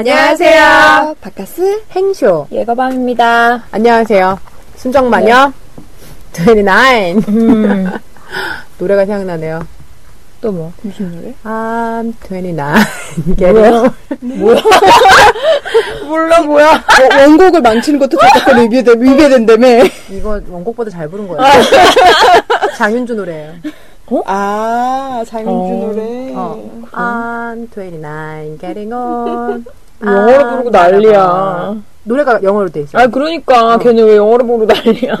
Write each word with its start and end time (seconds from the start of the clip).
안녕하세요. 0.00 1.14
바카스 1.20 1.82
행쇼. 1.90 2.46
예거밤입니다. 2.50 3.64
안녕하세요. 3.70 4.38
순정마녀 4.76 5.52
29. 6.32 7.28
음, 7.28 7.90
노래가 8.80 9.04
생각나네요. 9.04 9.60
또 10.40 10.52
뭐? 10.52 10.72
무슨 10.80 11.14
노래? 11.14 11.34
I'm 11.44 12.14
29. 12.18 13.92
뭐야? 14.22 14.62
몰라, 16.08 16.40
뭐야? 16.44 16.76
어, 16.76 17.16
원곡을 17.20 17.60
망치는 17.60 17.98
것도 17.98 18.16
저작권 18.16 18.58
위배된, 18.62 19.02
위배된다며. 19.02 19.68
이거 20.08 20.40
원곡보다 20.48 20.90
잘 20.90 21.10
부른 21.10 21.28
거예요. 21.28 21.42
장윤주 22.78 23.12
노래예요. 23.16 23.52
아, 24.24 25.22
장윤주 25.28 25.50
어. 25.52 25.86
노래. 25.92 26.32
어. 26.34 26.80
I'm 26.92 27.70
29, 27.70 28.56
getting 28.58 28.94
on. 28.94 29.66
영어로 30.02 30.46
아, 30.46 30.50
부르고 30.50 30.70
난리야. 30.70 31.74
노래가 32.04 32.42
영어로 32.42 32.68
돼 32.70 32.80
있어. 32.80 32.98
아, 32.98 33.06
그러니까. 33.06 33.78
걔는 33.78 34.04
왜 34.06 34.16
영어로 34.16 34.46
부르고 34.46 34.66
난리야. 34.66 35.14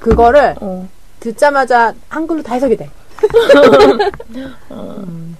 그거를 0.00 0.56
어. 0.60 0.88
듣자마자 1.20 1.94
한글로 2.08 2.42
다 2.42 2.54
해석이 2.54 2.76
돼. 2.76 2.90
음. 4.72 5.36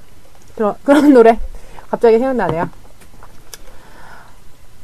그런, 0.55 0.75
그런 0.85 1.13
노래 1.13 1.39
갑자기 1.91 2.19
생각나네요. 2.19 2.69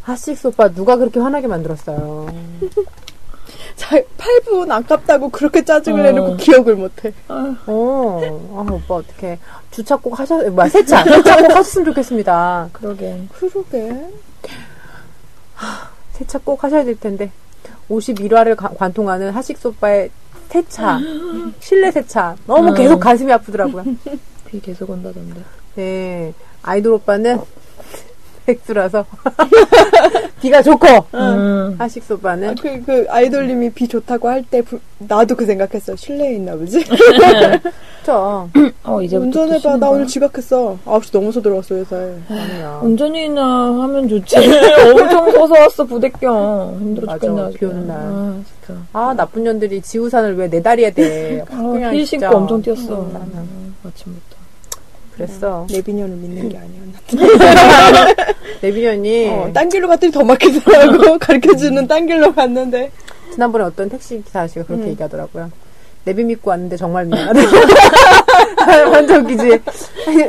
하식스 0.03 0.49
오빠 0.49 0.69
누가 0.69 0.97
그렇게 0.97 1.21
화나게 1.21 1.47
만들었어요. 1.47 2.27
자, 3.77 3.97
8분 4.19 4.71
아깝다고 4.71 5.29
그렇게 5.29 5.65
짜증을 5.65 6.01
어. 6.01 6.03
내놓고 6.05 6.37
기억을 6.37 6.75
못해. 6.75 7.13
어, 7.29 7.55
아, 7.67 8.67
오빠 8.73 8.95
어떻게 8.97 9.39
주차 9.71 9.97
꼭 9.97 10.19
하셔, 10.19 10.37
뭐야 10.51 10.69
세차, 10.69 11.05
세차 11.05 11.37
꼭 11.37 11.51
하셨으면 11.51 11.85
좋겠습니다. 11.87 12.71
그러게. 12.73 13.23
그러게. 13.33 14.09
세차 16.13 16.39
꼭 16.39 16.63
하셔야 16.65 16.85
될 16.85 16.99
텐데 16.99 17.31
51화를 17.91 18.57
관통하는 18.77 19.31
하식스 19.31 19.69
오빠의 19.69 20.11
세차, 20.49 20.99
실내 21.61 21.91
세차 21.91 22.37
너무 22.47 22.71
음. 22.71 22.75
계속 22.75 22.99
가슴이 22.99 23.33
아프더라고요. 23.33 23.85
비 24.47 24.61
계속 24.61 24.91
온다던데. 24.91 25.43
네, 25.77 26.33
아이돌 26.63 26.95
오빠는 26.95 27.41
백수라서 28.53 29.05
비가 30.41 30.63
좋고 30.63 30.87
음. 31.15 31.75
하식스 31.79 32.15
오빠는 32.15 32.55
그, 32.55 32.81
그, 32.85 33.07
아이돌님이 33.11 33.71
비 33.71 33.87
좋다고 33.89 34.29
할 34.29 34.43
때, 34.45 34.63
부- 34.63 34.79
나도 34.99 35.35
그 35.35 35.45
생각했어. 35.45 35.97
실내에 35.97 36.37
있나 36.37 36.55
보지? 36.57 36.83
그렇죠. 38.03 38.49
어, 38.85 39.03
이제부터. 39.03 39.27
운전해봐. 39.43 39.77
나? 39.77 39.91
오늘 39.91 40.07
지각했어. 40.07 40.79
9시 40.87 41.11
넘어서 41.13 41.43
들어왔어, 41.43 41.75
회사에. 41.75 42.15
운전이나 42.83 43.43
하면 43.83 44.09
좋지. 44.09 44.37
엄청 44.95 45.31
서서 45.33 45.55
왔어, 45.55 45.85
부대껴. 45.85 46.73
힘들어 46.79 47.07
맞아, 47.07 47.19
죽겠네. 47.27 47.51
비 47.59 47.65
오는 47.67 47.87
날. 47.89 47.97
아, 47.99 48.41
진짜. 48.65 48.81
아 48.93 49.15
나쁜 49.17 49.43
년들이 49.45 49.83
지우산을 49.83 50.37
왜 50.37 50.49
내 50.49 50.63
다리에 50.63 50.91
대? 50.93 51.45
아, 51.51 51.57
그냥 51.57 51.95
힐. 51.95 52.07
신고 52.07 52.27
엄청 52.29 52.63
뛰었어. 52.63 52.95
음, 53.01 53.13
음, 53.35 53.75
아침부터. 53.85 54.28
그랬어. 55.19 55.67
내비년을 55.69 56.17
믿는 56.17 56.49
게 56.49 56.59
아니었나. 56.59 56.99
내비년이 58.63 59.29
어, 59.31 59.51
딴 59.53 59.69
길로 59.69 59.89
갔더니 59.89 60.13
더 60.13 60.23
막히더라고. 60.23 61.19
가르쳐주는 61.19 61.87
딴 61.89 62.07
길로 62.07 62.33
갔는데. 62.33 62.93
지난번에 63.33 63.65
어떤 63.65 63.89
택시 63.89 64.23
기사 64.25 64.41
아저씨가 64.43 64.65
그렇게 64.65 64.85
음. 64.85 64.89
얘기하더라고요. 64.91 65.51
내비 66.05 66.25
믿고 66.25 66.51
왔는데 66.51 66.77
정말 66.77 67.05
미안하다. 67.07 67.41
완전 68.91 69.25
웃기지. 69.25 69.61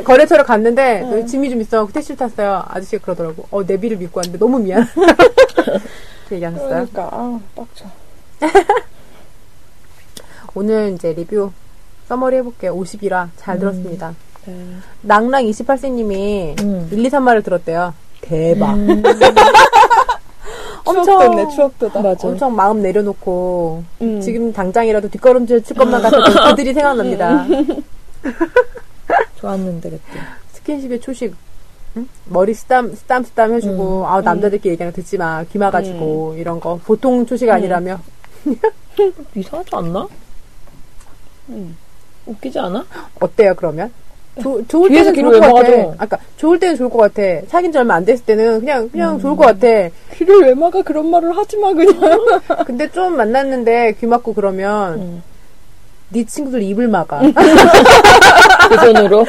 거래처를 0.04 0.44
갔는데 0.44 1.02
음. 1.02 1.26
짐이 1.26 1.48
좀 1.50 1.60
있어. 1.60 1.86
그 1.86 1.92
택시를 1.92 2.16
탔어요. 2.16 2.64
아저씨가 2.68 3.02
그러더라고. 3.02 3.46
어 3.50 3.62
내비를 3.62 3.96
믿고 3.96 4.18
왔는데 4.18 4.38
너무 4.38 4.58
미안. 4.58 4.86
그 6.28 6.34
얘기하셨어요. 6.34 6.68
그러니까, 6.68 7.08
아, 7.12 7.40
빡쳐. 7.56 7.86
오늘 10.54 10.92
이제 10.94 11.12
리뷰 11.12 11.50
써머리 12.08 12.36
해볼게요. 12.36 12.76
51화 12.76 13.28
잘 13.36 13.56
음. 13.56 13.60
들었습니다. 13.60 14.14
네. 14.46 14.54
낭랑 15.02 15.44
28세님이 15.44 16.60
음. 16.62 16.88
1, 16.90 17.04
2, 17.04 17.08
3화를 17.10 17.44
들었대요. 17.44 17.94
대박. 18.20 18.74
음, 18.74 19.02
엄청- 20.84 21.04
추억도네, 21.04 21.48
추억도다. 21.54 22.02
맞아. 22.02 22.28
엄청 22.28 22.54
마음 22.56 22.80
내려놓고 22.82 23.84
음. 24.02 24.20
지금 24.20 24.52
당장이라도 24.52 25.08
뒷걸음질 25.10 25.62
칠 25.62 25.76
것만 25.76 26.02
같아도 26.02 26.24
그들이 26.50 26.72
생각납니다. 26.72 27.46
좋았는데, 29.36 29.90
그때. 29.90 30.02
스킨십의 30.52 31.00
초식 31.00 31.34
응? 31.96 32.08
머리 32.26 32.54
쓰담 32.54 32.94
쓰담 32.94 33.24
쓰담 33.24 33.52
해주고 33.54 34.06
아 34.06 34.20
남자들끼리 34.20 34.72
얘기하는 34.74 34.92
거 34.92 34.96
듣지 34.96 35.18
마귀 35.18 35.58
막아주고 35.58 36.36
이런 36.38 36.60
거 36.60 36.78
보통 36.84 37.26
초식 37.26 37.48
아니라며 37.50 37.98
이상하지 39.34 39.70
않나? 39.72 40.06
음. 41.48 41.76
웃기지 42.26 42.58
않아? 42.60 42.84
어때요 43.20 43.54
그러면? 43.56 43.90
조, 44.40 44.66
좋을 44.66 44.90
때는 44.90 45.14
좋을 45.14 45.40
것왜 45.40 45.52
같아. 45.52 45.94
아까 45.98 46.18
좋을 46.36 46.58
때는 46.58 46.76
좋을 46.76 46.88
것 46.88 46.98
같아. 46.98 47.46
사귄 47.48 47.72
지 47.72 47.78
얼마 47.78 47.94
안 47.94 48.04
됐을 48.04 48.24
때는 48.24 48.60
그냥 48.60 48.88
그냥 48.88 49.18
좋을 49.18 49.36
것 49.36 49.46
같아. 49.46 49.66
귀를 50.14 50.40
왜 50.42 50.54
막아? 50.54 50.82
그런 50.82 51.10
말을 51.10 51.36
하지 51.36 51.56
마, 51.58 51.72
그냥. 51.72 51.94
근데 52.66 52.88
좀 52.90 53.16
만났는데 53.16 53.96
귀 54.00 54.06
막고 54.06 54.34
그러면 54.34 54.94
응. 55.00 55.22
네 56.10 56.24
친구들 56.24 56.62
입을 56.62 56.88
막아. 56.88 57.20
그 58.68 58.76
손으로. 58.76 59.26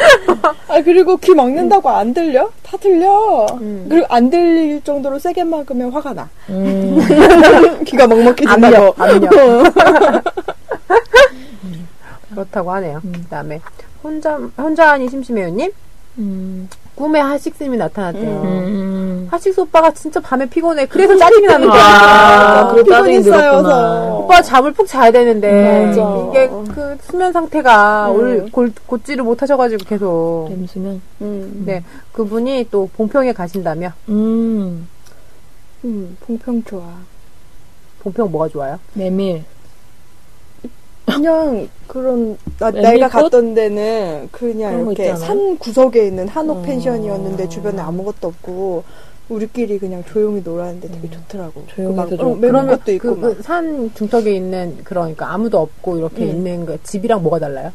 아, 0.67 0.81
그리고 0.81 1.17
귀 1.17 1.33
막는다고 1.33 1.89
안 1.89 2.13
들려? 2.13 2.49
다 2.63 2.77
들려. 2.77 3.45
음. 3.59 3.87
그리고 3.89 4.05
안 4.09 4.29
들릴 4.29 4.81
정도로 4.83 5.19
세게 5.19 5.43
막으면 5.43 5.91
화가 5.91 6.13
나. 6.13 6.29
음. 6.49 6.99
귀가 7.85 8.07
먹먹해진다고. 8.07 8.93
압력 8.97 9.01
압력. 9.01 9.73
그렇다고 12.31 12.71
하네요. 12.71 13.01
그다음에 13.01 13.59
혼자 14.03 14.37
혼자하니 14.57 15.09
심심해요님 15.09 15.71
음. 16.17 16.69
꿈에 16.95 17.19
하식스님이 17.19 17.77
나타났대요. 17.77 18.41
음. 18.43 19.27
하식스 19.31 19.61
오빠가 19.61 19.91
진짜 19.91 20.19
밤에 20.19 20.45
피곤해. 20.45 20.85
그래서 20.87 21.15
짜증이 21.17 21.47
나는 21.47 21.69
거야. 21.69 21.81
아, 21.81 22.71
그래 22.73 22.83
짜증이 22.83 23.17
피곤이 23.19 23.23
쌓여서. 23.23 23.61
들었구나. 23.63 24.13
오빠 24.15 24.41
잠을 24.41 24.73
푹 24.73 24.85
자야 24.87 25.09
되는데 25.11 25.87
맞아. 25.87 26.27
이게 26.29 26.49
그 26.73 26.97
수면 27.01 27.31
상태가 27.31 28.11
음. 28.11 28.15
올 28.15 28.49
골, 28.51 28.73
곧지를 28.85 29.23
못하셔가지고 29.23 29.85
계속. 29.85 30.47
뱀수면. 30.49 31.01
음. 31.21 31.63
네 31.65 31.83
그분이 32.11 32.67
또 32.71 32.89
봉평에 32.95 33.31
가신다며. 33.33 33.93
음. 34.09 34.87
음, 35.85 36.17
봉평 36.21 36.63
좋아. 36.65 36.83
봉평 38.01 38.29
뭐가 38.31 38.49
좋아요? 38.49 38.79
메밀. 38.93 39.43
그냥 41.05 41.67
그런 41.87 42.37
나, 42.59 42.71
메밀꽃? 42.71 42.93
내가 42.93 43.07
갔던 43.09 43.53
데는 43.53 44.29
그냥 44.31 44.81
이렇게. 44.91 45.15
산 45.15 45.57
구석에 45.57 46.07
있는 46.07 46.27
한옥 46.27 46.59
어. 46.59 46.61
펜션이었는데 46.61 47.49
주변에 47.49 47.81
아무것도 47.81 48.27
없고 48.27 48.83
우리끼리 49.29 49.79
그냥 49.79 50.03
조용히 50.05 50.41
놀았는데 50.41 50.89
되게 50.89 51.09
좋더라고. 51.09 51.65
조용해서 51.67 51.95
그 51.95 51.95
막, 51.95 52.09
좋고. 52.09 52.31
어, 52.31 52.35
매운 52.35 52.67
것도 52.67 52.91
있고 52.93 53.15
그, 53.15 53.19
막. 53.19 53.37
그산 53.37 53.91
중턱에 53.95 54.35
있는 54.35 54.77
그러니까 54.83 55.31
아무도 55.33 55.59
없고 55.59 55.97
이렇게 55.97 56.23
음. 56.23 56.29
있는 56.29 56.65
그 56.65 56.77
집이랑 56.83 57.21
뭐가 57.23 57.39
달라요? 57.39 57.71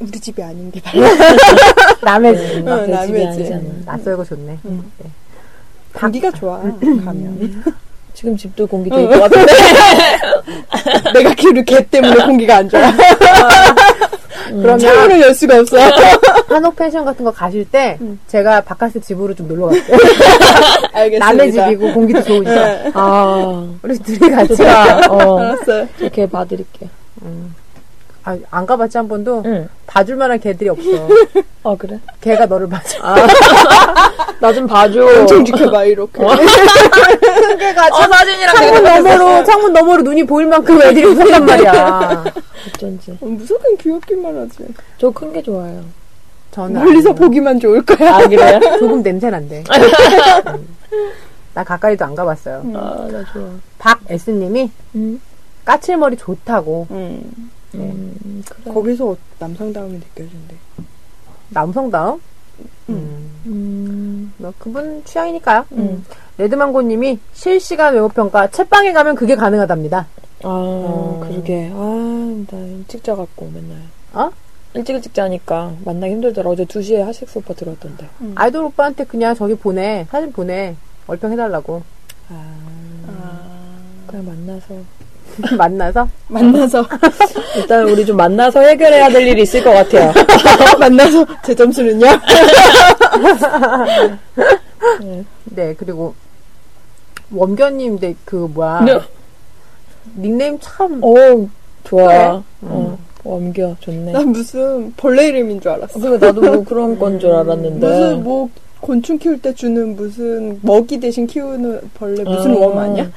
우리 0.00 0.10
집이 0.10 0.42
아닌 0.42 0.70
게 0.70 0.80
달라. 0.80 1.08
남의 2.02 2.36
집. 2.36 2.68
어, 2.68 2.86
남의. 2.86 3.34
집. 3.34 3.84
낯설고 3.84 4.24
좋네. 4.24 4.58
음. 4.64 4.92
네. 4.98 5.10
공기가 5.94 6.30
좋아 6.30 6.60
가면. 6.60 7.62
지금 8.14 8.36
집도 8.36 8.66
공기 8.66 8.90
좋을 8.90 9.08
것 9.08 9.20
같은데. 9.20 9.52
내가 11.14 11.34
키우는 11.34 11.64
개 11.64 11.84
때문에 11.86 12.24
공기가 12.24 12.56
안 12.56 12.68
좋아. 12.68 12.80
그러면 14.48 14.78
창문을 14.78 15.20
열 15.20 15.34
수가 15.34 15.60
없어. 15.60 15.78
한옥 16.48 16.76
펜션 16.76 17.04
같은 17.04 17.24
거 17.24 17.30
가실 17.30 17.64
때 17.64 17.96
음. 18.00 18.18
제가 18.26 18.60
바카스 18.62 19.00
집으로 19.00 19.34
좀 19.34 19.48
놀러 19.48 19.68
갈게요. 19.68 19.96
알겠습니다. 20.92 21.26
남의 21.26 21.52
집이고 21.52 21.92
공기도 21.94 22.22
좋으니까 22.22 22.54
네. 22.54 22.90
아. 22.94 23.66
우리 23.82 23.98
둘이 23.98 24.30
같이 24.30 24.56
좋다. 24.56 25.10
어. 25.10 25.38
알았어요. 25.38 25.88
이렇게 26.00 26.28
봐드릴게요. 26.28 26.90
아, 28.24 28.36
안 28.50 28.66
가봤지 28.66 28.96
한 28.98 29.08
번도 29.08 29.42
응. 29.46 29.68
봐줄 29.86 30.16
만한 30.16 30.38
개들이 30.38 30.68
없어. 30.70 30.88
아, 31.64 31.74
그래? 31.78 31.98
개가 32.20 32.46
너를 32.46 32.68
봐줘. 32.68 32.98
나좀 34.40 34.66
봐줘. 34.66 35.04
엄청 35.20 35.44
지켜봐 35.44 35.84
이렇게. 35.84 36.20
개가 37.58 37.86
어, 37.88 38.02
사진이랑 38.08 38.56
창문 38.56 38.82
너머로 38.84 39.44
창문 39.44 39.72
너머로 39.72 40.02
눈이 40.02 40.24
보일 40.24 40.46
만큼 40.46 40.80
애들이 40.82 41.04
무섭단 41.06 41.44
말이야. 41.46 42.24
어쩐지. 42.76 43.10
어, 43.20 43.26
무조건 43.26 43.76
귀엽기만 43.76 44.36
하지. 44.38 44.66
저 44.98 45.10
큰 45.10 45.32
게 45.32 45.42
좋아요. 45.42 45.82
저는 46.52 46.84
멀리서. 46.84 47.12
보기만 47.14 47.58
좋을 47.58 47.82
거야. 47.84 48.14
아, 48.16 48.28
그래요? 48.28 48.60
조금 48.78 49.02
냄새 49.02 49.30
난대. 49.30 49.64
음. 50.48 50.76
나 51.54 51.64
가까이도 51.64 52.04
안 52.04 52.14
가봤어요. 52.14 52.62
아, 52.74 53.08
나 53.10 53.24
좋아. 53.32 53.44
박S님이 53.78 54.70
음. 54.94 55.20
까칠머리 55.64 56.16
좋다고 56.16 56.86
음. 57.74 58.14
음, 58.24 58.44
그래. 58.48 58.72
거기서 58.74 59.16
남성다움이 59.38 59.94
느껴진대. 59.94 60.56
남성다움? 61.50 62.20
음. 62.88 63.30
음. 63.46 64.32
뭐 64.36 64.52
그분 64.58 65.02
취향이니까요. 65.04 65.66
음. 65.72 66.04
레드망고님이 66.38 67.18
실시간 67.32 67.94
외모평가 67.94 68.48
책방에 68.48 68.92
가면 68.92 69.14
그게 69.14 69.34
가능하답니다. 69.36 70.06
아, 70.44 71.20
그러게. 71.22 71.70
아, 71.72 72.44
나 72.50 72.58
일찍 72.58 73.04
자갖고 73.04 73.50
맨날. 73.54 73.78
어? 74.12 74.30
일찍 74.74 74.94
일찍 74.94 75.14
자니까 75.14 75.74
만나기 75.84 76.14
힘들더라. 76.14 76.48
어제 76.50 76.64
2시에 76.64 77.00
하식스 77.02 77.38
오빠 77.38 77.54
들어왔던데. 77.54 78.08
아이돌 78.34 78.64
오빠한테 78.64 79.04
그냥 79.04 79.34
저기 79.34 79.54
보내 79.54 80.06
사진 80.10 80.32
보내 80.32 80.74
얼평 81.06 81.32
해달라고 81.32 81.82
아, 82.30 82.56
아, 83.08 83.78
그냥 84.06 84.24
만나서. 84.26 84.74
만나서 85.56 86.08
만나서 86.28 86.86
일단 87.56 87.88
우리 87.88 88.04
좀 88.04 88.16
만나서 88.16 88.60
해결해야 88.60 89.08
될 89.08 89.26
일이 89.26 89.42
있을 89.42 89.62
것 89.62 89.70
같아요. 89.72 90.12
만나서 90.78 91.24
제 91.44 91.54
점수는요? 91.54 92.06
네 95.44 95.74
그리고 95.76 96.14
원견님 97.30 97.98
네, 97.98 98.14
그 98.24 98.36
뭐야 98.52 98.80
네. 98.80 98.98
닉네임 100.16 100.58
참 100.60 101.02
오, 101.02 101.48
좋아. 101.84 102.06
그래? 102.06 102.42
어, 102.62 102.98
엄겨, 103.24 103.74
좋네. 103.80 104.12
난 104.12 104.28
무슨 104.28 104.92
벌레 104.96 105.28
이름인 105.28 105.60
줄 105.60 105.70
알았어. 105.70 105.98
그러니까 105.98 106.26
나도 106.26 106.40
뭐 106.40 106.64
그런 106.64 106.98
건 106.98 107.18
줄 107.20 107.30
알았는데. 107.32 107.86
무슨 107.86 108.24
뭐 108.24 108.48
곤충 108.80 109.16
키울 109.18 109.40
때 109.40 109.54
주는 109.54 109.94
무슨 109.94 110.58
먹이 110.62 110.98
대신 110.98 111.26
키우는 111.26 111.80
벌레 111.94 112.24
무슨 112.24 112.50
아, 112.52 112.58
웜 112.58 112.78
아니야? 112.78 113.10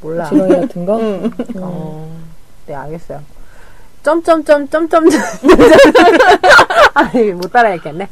몰라 0.00 0.28
지렁이 0.28 0.56
같은 0.60 0.86
거? 0.86 0.98
응. 1.00 1.30
어, 1.56 2.08
네 2.66 2.74
알겠어요 2.74 3.20
점점점 4.02 4.68
점점 4.68 5.08
아니 6.94 7.32
못 7.32 7.52
따라했겠네 7.52 8.08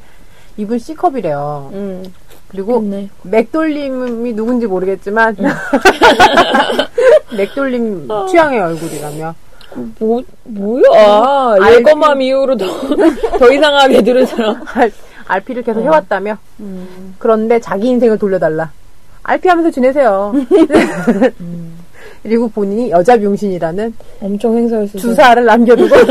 이분 0.57 0.79
C컵이래요 0.79 1.71
응. 1.75 2.03
그리고 2.49 2.75
좋네. 2.81 3.09
맥돌림이 3.23 4.33
누군지 4.35 4.67
모르겠지만 4.67 5.37
맥돌림 7.37 8.09
취향의 8.29 8.61
얼굴이라며 8.61 9.35
뭐, 10.01 10.21
뭐야. 10.45 11.55
예거맘 11.77 12.21
이후로 12.21 12.57
더, 12.57 12.67
더 13.39 13.53
이상하게 13.53 14.03
들은 14.03 14.27
사람. 14.27 14.61
알- 14.75 14.91
RP를 15.29 15.63
계속 15.63 15.79
어. 15.79 15.83
해왔다며 15.85 16.37
음. 16.59 17.15
그런데 17.21 17.61
자기 17.61 17.87
인생을 17.87 18.19
돌려달라 18.19 18.73
RP 19.31 19.49
하면서 19.49 19.71
지내세요. 19.71 20.33
그리고 22.23 22.49
본인이 22.49 22.91
여자 22.91 23.17
병신이라는 23.17 23.95
엄청 24.21 24.57
행사했어. 24.57 24.99
주사를 24.99 25.45
남겨두고. 25.45 25.95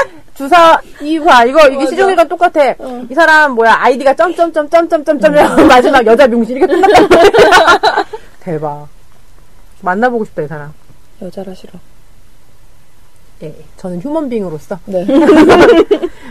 주사 0.34 0.80
이봐 1.02 1.44
이거 1.46 1.66
이게. 1.66 1.86
시종일과 1.86 2.24
똑같아. 2.24 2.74
이 3.10 3.14
사람 3.14 3.52
뭐야 3.56 3.74
아이디가 3.80 4.14
점점점 4.14 4.68
점점점점 4.70 5.32
마지막 5.66 6.06
여자 6.06 6.28
병신 6.28 6.56
이렇게 6.56 6.72
끝났다. 6.72 8.04
대박. 8.40 8.86
만나보고 9.80 10.24
싶다 10.26 10.42
이 10.42 10.46
사람. 10.46 10.72
여자라 11.20 11.52
싫어. 11.52 11.72
예 13.42 13.54
저는 13.76 14.00
휴먼빙으로서. 14.00 14.78
네. 14.84 15.04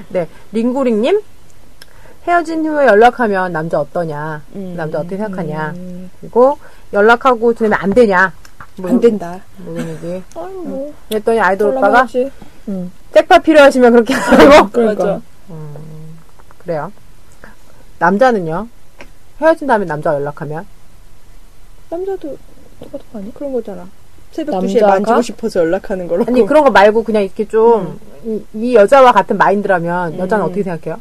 네 0.09 0.27
링구링님 0.53 1.19
헤어진 2.27 2.65
후에 2.65 2.87
연락하면 2.87 3.51
남자 3.51 3.79
어떠냐 3.79 4.41
음. 4.55 4.73
남자 4.75 4.99
어떻게 4.99 5.17
생각하냐 5.17 5.73
음. 5.75 6.09
그리고 6.19 6.57
연락하고 6.93 7.53
지내면 7.53 7.79
안 7.79 7.93
되냐 7.93 8.33
뭐, 8.77 8.89
안 8.89 8.99
된다. 8.99 9.39
뭐 9.57 9.73
이런 9.73 9.89
얘기 9.89 10.23
아니, 10.35 10.53
뭐. 10.53 10.93
그랬더니 11.09 11.39
아이돌 11.39 11.77
오빠가. 11.77 12.07
응. 12.67 12.91
잭팟 13.13 13.39
필요하시면 13.39 13.91
그렇게 13.93 14.13
하고 14.13 14.69
그러니까. 14.69 15.05
맞아. 15.05 15.21
그래요. 16.65 16.91
남자는요? 17.99 18.67
헤어진 19.39 19.67
다음에 19.67 19.85
남자가 19.85 20.17
연락하면? 20.17 20.65
남자도 21.89 22.37
똑같은 22.81 23.05
거 23.11 23.19
아니야? 23.19 23.31
그런 23.33 23.53
거잖아. 23.53 23.87
새벽 24.31 24.55
남자가? 24.55 24.73
2시에 24.73 24.89
만지고 24.89 25.21
싶어서 25.21 25.59
연락하는 25.61 26.07
거라고. 26.07 26.29
아니, 26.29 26.45
그런 26.45 26.63
거 26.63 26.71
말고 26.71 27.03
그냥 27.03 27.23
이렇게 27.23 27.47
좀, 27.47 27.99
이, 28.25 28.43
이 28.53 28.75
여자와 28.75 29.11
같은 29.11 29.37
마인드라면 29.37 30.17
여자는 30.17 30.43
음. 30.43 30.47
어떻게 30.47 30.63
생각해요? 30.63 30.99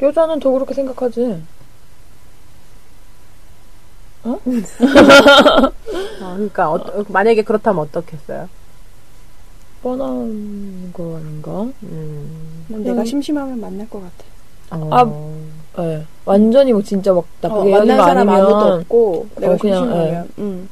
여자는 0.00 0.40
더 0.40 0.50
그렇게 0.50 0.74
생각하지. 0.74 1.42
어, 4.24 4.40
그러니까, 6.34 6.70
어, 6.72 7.04
만약에 7.08 7.42
그렇다면 7.42 7.84
어떻겠어요? 7.84 8.48
뻔한 9.82 10.92
거 10.92 11.16
아닌가? 11.16 11.68
음, 11.84 12.64
난 12.68 12.82
내가 12.82 13.00
음. 13.00 13.04
심심하면 13.04 13.60
만날 13.60 13.88
것 13.88 14.00
같아. 14.00 14.24
어, 14.70 15.34
아, 15.76 15.84
예. 15.84 16.04
완전히 16.24 16.72
뭐 16.72 16.82
진짜 16.82 17.12
막 17.12 17.20
어, 17.20 17.26
나쁘게 17.40 17.70
만날 17.70 17.86
헤어진 17.88 17.96
거 17.96 18.02
사람 18.04 18.28
아무도 18.28 18.56
아니면 18.56 18.80
없고 18.80 19.26
내가 19.36 19.52
어, 19.52 19.56
그냥, 19.56 19.84
심심하면. 19.84 20.28
응. 20.38 20.68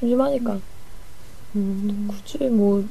심심하니까. 0.00 0.58
음, 1.54 2.08
굳이 2.10 2.38
뭐 2.48 2.84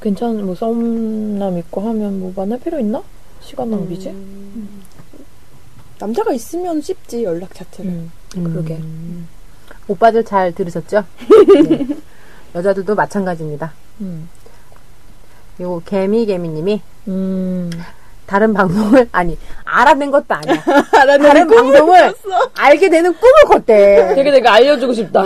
괜찮은 0.00 0.46
뭐 0.46 0.54
썸남 0.54 1.58
있고 1.58 1.80
하면 1.82 2.20
뭐 2.20 2.32
만날 2.34 2.58
필요 2.58 2.80
있나? 2.80 3.02
시간 3.40 3.70
낭비지. 3.70 4.08
음. 5.98 6.06
남자가 6.06 6.32
있으면 6.32 6.80
쉽지 6.80 7.24
연락 7.24 7.54
자체를. 7.54 7.90
음, 7.90 8.10
그러게. 8.34 8.74
음. 8.76 9.28
오빠들 9.88 10.24
잘 10.24 10.52
들으셨죠? 10.54 11.04
네. 11.68 11.86
여자들도 12.54 12.94
마찬가지입니다. 12.94 13.72
음. 14.00 14.28
그리고 15.56 15.82
개미 15.84 16.24
개미님이 16.26 16.80
음. 17.08 17.70
다른 18.26 18.52
방송을, 18.52 19.08
아니, 19.10 19.38
알아낸 19.64 20.10
것도 20.10 20.26
아니야. 20.28 20.62
다른 20.92 21.48
방송을 21.48 22.14
알게 22.54 22.90
되는 22.90 23.12
꿈을 23.14 23.44
꿨대. 23.46 24.12
되게 24.14 24.30
내가 24.30 24.52
알려주고 24.52 24.92
싶다. 24.92 25.22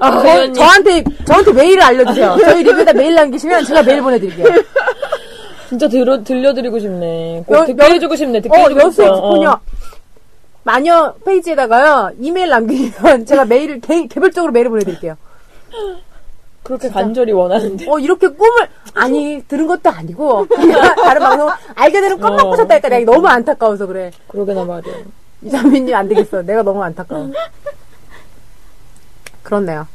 아, 0.00 0.22
저. 0.22 0.52
저한테 0.52 1.02
저한테 1.26 1.52
메일을 1.52 1.82
알려주세요. 1.82 2.36
저희 2.40 2.62
리뷰에다 2.62 2.92
메일 2.92 3.16
남기시면 3.16 3.64
제가 3.64 3.82
메일 3.82 4.00
보내드릴게요. 4.02 4.46
진짜 5.68 5.88
들어, 5.88 6.22
들려드리고 6.22 6.78
싶네. 6.78 7.44
듣게 7.66 7.76
여- 7.84 7.88
해주고 7.88 8.14
싶네. 8.16 8.40
듣게 8.40 8.56
어, 8.56 8.68
해주고 8.68 8.90
싶어. 8.92 9.12
어. 9.12 9.60
마녀 10.68 11.14
페이지에다가요 11.24 12.10
이메일 12.20 12.50
남기면 12.50 13.24
제가 13.24 13.46
메일을 13.46 13.80
개, 13.80 14.06
개별적으로 14.06 14.52
메일을 14.52 14.68
보내드릴게요. 14.68 15.16
그렇게 16.62 16.90
간절히 16.90 17.32
원하는데. 17.32 17.86
어 17.88 17.98
이렇게 17.98 18.28
꿈을 18.28 18.68
아니 18.92 19.42
들은 19.48 19.66
것도 19.66 19.88
아니고 19.88 20.46
다른 21.02 21.22
방송 21.22 21.48
알게 21.74 22.02
되는 22.02 22.20
꿈만 22.20 22.40
어. 22.40 22.50
꾸셨다니까 22.50 22.88
내가 22.90 23.10
너무 23.10 23.26
안타까워서 23.26 23.86
그래. 23.86 24.10
그러게나 24.28 24.64
말이야. 24.64 24.94
이상민님 25.40 25.94
안 25.94 26.06
되겠어. 26.06 26.42
내가 26.42 26.62
너무 26.62 26.82
안타까워. 26.82 27.30
그렇네요. 29.42 29.86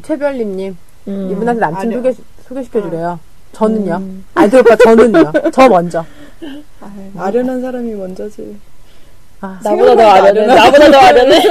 최별님님 0.00 0.78
음. 1.08 1.28
이분한테 1.32 1.60
남친 1.60 1.80
아니요. 1.80 1.98
소개 1.98 2.14
소개시켜 2.48 2.80
주래요. 2.80 3.20
저는요. 3.52 3.96
음. 3.96 4.24
아이돌 4.34 4.60
오빠 4.60 4.74
저는요. 4.74 5.32
저 5.52 5.68
먼저. 5.68 6.06
아유, 6.80 7.10
아련한 7.18 7.60
사람이 7.60 7.92
먼저지. 7.94 8.56
아, 9.40 9.58
나보다 9.62 9.96
더 9.96 10.02
아련해. 10.02 10.46
나보다 10.46 10.90
더 10.90 10.98
아련해. 10.98 11.38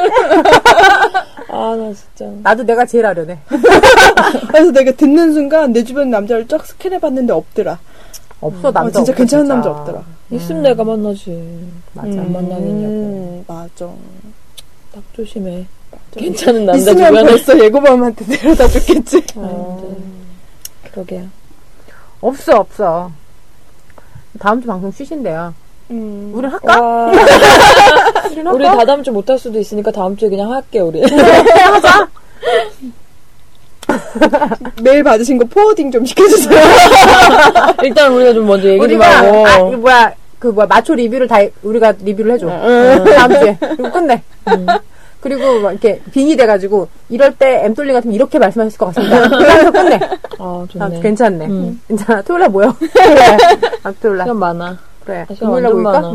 아, 1.49 1.75
나 1.75 1.93
진짜. 1.93 2.31
나도 2.43 2.63
내가 2.63 2.85
제일 2.85 3.05
아련해. 3.05 3.39
그래서 4.49 4.71
내가 4.71 4.91
듣는 4.91 5.33
순간 5.33 5.71
내 5.71 5.83
주변 5.83 6.09
남자를 6.09 6.47
쫙 6.47 6.65
스캔해봤는데 6.65 7.31
없더라. 7.33 7.79
없어 8.41 8.67
어, 8.67 8.71
남자 8.71 8.99
진짜 8.99 9.11
없어, 9.11 9.13
괜찮은 9.13 9.45
진짜. 9.45 9.53
남자 9.55 9.71
없더라. 9.71 10.03
있으면 10.31 10.61
내가 10.63 10.83
만나지. 10.83 11.69
맞아. 11.93 12.09
안 12.09 12.33
만나겠냐고. 12.33 12.93
음, 12.93 13.45
맞아. 13.47 13.89
딱 14.93 15.03
조심해. 15.13 15.65
괜찮은 16.11 16.65
남자 16.65 16.91
있으면 16.91 17.07
주변에. 17.07 17.29
벌써 17.29 17.59
예고밤한테 17.59 18.25
데려다 18.25 18.67
줬겠지. 18.67 19.23
어, 19.35 19.95
그러게요. 20.91 21.27
없어 22.21 22.57
없어. 22.57 23.11
다음 24.39 24.61
주 24.61 24.67
방송 24.67 24.91
쉬신대요. 24.91 25.53
음. 25.91 26.31
우리 26.35 26.47
할까? 26.47 26.79
와, 26.81 27.11
우리 28.31 28.41
우리 28.41 28.65
할까? 28.65 28.79
다다음 28.79 29.03
주 29.03 29.11
못 29.11 29.29
할 29.29 29.39
수도 29.39 29.57
있으니까 29.59 29.91
다음 29.91 30.15
주에 30.17 30.29
그냥 30.29 30.51
할게, 30.51 30.79
우리. 30.79 31.01
하자. 31.01 32.07
메일 34.83 35.03
받으신 35.03 35.37
거 35.37 35.45
forwarding 35.45 35.91
좀 35.91 36.05
시켜주세요. 36.05 36.59
일단 37.83 38.11
우리가 38.11 38.33
좀 38.33 38.45
먼저 38.47 38.67
얘기 38.67 38.85
좀 38.87 39.01
하고. 39.01 39.47
아, 39.47 39.57
이거 39.57 39.77
뭐야 39.77 40.13
그 40.39 40.47
뭐야 40.47 40.67
마초 40.67 40.93
리뷰를 40.95 41.27
다 41.27 41.37
우리가 41.63 41.93
리뷰를 42.03 42.33
해줘. 42.33 42.47
다음 42.47 43.33
주에 43.39 43.57
그리고 43.59 43.91
끝내. 43.91 44.21
그리고 45.21 45.59
막 45.61 45.71
이렇게 45.71 45.99
빙의 46.11 46.35
돼가지고 46.35 46.87
이럴 47.09 47.33
때 47.35 47.61
엠떨님 47.65 47.91
같으면 47.93 48.13
이렇게 48.13 48.37
말씀하실 48.39 48.77
것 48.77 48.87
같습니다. 48.93 49.29
그래서 49.29 49.71
끝내. 49.71 49.95
아, 49.95 50.07
아, 50.39 50.65
좋네. 50.69 50.99
괜찮네. 51.01 51.45
음. 51.47 51.81
괜찮아. 51.87 52.21
토요일 52.21 52.41
날 52.41 52.49
모여. 52.49 52.75
그래. 52.77 53.37
아, 53.83 53.91
토요일 54.01 54.17
날. 54.17 54.25
시간 54.27 54.37
많아. 54.37 54.77
그래. 55.07 55.25
아, 55.29 55.33
금요일 55.39 55.63
날 55.63 55.73
모일까? 55.73 56.11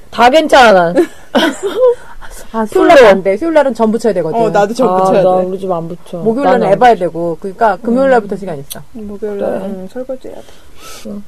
다 0.10 0.30
괜찮아, 0.30 0.72
난. 0.72 0.96
아, 2.52 2.64
수요일 2.66 2.88
날은 2.88 3.06
안 3.06 3.22
돼. 3.22 3.36
수요일 3.36 3.52
날은 3.54 3.74
전 3.74 3.92
붙여야 3.92 4.14
되거든. 4.14 4.40
어, 4.40 4.48
나도 4.48 4.72
좀 4.72 4.88
아, 4.88 4.96
붙여야 5.04 5.22
나 5.22 5.40
돼. 5.42 5.46
우리 5.46 5.58
집 5.58 5.70
안 5.70 5.86
붙여. 5.86 6.16
목요일 6.18 6.44
날은 6.46 6.60
나는 6.60 6.66
안 6.68 6.72
에봐야 6.72 6.94
되고. 6.94 7.36
그러니까 7.38 7.76
금요일 7.76 8.08
날부터 8.10 8.36
시간 8.36 8.58
있어. 8.58 8.80
목요일 8.92 9.36
그래. 9.36 9.50
날 9.50 9.60
응, 9.64 9.88
설거지 9.92 10.28
해야 10.28 10.36
돼. 10.36 11.10
어, 11.10 11.22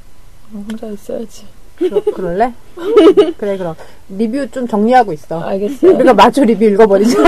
혼자 0.54 0.86
있어야지. 0.86 1.44
그러, 1.76 2.02
그럴래? 2.02 2.52
그래 3.38 3.56
그럼 3.58 3.74
리뷰 4.08 4.50
좀 4.50 4.66
정리하고 4.66 5.12
있어. 5.12 5.40
알겠어요. 5.40 5.94
우리가 5.94 6.14
마초 6.14 6.42
리뷰 6.42 6.64
읽어버리자. 6.64 7.18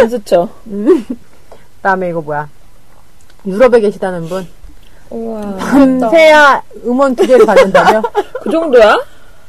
연수죠. 0.00 0.48
다음에 1.82 2.10
이거 2.10 2.20
뭐야? 2.22 2.48
유럽에 3.44 3.80
계시다는 3.80 4.28
분. 4.28 4.46
우와. 5.10 5.56
밤새야 5.56 6.62
음원 6.84 7.14
두 7.16 7.26
개를 7.26 7.46
받는다며? 7.46 8.02
그 8.42 8.50
정도야? 8.50 8.98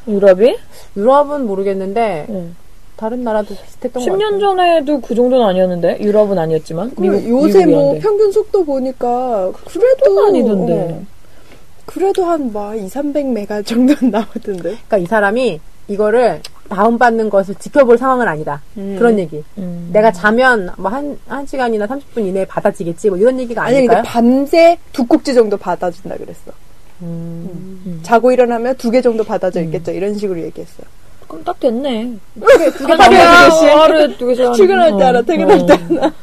유럽이? 0.08 0.56
유럽은 0.98 1.46
모르겠는데 1.46 2.26
응. 2.30 2.56
다른 2.96 3.24
나라도 3.24 3.56
비슷했던 3.56 4.04
것 4.04 4.12
10년 4.12 4.20
같아요. 4.24 4.40
전에도 4.40 5.02
그 5.02 5.16
정도는 5.16 5.46
아니었는데 5.46 6.00
유럽은 6.02 6.38
아니었지만 6.38 6.92
미국, 6.98 7.28
요새 7.30 7.66
뭐 7.66 7.94
미국이란데. 7.94 8.00
평균 8.00 8.32
속도 8.32 8.66
보니까 8.66 9.52
그래도 9.66 10.26
아니던데. 10.28 10.74
어, 10.74 11.02
그래도 11.86 12.26
한 12.26 12.52
막 12.52 12.76
2, 12.78 12.88
300메가 12.88 13.66
정도는 13.66 14.12
나오던데. 14.12 14.62
그러니까 14.62 14.98
이 14.98 15.06
사람이 15.06 15.60
이거를 15.88 16.42
다운받는 16.70 17.30
것을 17.30 17.56
지켜볼 17.56 17.98
상황은 17.98 18.28
아니다. 18.28 18.62
음. 18.78 18.96
그런 18.98 19.18
얘기. 19.20 19.44
음. 19.58 19.90
내가 19.92 20.12
자면 20.12 20.70
뭐 20.78 20.90
한, 20.92 21.18
한 21.28 21.46
시간이나 21.46 21.86
30분 21.88 22.26
이내에 22.26 22.46
받아지겠지. 22.46 23.10
뭐 23.10 23.18
이런 23.18 23.40
얘기가 23.40 23.64
아니 23.64 23.78
아닐까요? 23.78 23.98
근데 23.98 24.10
밤새 24.10 24.78
두 24.94 25.06
꼭지 25.06 25.34
정도 25.34 25.58
받아준다 25.58 26.16
그랬어. 26.18 26.52
음. 27.02 27.82
음. 27.86 28.00
자고 28.04 28.32
일어나면 28.32 28.76
두 28.78 28.92
개 28.92 29.02
정도 29.02 29.24
받아져 29.24 29.62
있겠죠. 29.62 29.92
이런 29.92 30.16
식으로 30.16 30.40
얘기했어요. 30.42 30.86
그럼 31.28 31.44
딱 31.44 31.60
됐네. 31.60 32.14
두개 32.78 32.94
하루에 32.94 32.98
받아주듯이 33.18 33.66
하루에 33.68 34.18
두 34.18 34.26
개씩 34.28 34.46
하는- 34.46 34.56
출근할 34.56 34.98
때 34.98 35.04
하나, 35.04 35.20
어, 35.20 35.22
퇴근할 35.22 35.60
어. 35.60 35.66
때 35.66 35.74
하나. 35.76 36.14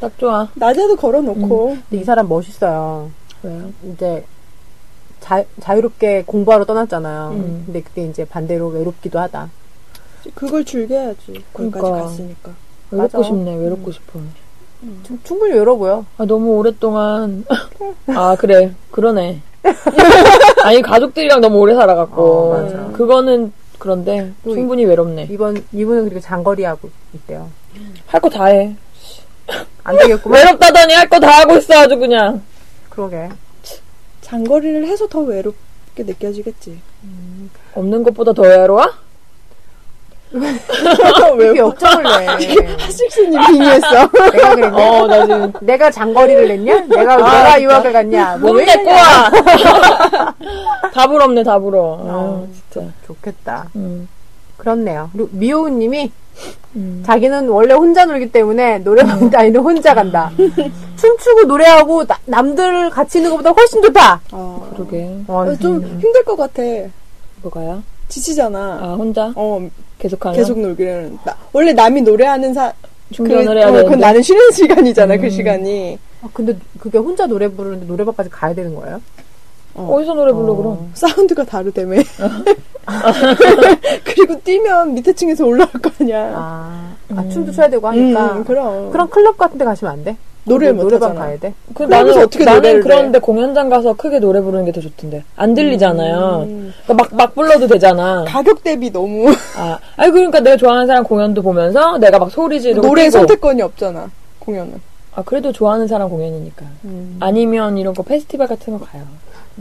딱 0.00 0.18
좋아. 0.18 0.48
낮에도 0.54 0.96
걸어놓고. 0.96 1.76
근데 1.88 2.02
이 2.02 2.04
사람 2.04 2.28
멋있어요. 2.28 3.10
왜요? 3.42 3.70
이제 3.92 4.24
자, 5.20 5.42
자유롭게 5.60 6.24
공부하러 6.26 6.64
떠났잖아요. 6.64 7.30
음. 7.34 7.62
근데 7.66 7.82
그때 7.82 8.04
이제 8.04 8.24
반대로 8.24 8.68
외롭기도 8.68 9.18
하다. 9.18 9.50
그걸 10.34 10.64
즐겨야지. 10.64 11.42
거기까지 11.52 11.70
그러니까. 11.82 11.90
갔으니까. 12.02 12.50
외롭고 12.90 13.18
맞아. 13.18 13.22
싶네. 13.28 13.54
외롭고 13.56 13.92
싶어. 13.92 14.20
충- 15.06 15.20
충분히 15.24 15.52
외로워 15.52 15.76
보여. 15.78 16.04
아 16.18 16.24
너무 16.24 16.56
오랫동안 16.56 17.44
아 18.08 18.36
그래 18.38 18.72
그러네. 18.90 19.40
아니 20.64 20.80
가족들이랑 20.82 21.40
너무 21.40 21.58
오래 21.58 21.74
살아갖고 21.74 22.22
어, 22.22 22.62
맞아. 22.62 22.76
그거는 22.96 23.52
그런데 23.78 24.32
또 24.44 24.54
충분히 24.54 24.84
외롭네. 24.84 25.28
이번 25.30 25.62
이분은 25.72 26.04
그리고 26.04 26.20
장거리 26.20 26.64
하고 26.64 26.90
있대요. 27.14 27.48
할 28.06 28.20
거 28.20 28.28
다 28.28 28.46
해. 28.46 28.74
안 29.84 29.96
되겠구만. 29.96 30.38
외롭다더니 30.38 30.92
할 30.94 31.08
거 31.08 31.18
다 31.20 31.28
하고 31.40 31.56
있어 31.56 31.74
아주 31.78 31.96
그냥. 31.98 32.42
그러게. 32.88 33.28
장거리를 34.22 34.86
해서 34.86 35.06
더 35.08 35.20
외롭게 35.20 36.02
느껴지겠지. 36.04 36.80
없는 37.74 38.02
것보다 38.02 38.32
더 38.32 38.42
외로워? 38.42 38.86
왜 40.32 41.44
이렇게 41.44 41.58
역정을 41.58 42.04
내? 42.04 42.26
하식스님 42.78 43.40
빙의했어. 43.46 43.90
내가 44.32 44.54
그랬냐? 44.54 44.76
어 44.76 45.06
나 45.06 45.20
지금 45.26 45.52
내가 45.60 45.90
장거리를 45.90 46.48
냈냐? 46.48 46.80
내가 46.86 47.16
내가 47.16 47.62
유학을 47.62 47.92
갔냐? 47.92 48.36
뭐 48.38 48.52
꿈내 48.52 48.64
왜 48.76 48.84
꼬아. 48.84 49.30
다 50.92 51.06
부럽네 51.08 51.42
다 51.42 51.58
부러. 51.58 51.80
어. 52.00 52.46
아 52.48 52.52
진짜. 52.70 52.86
좋겠다. 53.06 53.68
음. 53.76 54.08
그렇네요. 54.56 55.10
그리고 55.12 55.28
미호우님이 55.32 56.12
음. 56.76 57.02
자기는 57.04 57.48
원래 57.48 57.74
혼자 57.74 58.04
놀기 58.04 58.30
때문에 58.30 58.78
노래방 58.78 59.28
다니는 59.30 59.60
혼자 59.60 59.94
간다. 59.94 60.30
춤추고 60.96 61.44
노래하고 61.44 62.04
나- 62.06 62.18
남들 62.26 62.90
같이 62.90 63.18
있는 63.18 63.30
것보다 63.32 63.50
훨씬 63.50 63.82
좋다. 63.82 64.20
어. 64.32 64.70
그러게. 64.74 65.10
어, 65.26 65.44
어, 65.48 65.56
좀 65.56 65.82
힘들 66.00 66.24
것 66.24 66.36
같아. 66.36 66.62
뭐가요? 67.42 67.82
지치잖아. 68.08 68.78
아 68.82 68.94
혼자 68.98 69.32
어, 69.34 69.60
계속 70.00 70.24
하면 70.24 70.36
계속 70.36 70.58
놀기는. 70.58 71.18
나, 71.24 71.36
원래 71.52 71.72
남이 71.72 72.02
노래하는 72.02 72.54
사, 72.54 72.72
충전을 73.12 73.44
그, 73.44 73.52
해야 73.52 73.66
어, 73.66 73.66
되는데. 73.66 73.82
그건 73.84 74.00
나는 74.00 74.22
쉬는 74.22 74.50
시간이잖아, 74.50 75.14
음. 75.14 75.20
그 75.20 75.30
시간이. 75.30 75.98
아, 76.22 76.28
근데 76.32 76.56
그게 76.78 76.98
혼자 76.98 77.26
노래 77.26 77.48
부르는데 77.48 77.86
노래방까지 77.86 78.30
가야 78.30 78.54
되는 78.54 78.74
거예요? 78.74 79.00
어 79.72 79.96
디서 80.00 80.14
노래 80.14 80.32
불러 80.32 80.52
어. 80.52 80.56
그럼? 80.56 80.90
사운드가 80.94 81.44
다르다며. 81.44 82.02
그리고 84.04 84.40
뛰면 84.40 84.94
밑에 84.94 85.12
층에서 85.12 85.46
올라올 85.46 85.70
거 85.70 85.90
아니야. 86.00 86.32
아, 86.34 86.96
아, 87.14 87.28
춤도 87.28 87.52
춰야 87.52 87.68
되고 87.68 87.86
음, 87.86 87.92
하니까. 87.92 88.42
그럼. 88.44 88.90
그런 88.90 89.08
클럽 89.08 89.38
같은 89.38 89.58
데 89.58 89.64
가시면 89.64 89.92
안 89.92 90.04
돼? 90.04 90.16
노래를 90.44 90.74
못 90.74 90.82
노래방. 90.84 91.14
가야 91.14 91.38
돼? 91.38 91.52
그 91.74 91.82
나는 91.84 92.16
어떻게 92.18 92.44
나는 92.44 92.80
그런데 92.80 93.18
공연장 93.18 93.68
가서 93.68 93.92
크게 93.94 94.18
노래 94.20 94.40
부르는 94.40 94.64
게 94.64 94.72
더 94.72 94.80
좋던데 94.80 95.22
안 95.36 95.54
들리잖아요. 95.54 96.46
그러니까 96.86 96.94
막, 96.94 97.08
막 97.14 97.34
불러도 97.34 97.66
되잖아. 97.66 98.24
가격 98.26 98.62
대비 98.62 98.90
너무 98.90 99.30
아, 99.56 99.78
아니 99.96 100.10
그러니까 100.12 100.40
내가 100.40 100.56
좋아하는 100.56 100.86
사람 100.86 101.04
공연도 101.04 101.42
보면서 101.42 101.98
내가 101.98 102.18
막 102.18 102.30
소리 102.30 102.60
지르고 102.60 102.86
노래 102.86 103.02
뛰고. 103.04 103.12
선택권이 103.18 103.60
없잖아, 103.62 104.10
공연은. 104.38 104.80
아 105.14 105.22
그래도 105.24 105.52
좋아하는 105.52 105.86
사람 105.88 106.08
공연이니까. 106.08 106.64
음. 106.84 107.16
아니면 107.20 107.76
이런 107.78 107.94
거 107.94 108.02
페스티벌 108.02 108.46
같은 108.46 108.78
거 108.78 108.84
가요. 108.86 109.02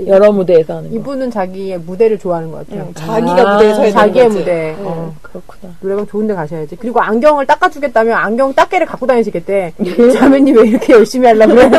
여러 0.08 0.31
무대에서 0.31 0.77
하는 0.77 0.89
거. 0.89 0.96
이분은 0.96 1.29
자기의 1.31 1.77
무대를 1.79 2.17
좋아하는 2.19 2.51
것 2.51 2.65
같아요. 2.67 2.86
응, 2.88 2.93
자기가 2.93 3.50
아, 3.50 3.53
무대에서 3.55 3.81
해야 3.81 3.91
자기의. 3.91 4.29
무대. 4.29 4.75
응. 4.79 4.86
어. 4.88 5.13
그렇구나. 5.22 5.74
노래방 5.81 6.08
좋은 6.08 6.25
데 6.27 6.34
가셔야지. 6.34 6.77
그리고 6.77 7.01
안경을 7.01 7.46
닦아주겠다면 7.46 8.15
안경 8.15 8.53
닦개를 8.53 8.86
갖고 8.88 9.05
다니시겠대. 9.05 9.74
자매님 10.13 10.58
왜 10.58 10.67
이렇게 10.69 10.93
열심히 10.93 11.27
하려고 11.27 11.53
그래? 11.55 11.69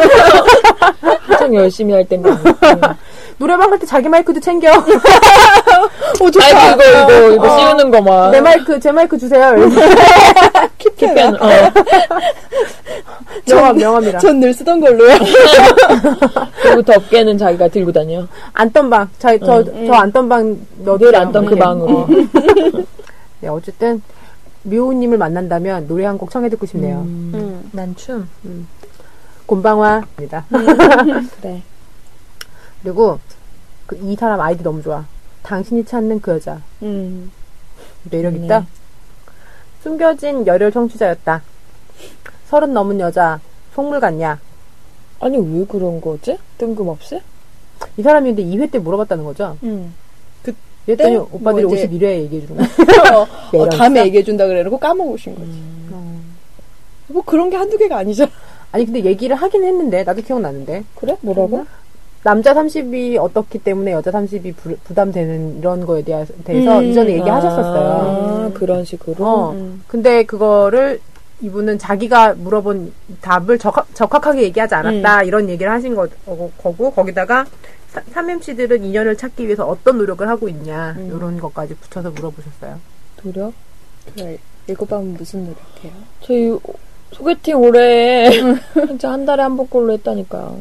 한창 1.01 1.55
열심히 1.55 1.95
할 1.95 2.05
때인데. 2.05 2.31
노래방 3.39 3.71
갈 3.71 3.79
때 3.79 3.87
자기 3.87 4.07
마이크도 4.11 4.39
챙겨. 4.41 4.71
어, 4.71 4.85
좋다. 6.31 6.45
아이 6.45 6.77
그거 6.77 6.85
이거 6.85 7.31
이거 7.33 7.55
어. 7.55 7.59
씌우는 7.59 7.91
거 7.91 8.03
막. 8.03 8.31
내 8.33 8.41
마이크, 8.43 8.79
제 8.79 8.93
마이크 8.93 9.17
주세요. 9.17 9.55
킵펜. 11.01 11.41
어. 11.41 11.49
명함, 13.47 13.77
명함이라. 13.77 14.19
전 14.19 14.41
늘 14.41 14.53
쓰던 14.55 14.81
걸로요. 14.81 15.17
그리고부터 16.63 16.93
어깨는 16.95 17.39
자기가 17.39 17.69
들고 17.69 17.93
다녀. 17.93 18.27
안던 18.53 18.91
방. 18.91 19.09
저, 19.19 19.39
저, 19.39 19.65
저 19.65 19.93
안던 19.93 20.29
방늘 20.29 21.15
안던 21.17 21.47
그 21.47 21.57
방으로. 21.57 22.07
네, 23.41 23.49
어쨌든, 23.49 24.03
묘우님을 24.65 25.17
만난다면 25.19 25.89
노래 25.89 26.05
한 26.05 26.19
곡 26.19 26.31
청해 26.31 26.49
듣고 26.51 26.67
싶네요. 26.67 26.99
음. 27.01 27.69
난 27.73 27.95
춤. 27.97 28.29
곤방화입니다. 29.47 30.45
그래. 31.41 31.63
그리고, 32.83 33.19
그, 33.87 33.99
이 34.03 34.15
사람 34.17 34.41
아이디 34.41 34.63
너무 34.63 34.83
좋아. 34.83 35.05
당신이 35.43 35.85
찾는 35.87 36.21
그 36.21 36.33
여자. 36.33 36.61
음. 36.83 37.31
매력 38.11 38.33
좋네. 38.33 38.45
있다. 38.47 38.67
숨겨진 39.83 40.47
열혈 40.47 40.73
청취자였다. 40.73 41.43
서른 42.49 42.73
넘은 42.73 43.01
여자, 43.01 43.41
속물 43.75 44.01
같냐? 44.01 44.39
아니 45.21 45.37
왜 45.39 45.65
그런 45.67 46.01
거지? 46.01 46.37
뜬금없이? 46.59 47.21
이 47.97 48.03
사람이 48.03 48.35
근데 48.35 48.43
2회 48.45 48.71
때 48.71 48.79
물어봤다는 48.79 49.25
거죠? 49.25 49.57
음. 49.63 49.95
그랬더니 50.87 51.17
뭐 51.17 51.29
오빠들이 51.33 51.67
이제- 51.73 51.87
51회 51.89 52.03
얘기해 52.23 52.47
주는 52.47 52.57
거야. 52.57 52.67
어, 53.21 53.27
매력 53.53 53.71
다음에 53.71 54.01
있어? 54.01 54.07
얘기해 54.07 54.25
준다 54.25 54.47
그래놓고 54.47 54.79
까먹으신 54.79 55.35
거지. 55.35 55.47
음. 55.51 56.35
뭐 57.09 57.23
그런 57.25 57.51
게 57.51 57.57
한두 57.57 57.77
개가 57.79 57.99
아니잖아. 57.99 58.31
아니 58.73 58.85
근데 58.87 59.05
얘기를 59.05 59.37
하긴 59.37 59.65
했는데 59.65 60.05
나도 60.05 60.23
기억나는데 60.23 60.85
그래? 60.97 61.17
뭐라고? 61.21 61.67
남자 62.23 62.53
30이 62.53 63.17
어떻기 63.19 63.59
때문에 63.59 63.93
여자 63.93 64.11
30이 64.11 64.55
부, 64.55 64.77
부담되는 64.85 65.59
이런 65.59 65.87
거에 65.87 66.03
대해서 66.03 66.33
음. 66.79 66.85
이전에 66.85 67.13
얘기하셨었어요. 67.13 67.89
아, 67.89 68.51
그런 68.55 68.85
식으로. 68.85 69.27
어. 69.27 69.53
음. 69.53 69.83
근데 69.87 70.25
그거를 70.25 71.01
이분은 71.41 71.79
자기가 71.79 72.35
물어본 72.35 72.93
답을 73.23 73.59
적합, 73.59 73.87
적합하게 73.95 74.43
얘기하지 74.43 74.75
않았다 74.75 75.23
이런 75.23 75.49
얘기를 75.49 75.73
하신 75.73 75.95
거, 75.95 76.07
어, 76.27 76.51
거고 76.59 76.91
거기다가 76.91 77.47
3MC들은 78.15 78.85
인연을 78.85 79.17
찾기 79.17 79.47
위해서 79.47 79.67
어떤 79.67 79.97
노력을 79.99 80.27
하고 80.29 80.49
있냐 80.49 80.95
음. 80.99 81.13
이런 81.17 81.41
것까지 81.41 81.75
붙여서 81.75 82.11
물어보셨어요. 82.11 82.79
노력? 83.23 83.53
그래. 84.15 84.39
읽어보면 84.69 85.15
무슨 85.15 85.41
노력해요? 85.41 85.93
저희 86.21 86.59
소개팅 87.13 87.57
올해 87.57 88.31
진짜 88.87 89.11
한 89.11 89.25
달에 89.25 89.43
한 89.43 89.57
번꼴로 89.57 89.95
했다니까요. 89.95 90.61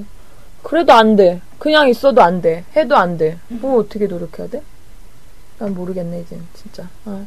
그래도 0.64 0.94
안 0.94 1.16
돼. 1.16 1.42
그냥 1.60 1.90
있어도 1.90 2.22
안 2.22 2.42
돼. 2.42 2.64
해도 2.76 2.96
안 2.96 3.18
돼. 3.18 3.38
뭐 3.50 3.80
어떻게 3.80 4.08
노력해야 4.08 4.48
돼? 4.48 4.64
난 5.60 5.74
모르겠네 5.74 6.22
이제 6.22 6.40
진짜. 6.54 6.88
아. 7.06 7.26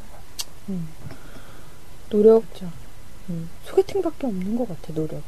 노력. 2.11 2.45
소개팅밖에 3.65 4.27
없는 4.27 4.57
것 4.57 4.69
같아, 4.69 4.93
노력. 4.95 5.23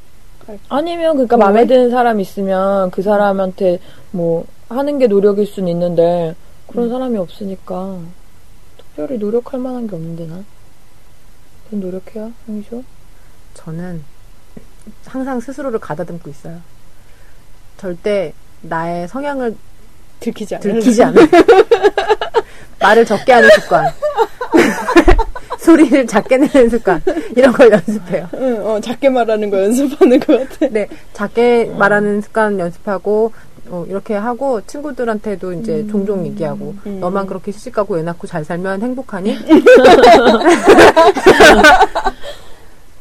아니면 0.68 1.14
그러니까 1.14 1.36
왜? 1.36 1.44
마음에 1.44 1.66
드는 1.66 1.90
사람 1.90 2.20
있으면 2.20 2.90
그 2.90 3.02
사람한테 3.02 3.78
뭐 4.10 4.46
하는 4.68 4.98
게 4.98 5.06
노력일 5.06 5.46
순 5.46 5.68
있는데 5.68 6.34
그런 6.66 6.88
사람이 6.88 7.16
없으니까 7.16 7.98
특별히 8.76 9.18
노력할 9.18 9.60
만한 9.60 9.86
게 9.86 9.94
없는데 9.94 10.26
난. 10.26 10.44
그럼 11.66 11.80
노력해요, 11.80 12.32
형이쇼? 12.46 12.84
저는 13.54 14.02
항상 15.06 15.40
스스로를 15.40 15.78
가다듬고 15.78 16.28
있어요. 16.28 16.60
절대 17.78 18.32
나의 18.68 19.08
성향을 19.08 19.54
들키지 20.20 20.54
않아. 20.56 20.62
들키지 20.62 21.02
않은 21.04 21.26
말을 22.80 23.04
적게 23.04 23.32
하는 23.32 23.48
습관 23.60 23.90
소리를 25.58 26.06
작게 26.06 26.36
내는 26.36 26.68
습관 26.68 27.00
이런 27.36 27.52
걸 27.52 27.70
연습해요. 27.72 28.28
응, 28.34 28.66
어, 28.66 28.80
작게 28.80 29.08
말하는 29.08 29.48
거 29.50 29.62
연습하는 29.62 30.20
것 30.20 30.48
같아. 30.50 30.68
네, 30.70 30.88
작게 31.14 31.72
말하는 31.76 32.20
습관 32.20 32.58
연습하고 32.58 33.32
어, 33.70 33.86
이렇게 33.88 34.14
하고 34.14 34.60
친구들한테도 34.66 35.54
이제 35.54 35.86
종종 35.90 36.26
얘기하고 36.26 36.74
음. 36.84 37.00
너만 37.00 37.26
그렇게 37.26 37.50
시집 37.50 37.72
가고 37.72 37.98
애 37.98 38.02
낳고 38.02 38.26
잘 38.26 38.44
살면 38.44 38.82
행복하니? 38.82 39.38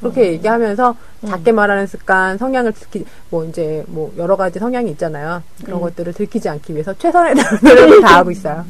그렇게 0.03 0.33
얘기하면서 0.33 0.95
작게 1.27 1.51
말하는 1.51 1.87
습관, 1.87 2.37
성향을 2.37 2.73
들키, 2.73 3.05
뭐 3.29 3.45
이제 3.45 3.83
뭐 3.87 4.13
여러 4.17 4.35
가지 4.35 4.59
성향이 4.59 4.91
있잖아요. 4.91 5.41
그런 5.63 5.81
것들을 5.81 6.13
들키지 6.13 6.49
않기 6.49 6.73
위해서 6.73 6.93
최선의 6.93 7.35
노력을 7.63 8.01
다하고 8.01 8.31
있어요. 8.31 8.65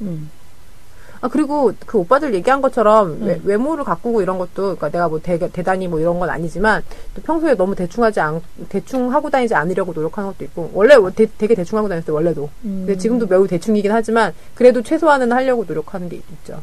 음. 0.00 0.30
아 1.20 1.28
그리고 1.28 1.72
그 1.86 1.98
오빠들 1.98 2.34
얘기한 2.34 2.60
것처럼 2.60 3.22
외, 3.22 3.40
외모를 3.42 3.84
가꾸고 3.84 4.20
이런 4.20 4.38
것도 4.38 4.76
그러니까 4.76 4.90
내가 4.90 5.08
뭐 5.08 5.18
대, 5.18 5.38
대단히 5.38 5.88
뭐 5.88 5.98
이런 5.98 6.18
건 6.18 6.28
아니지만 6.28 6.82
또 7.14 7.22
평소에 7.22 7.54
너무 7.54 7.74
대충하지 7.74 8.20
않 8.20 8.42
대충 8.68 9.12
하고 9.12 9.30
다니지 9.30 9.54
않으려고 9.54 9.94
노력하는 9.94 10.30
것도 10.30 10.44
있고 10.44 10.70
원래 10.74 10.94
대, 11.14 11.26
되게 11.38 11.54
대충 11.54 11.78
하고 11.78 11.88
다녔어요 11.88 12.14
원래도. 12.14 12.50
근데 12.62 12.98
지금도 12.98 13.26
매우 13.26 13.46
대충이긴 13.46 13.92
하지만 13.92 14.34
그래도 14.54 14.82
최소한은 14.82 15.32
하려고 15.32 15.64
노력하는 15.66 16.08
게 16.10 16.16
있죠. 16.16 16.62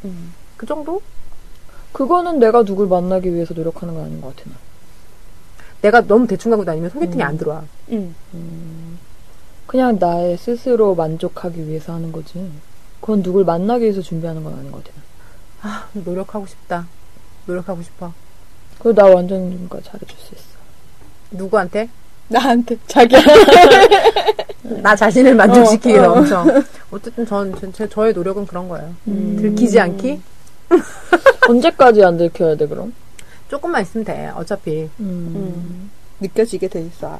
그 0.55 0.67
정도 0.67 1.01
그거는 1.93 2.39
내가 2.39 2.63
누굴 2.63 2.87
만나기 2.87 3.33
위해서 3.33 3.53
노력하는 3.53 3.93
건 3.93 4.05
아닌 4.05 4.19
것 4.21 4.35
같아. 4.35 4.49
나. 4.49 4.55
내가 5.81 6.01
너무 6.01 6.25
대충 6.27 6.51
하고 6.53 6.63
다니면 6.65 6.89
소개팅이 6.89 7.21
안 7.23 7.37
들어와 7.37 7.63
응. 7.91 8.15
그냥 9.67 9.97
나의 9.99 10.37
스스로 10.37 10.95
만족하기 10.95 11.67
위해서 11.67 11.93
하는 11.93 12.11
거지. 12.11 12.49
그건 13.01 13.21
누굴 13.21 13.43
만나기 13.43 13.83
위해서 13.83 14.01
준비하는 14.01 14.43
건 14.43 14.53
아닌 14.53 14.71
것 14.71 14.83
같아. 14.83 14.95
나. 15.61 15.69
아 15.69 15.87
노력하고 15.93 16.45
싶다 16.45 16.87
노력하고 17.45 17.81
싶어 17.81 18.11
그리고 18.79 18.93
나 19.01 19.07
완전 19.13 19.49
누군가 19.49 19.79
잘해줄 19.81 20.17
수 20.17 20.33
있어. 20.35 20.43
누구한테 21.31 21.89
나한테 22.29 22.77
자기 22.87 23.15
나 24.81 24.95
자신을 24.95 25.35
만족시키기 25.35 25.89
위해서 25.89 26.11
엄청 26.13 26.63
어쨌든 26.91 27.25
전 27.25 27.53
제, 27.59 27.71
제- 27.71 27.89
저의 27.89 28.13
노력은 28.13 28.45
그런 28.47 28.67
거예요 28.69 28.93
들키지 29.05 29.79
않기 29.79 30.21
언제까지 31.49 32.03
안 32.03 32.17
들켜야 32.17 32.55
돼 32.55 32.67
그럼? 32.67 32.93
조금만 33.49 33.81
있으면 33.83 34.05
돼 34.05 34.31
어차피 34.35 34.89
음. 34.99 35.89
느껴지게 36.19 36.67
돼 36.69 36.81
있어. 36.81 37.19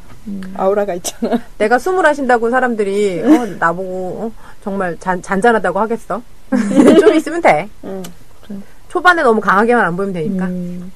아우라가 0.56 0.94
있잖아. 0.96 1.38
내가 1.58 1.78
숨을 1.78 2.06
하신다고 2.06 2.50
사람들이 2.50 3.22
어, 3.22 3.46
나보고 3.60 4.18
어, 4.20 4.32
정말 4.64 4.98
잔, 5.00 5.22
잔잔하다고 5.22 5.80
하겠어? 5.80 6.22
좀 7.00 7.14
있으면 7.14 7.42
돼. 7.42 7.70
응. 7.84 8.02
초반에 8.90 9.24
너무 9.24 9.42
강하게만 9.42 9.84
안 9.86 9.96
보이면 9.98 10.14
되니까. 10.14 10.46
음. 10.46 10.92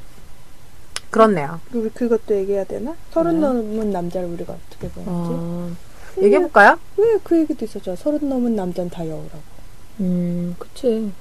그렇네요. 1.09 1.59
우리 1.73 1.89
그것도 1.89 2.35
얘기해야 2.35 2.63
되나? 2.63 2.93
서른 3.11 3.39
넘은 3.41 3.91
남자를 3.91 4.27
우리가 4.29 4.53
어떻게 4.53 4.87
보는지. 4.89 5.31
아, 5.33 6.21
얘기해볼까요? 6.21 6.77
왜 6.97 7.17
그 7.23 7.39
얘기도 7.39 7.65
있었잖아. 7.65 7.95
서른 7.95 8.29
넘은 8.29 8.55
남자는 8.55 8.89
다 8.89 9.05
여우라고. 9.07 9.57
음, 10.01 10.55
그치. 10.59 11.11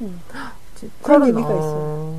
그런 1.03 1.21
서른, 1.21 1.27
얘기가 1.35 1.49
어. 1.51 2.19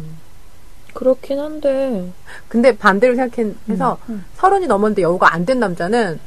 그렇긴 0.94 1.40
한데 1.40 2.06
근데 2.48 2.76
반대로 2.76 3.16
생각해서 3.16 3.98
서른이 4.38 4.66
넘었는데 4.68 5.02
여우가 5.04 5.34
안 5.34 5.46
된 5.46 5.60
남자는 5.60 6.20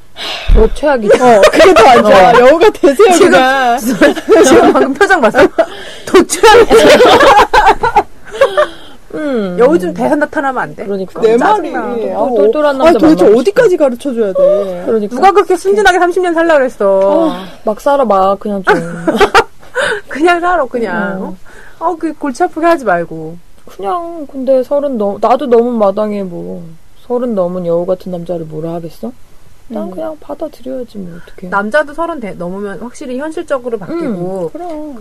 더 0.55 0.75
최악이지. 0.75 1.15
어, 1.23 1.41
그게 1.51 1.75
더 1.75 1.89
안 1.89 2.03
좋아. 2.05 2.39
여우가 2.41 2.71
되세요, 2.71 3.13
지금- 3.15 3.31
그가. 3.31 3.79
지금 4.45 4.73
방금 4.73 4.95
표정 4.95 5.21
봤어? 5.21 5.39
도출하는 6.07 6.67
음. 9.15 9.57
여우 9.59 9.77
좀 9.79 9.93
대사 9.93 10.15
나타나면 10.15 10.63
안 10.63 10.77
돼? 10.77 10.85
그러니까. 10.85 11.21
내 11.21 11.37
말이. 11.37 11.75
아, 11.75 11.83
똘- 11.97 12.35
똘똘한 12.37 12.77
아, 12.81 12.85
남자 12.85 12.99
도대체 12.99 13.25
만나고 13.25 13.41
어디까지 13.41 13.77
가르쳐 13.77 14.15
줘야 14.15 14.33
돼? 14.33 14.83
그러니까. 14.87 15.17
누가 15.17 15.33
그렇게 15.33 15.57
순진하게 15.57 15.99
30년 15.99 16.33
살라 16.33 16.55
그랬어. 16.55 17.35
막 17.65 17.81
살아 17.81 18.05
막 18.05 18.39
그냥 18.39 18.63
좀 18.63 18.75
그냥 20.09 20.41
살아, 20.41 20.65
그냥. 20.67 21.23
어, 21.23 21.37
어, 21.81 21.97
그 21.97 22.13
골치 22.13 22.43
아프게 22.45 22.67
하지 22.67 22.85
말고. 22.85 23.37
그냥 23.67 24.27
근데 24.31 24.63
서른 24.63 24.97
넘 24.99 25.19
나도 25.21 25.47
너무 25.47 25.71
마당에 25.73 26.23
뭐 26.23 26.65
서른 27.07 27.35
넘은 27.35 27.67
여우 27.67 27.87
같은 27.87 28.11
남자를 28.13 28.47
뭐라 28.47 28.75
하겠어? 28.75 29.13
난 29.69 29.85
음. 29.85 29.91
그냥 29.93 30.17
받아들여야지 30.19 30.99
뭐 30.99 31.17
어떻게. 31.23 31.49
남자도 31.49 31.95
서른 31.95 32.19
대- 32.19 32.33
넘으면 32.33 32.81
확실히 32.81 33.19
현실적으로 33.19 33.79
바뀌고 33.79 34.51
그럼. 34.53 34.97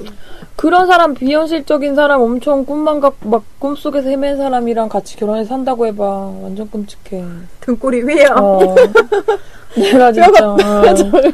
그런 0.56 0.86
사람 0.86 1.16
비현실적인 1.16 1.96
사람 1.96 2.22
엄청 2.22 2.64
꿈만 2.66 3.00
갖고 3.00 3.28
막 3.30 3.44
꿈속에서 3.58 4.08
헤맨 4.10 4.38
사람이랑 4.38 4.88
같이 4.90 5.18
결혼해서 5.18 5.50
산다고 5.50 5.88
해봐 5.88 6.04
완전 6.44 6.70
끔찍해. 6.70 7.26
등골이 7.62 8.02
휘어. 8.02 8.36
어. 8.36 8.76
내가 9.76 10.12
진짜 10.12 10.48
어, 10.52 10.56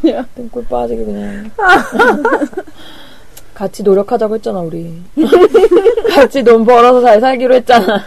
그냥. 0.02 0.26
등골 0.36 0.66
빠지게 0.70 1.04
그냥. 1.04 1.52
같이 3.56 3.82
노력하자고 3.84 4.36
했잖아 4.36 4.60
우리. 4.60 4.94
같이 6.14 6.44
돈 6.44 6.66
벌어서 6.66 7.02
잘 7.02 7.20
살기로 7.20 7.56
했잖아. 7.56 8.04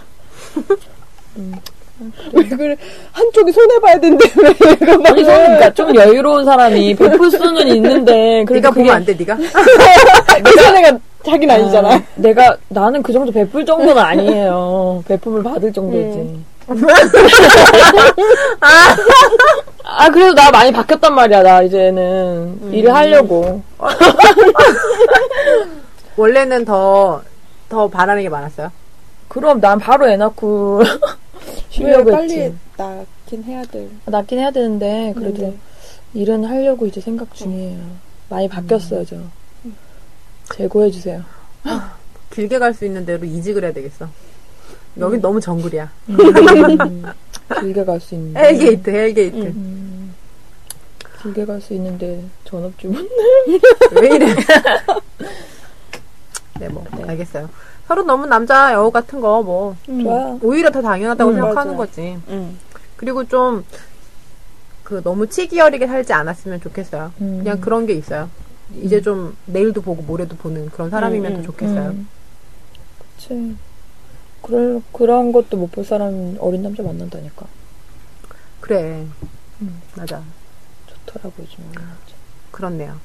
왜 2.33 2.45
그래? 2.45 2.77
한쪽이 3.11 3.51
손해봐야 3.51 3.99
된대, 3.99 4.31
왜 4.37 4.49
얘가 4.71 4.99
막. 4.99 5.07
아니 5.09 5.25
그러니까 5.25 5.73
좀 5.73 5.93
여유로운 5.95 6.45
사람이 6.45 6.95
베풀 6.95 7.31
수는 7.31 7.67
있는데 7.69 8.45
네가 8.49 8.71
그게 8.71 8.71
보면 8.71 8.95
안 8.95 9.05
돼, 9.05 9.15
네가? 9.15 9.35
내 10.45 10.63
손해가 10.63 10.99
자기는 11.25 11.55
아니잖아. 11.55 11.95
아, 11.95 12.03
내가 12.15 12.57
나는 12.69 13.03
그 13.03 13.13
정도 13.13 13.33
베풀 13.33 13.65
정도는 13.65 13.99
아니에요. 13.99 15.03
베품을 15.09 15.43
받을 15.43 15.73
정도지. 15.73 16.45
아 18.61 18.97
그래도 20.13 20.35
나 20.35 20.51
많이 20.51 20.71
바뀌었단 20.73 21.15
말이야. 21.15 21.43
나 21.43 21.63
이제는 21.63 22.73
일을 22.73 22.95
하려고. 22.95 23.63
원래는 26.17 26.65
더, 26.65 27.23
더 27.69 27.89
바라는 27.89 28.23
게 28.23 28.29
많았어요. 28.29 28.71
그럼 29.29 29.61
난 29.61 29.79
바로 29.79 30.09
애 30.09 30.17
낳고 30.17 30.79
왜 30.81 30.87
쉬려고 31.71 32.11
빨리 32.11 32.41
했지. 32.41 32.57
낳긴 32.77 33.45
해야 33.45 33.63
돼. 33.65 33.89
낳긴 34.07 34.39
해야 34.39 34.51
되는데 34.51 35.13
그래도 35.17 35.43
네. 35.43 35.57
일은 36.15 36.45
하려고 36.45 36.87
이제 36.87 37.01
생각 37.01 37.33
중이에요. 37.35 37.79
많이 38.29 38.49
바뀌었어요 38.49 39.05
저. 39.05 39.17
재고해 40.55 40.91
주세요. 40.91 41.23
길게 42.31 42.59
갈 42.59 42.75
수 42.75 42.85
있는 42.85 43.05
대로 43.07 43.25
이직을 43.25 43.65
해야 43.65 43.73
되겠어. 43.73 44.09
여긴 44.99 45.21
너무 45.21 45.41
정글이야. 45.41 45.91
음, 47.51 47.61
길게 47.61 47.85
갈 47.85 48.01
수 48.01 48.15
있는데. 48.15 48.41
hell 48.41 48.63
gate, 48.63 48.91
hell 48.91 49.11
gate. 49.11 49.37
음, 49.37 50.15
길게 51.23 51.45
갈 51.47 51.61
수 51.61 51.75
있는데 51.75 52.23
전업주부. 52.45 53.09
왜 54.01 54.09
이래? 54.15 54.35
네, 56.61 56.69
뭐, 56.69 56.85
알겠어요. 57.07 57.49
서른 57.87 58.07
넘은 58.07 58.29
남자 58.29 58.73
여우 58.75 58.91
같은 58.91 59.21
거, 59.21 59.43
뭐, 59.43 59.77
좋아요. 59.87 60.39
오히려 60.43 60.71
더 60.71 60.83
당연하다고 60.83 61.31
음, 61.31 61.35
생각하는 61.37 61.77
맞아요. 61.77 61.87
거지. 61.87 62.19
응. 62.29 62.57
그리고 62.97 63.25
좀, 63.27 63.65
그, 64.83 65.03
너무 65.03 65.27
치기 65.29 65.61
어리게 65.61 65.87
살지 65.87 66.13
않았으면 66.13 66.61
좋겠어요. 66.61 67.13
음. 67.21 67.39
그냥 67.39 67.61
그런 67.61 67.87
게 67.87 67.95
있어요. 67.95 68.29
이제 68.83 69.01
좀, 69.01 69.37
내일도 69.47 69.81
보고 69.81 70.03
모레도 70.03 70.37
보는 70.37 70.69
그런 70.71 70.91
사람이면 70.91 71.33
음, 71.33 71.37
더 71.37 71.41
음, 71.41 71.45
좋겠어요. 71.45 71.89
음. 71.91 72.09
그치. 73.17 73.55
그럴, 74.49 74.83
그런 74.93 75.33
것도 75.33 75.57
못 75.57 75.71
볼 75.71 75.85
사람 75.85 76.37
어린 76.41 76.63
남자 76.63 76.83
만난다니까. 76.83 77.47
그래. 78.61 79.05
음. 79.61 79.83
맞아. 79.95 80.23
좋더라고, 80.87 81.33
요즘 81.41 81.59
어린 81.65 81.75
남자. 81.75 82.15
그렇네요. 82.51 82.97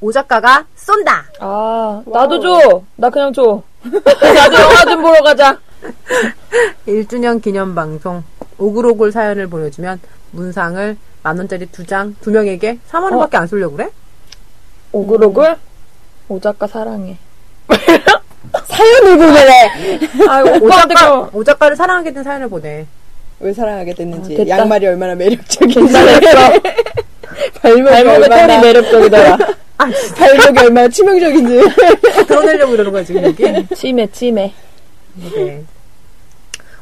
오 0.00 0.10
작가가 0.12 0.66
쏜다! 0.74 1.24
아, 1.40 2.02
나도 2.06 2.40
줘! 2.40 2.82
나 2.96 3.08
그냥 3.08 3.32
줘. 3.32 3.62
나도 3.84 4.54
영화 4.60 4.84
좀 4.84 5.00
보러 5.02 5.22
가자. 5.22 5.58
1주년 6.86 7.40
기념 7.42 7.74
방송 7.74 8.22
오글오글 8.58 9.10
사연을 9.12 9.48
보내주면 9.48 10.00
문상을 10.32 10.96
만 11.22 11.38
원짜리 11.38 11.66
두 11.66 11.84
장 11.86 12.16
두 12.20 12.30
명에게 12.30 12.78
3만 12.88 13.10
원밖에 13.12 13.36
안 13.36 13.46
쏠려고 13.46 13.76
그래? 13.76 13.90
오글오글? 14.92 15.56
오 16.28 16.40
작가 16.40 16.66
사랑해. 16.66 17.16
사연을 18.66 19.18
보내래! 19.18 19.70
아, 20.28 20.42
오 20.42 20.64
오빠한테 20.64 20.94
작가 20.94 21.30
그오 21.30 21.44
작가를 21.44 21.76
사랑하게 21.76 22.12
된 22.12 22.22
사연을 22.22 22.48
보내. 22.48 22.86
왜 23.40 23.52
사랑하게 23.52 23.94
됐는지, 23.94 24.36
아. 24.40 24.58
양말이 24.58 24.86
얼마나 24.86 25.14
매력적인지. 25.14 25.92
발목이 27.60 27.82
발목의 27.90 28.22
얼마나, 28.22 28.46
털이 28.46 28.58
매력적이더라. 28.62 29.36
발목이 30.16 30.58
얼마나 30.60 30.88
치명적인지. 30.88 31.60
드러내려고 32.28 32.74
이러는 32.74 32.92
거야 32.92 33.04
지금 33.04 33.24
여기. 33.24 33.66
치매, 33.74 34.06
치매. 34.08 34.52
네. 35.14 35.64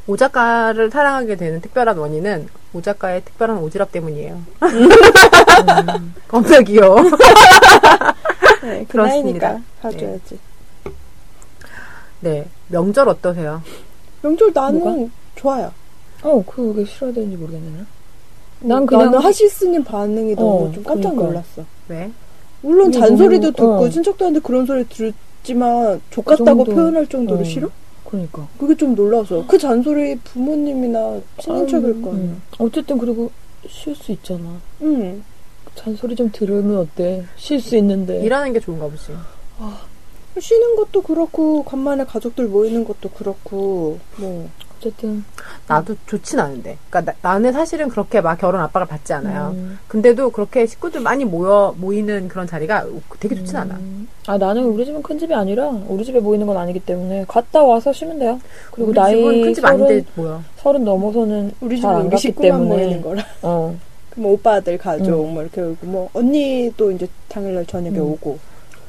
오 0.07 0.17
작가를 0.17 0.91
사랑하게 0.91 1.37
되는 1.37 1.61
특별한 1.61 1.97
원인은 1.97 2.49
오 2.73 2.83
작가의 2.83 3.23
특별한 3.25 3.61
오지랖 3.63 3.93
때문이에요. 3.93 4.43
음, 4.63 6.15
겁나 6.29 6.61
귀여워. 6.61 7.01
네, 8.63 8.85
그 8.89 8.93
그렇습니다. 8.93 9.61
봐줘야지. 9.81 10.21
네. 10.31 10.50
명절 12.69 13.09
어떠세요? 13.09 13.63
명절 14.23 14.53
나는 14.55 14.81
뭐가? 14.81 15.13
좋아요. 15.37 15.73
어, 16.23 16.45
그게 16.47 16.85
싫어야 16.85 17.13
되는지 17.13 17.37
모르겠네. 17.37 17.71
난. 17.71 17.87
난 18.63 18.87
그냥 18.87 19.07
나는 19.07 19.19
하시스님 19.21 19.83
반응이 19.85 20.35
너무 20.35 20.67
어, 20.67 20.73
좀 20.73 20.85
깜짝 20.85 21.11
그러니까. 21.11 21.25
놀랐어. 21.27 21.65
왜? 21.89 22.11
물론 22.63 22.93
잔소리도 22.93 23.53
너무- 23.53 23.57
듣고 23.57 23.85
어. 23.87 23.89
친척들한테 23.89 24.41
그런 24.41 24.67
소리 24.67 24.85
들었지만 24.87 26.01
족그 26.11 26.37
같다고. 26.37 26.65
표현할 26.65 27.07
정도로 27.07 27.41
어. 27.41 27.45
싫어? 27.45 27.69
그러니까. 28.05 28.47
그게 28.59 28.75
좀 28.77 28.95
놀라서 28.95 29.47
그 29.47 29.57
잔소리 29.57 30.17
부모님이나 30.19 31.21
친인척일 31.39 32.03
거 32.03 32.11
아니야. 32.11 32.23
음. 32.25 32.43
어쨌든 32.59 32.99
그리고 32.99 33.31
쉴 33.67 33.95
수 33.95 34.13
있잖아. 34.13 34.61
응. 34.83 35.23
잔소리 35.75 36.15
좀 36.15 36.31
들으면 36.33 36.79
어때? 36.79 37.25
쉴 37.37 37.61
수 37.61 37.77
있는데. 37.79 38.21
일하는 38.23 38.53
게 38.53 38.61
좋은가 38.61 38.87
보지. 38.89 39.13
쉬는 40.41 40.77
것도 40.77 41.03
그렇고 41.03 41.63
간만에 41.65 42.05
가족들 42.05 42.47
모이는 42.47 42.85
것도 42.85 43.11
그렇고 43.11 43.99
뭐 44.17 44.49
어쨌든. 44.81 45.23
나도 45.67 45.95
좋진 46.07 46.41
않은데. 46.41 46.79
그러니까 46.89 47.15
나, 47.21 47.39
는 47.39 47.53
사실은 47.53 47.89
그렇게 47.89 48.21
막 48.21 48.37
결혼 48.39 48.61
압박을 48.63 48.89
받지 48.89 49.13
않아요. 49.13 49.53
음. 49.55 49.79
근데도 49.87 50.31
그렇게 50.31 50.67
식구들 50.67 51.01
많이 51.01 51.25
모여 51.25 51.75
모이는 51.79 52.29
그런 52.29 52.47
자리가 52.47 52.87
되게 53.21 53.35
좋진 53.37 53.57
않아. 53.57 53.75
음. 53.75 54.09
아, 54.27 54.39
나는 54.39 54.65
우리 54.65 54.85
집은 54.85 55.03
큰 55.03 55.19
집이 55.19 55.33
아니라 55.35 55.69
우리 55.87 56.05
집에 56.05 56.19
모이는 56.19 56.47
건 56.47 56.57
아니기 56.57 56.81
때문에 56.81 57.27
갔다 57.29 57.63
와서 57.63 57.93
쉬면 57.93 58.19
돼요. 58.19 58.41
그리고 58.73 58.93
나이 58.93 59.23
큰집 59.23 59.65
아닌데 59.65 60.05
뭐야? 60.15 60.43
서른 60.57 60.85
넘어서는 60.85 61.53
우리 61.61 61.81
잘 61.81 61.91
집은 61.91 61.95
안 61.95 62.01
우리 62.03 62.11
갔기 62.11 62.23
식구만 62.23 62.51
때문에. 62.51 62.69
모이는 62.69 63.03
거라. 63.03 63.25
어. 63.43 63.77
뭐 64.17 64.33
오빠들 64.33 64.77
가족 64.77 65.25
음. 65.25 65.35
뭐 65.35 65.43
이렇게 65.43 65.61
오고 65.61 65.87
뭐 65.87 66.11
언니도 66.15 66.91
이제 66.93 67.07
당일날 67.29 67.65
저녁에 67.67 67.97
음. 67.99 68.13
오고 68.13 68.39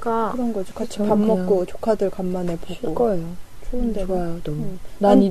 그러니까 0.01 0.31
그런 0.33 0.51
거지. 0.53 0.73
같이 0.73 0.97
밥. 0.99 1.17
먹고 1.17 1.65
조카들 1.65 2.09
간만에 2.09 2.57
쉴 2.67 2.81
보고 2.81 2.95
거예요. 3.05 3.23
좋은데. 3.69 4.05
좋아요, 4.05 4.39
너무. 4.43 4.57
음. 4.57 4.79
난 4.99 5.21
이, 5.21 5.29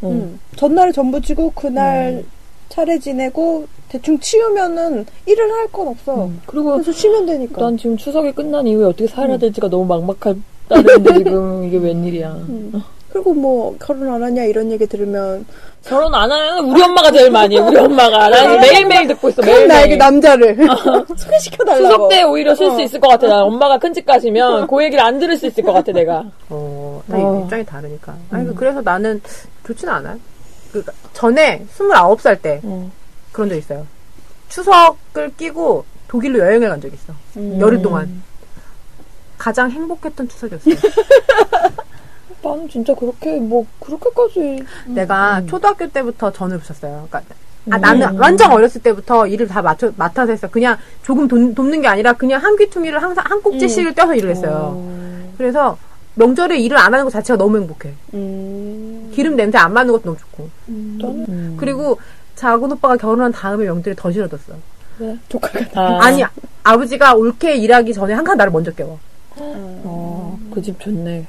어. 0.00 0.08
응. 0.10 0.38
전날에 0.56 0.92
전부 0.92 1.20
치고 1.20 1.52
그날 1.54 2.22
음. 2.24 2.26
차례 2.70 2.98
지내고 2.98 3.66
대충 3.90 4.18
치우면은 4.18 5.04
일을 5.26 5.52
할 5.52 5.68
건 5.68 5.88
없어. 5.88 6.24
음. 6.26 6.40
그리고 6.46 6.72
그래서 6.72 6.90
쉬면 6.92 7.26
되니까. 7.26 7.60
난 7.60 7.76
지금 7.76 7.96
추석이 7.98 8.32
끝난 8.32 8.66
이후에 8.66 8.86
어떻게 8.86 9.06
살아야 9.06 9.34
음. 9.36 9.38
될지가 9.40 9.68
너무 9.68 9.84
막막하다는데 9.86 11.18
지금 11.24 11.64
이게 11.64 11.76
웬일이야. 11.76 12.32
음. 12.32 12.82
그리고 13.12 13.34
뭐 13.34 13.76
결혼 13.78 14.08
안 14.12 14.22
하냐 14.22 14.44
이런 14.44 14.70
얘기 14.70 14.86
들으면 14.86 15.44
결혼 15.84 16.14
안 16.14 16.30
하는 16.32 16.64
우리 16.64 16.82
엄마가 16.82 17.10
제일 17.12 17.30
많이 17.30 17.56
해, 17.56 17.60
우리 17.60 17.76
엄마가. 17.76 18.30
나 18.30 18.56
매일매일 18.56 19.06
듣고 19.08 19.28
있어, 19.28 19.42
그럼 19.42 19.66
나에게. 19.68 19.96
남자를 19.96 20.56
소개시켜 21.16 21.62
달라고. 21.64 21.84
추석 21.88 22.08
때 22.08 22.22
오히려 22.22 22.54
쉴수 22.54 22.76
어. 22.76 22.80
있을 22.80 23.00
것 23.00 23.08
같아. 23.08 23.26
나 23.26 23.42
엄마가 23.42 23.78
큰 23.78 23.92
집 23.92 24.06
가시면 24.06 24.66
그 24.66 24.82
얘기를 24.82 25.04
안 25.04 25.18
들을 25.18 25.36
수 25.36 25.46
있을 25.46 25.62
것 25.62 25.72
같아, 25.72 25.92
내가. 25.92 26.24
어, 26.48 27.02
다 27.10 27.16
어. 27.18 27.42
입장이 27.44 27.66
다르니까. 27.66 28.14
아니, 28.30 28.48
음. 28.48 28.54
그래서 28.54 28.80
나는 28.80 29.20
좋지는 29.66 29.92
않아요. 29.92 30.18
그 30.72 30.82
전에 31.12 31.62
29살 31.76 32.40
때 32.40 32.60
어. 32.64 32.90
그런 33.32 33.50
적 33.50 33.56
있어요. 33.56 33.86
추석을 34.48 35.32
끼고 35.36 35.84
독일로 36.08 36.38
여행을 36.38 36.68
간 36.70 36.80
적이 36.80 36.94
있어. 36.94 37.12
음. 37.36 37.58
열흘 37.60 37.82
동안. 37.82 38.22
가장 39.36 39.70
행복했던 39.70 40.28
추석이었어요. 40.28 40.74
나는 42.42 42.68
진짜 42.68 42.94
그렇게, 42.94 43.38
뭐, 43.38 43.64
그렇게까지. 43.80 44.64
내가 44.86 45.38
음. 45.38 45.46
초등학교 45.46 45.86
때부터 45.88 46.32
전을 46.32 46.58
붙였어요. 46.58 47.06
그러니까 47.08 47.34
아, 47.70 47.76
음. 47.76 47.80
나는 47.80 48.18
완전 48.18 48.50
어렸을 48.50 48.82
때부터 48.82 49.26
일을 49.26 49.46
다 49.46 49.62
맡아, 49.62 49.90
맡아서 49.96 50.32
했어. 50.32 50.48
그냥 50.48 50.76
조금 51.02 51.28
돈, 51.28 51.54
돕는 51.54 51.80
게 51.82 51.88
아니라 51.88 52.12
그냥 52.14 52.42
한 52.42 52.56
귀퉁이를 52.56 53.00
항상 53.02 53.24
한 53.28 53.40
꼭지씩을 53.42 53.94
떼서 53.94 54.14
일을 54.16 54.30
했어요. 54.30 54.72
어. 54.76 55.32
그래서 55.38 55.78
명절에 56.14 56.58
일을 56.58 56.76
안 56.76 56.92
하는 56.92 57.04
것 57.04 57.10
자체가 57.10 57.36
너무 57.38 57.58
행복해. 57.58 57.92
음. 58.14 59.10
기름 59.14 59.36
냄새 59.36 59.58
안 59.58 59.72
맡는 59.72 59.92
것도 59.92 60.04
너무 60.04 60.16
좋고. 60.18 60.48
나는, 60.66 61.24
음. 61.28 61.56
그리고 61.58 61.98
작은 62.34 62.72
오빠가 62.72 62.96
결혼한 62.96 63.30
다음에 63.32 63.64
명절이 63.64 63.96
더 63.96 64.10
싫어졌어. 64.10 64.54
조카가 65.28 65.58
아. 65.74 65.98
아니, 66.04 66.22
아버지가 66.64 67.14
올케 67.14 67.56
일하기 67.56 67.94
전에 67.94 68.12
항상 68.14 68.36
나를 68.36 68.52
먼저 68.52 68.70
깨워. 68.72 68.98
어, 69.36 70.38
그 70.52 70.60
집 70.60 70.78
좋네. 70.80 71.26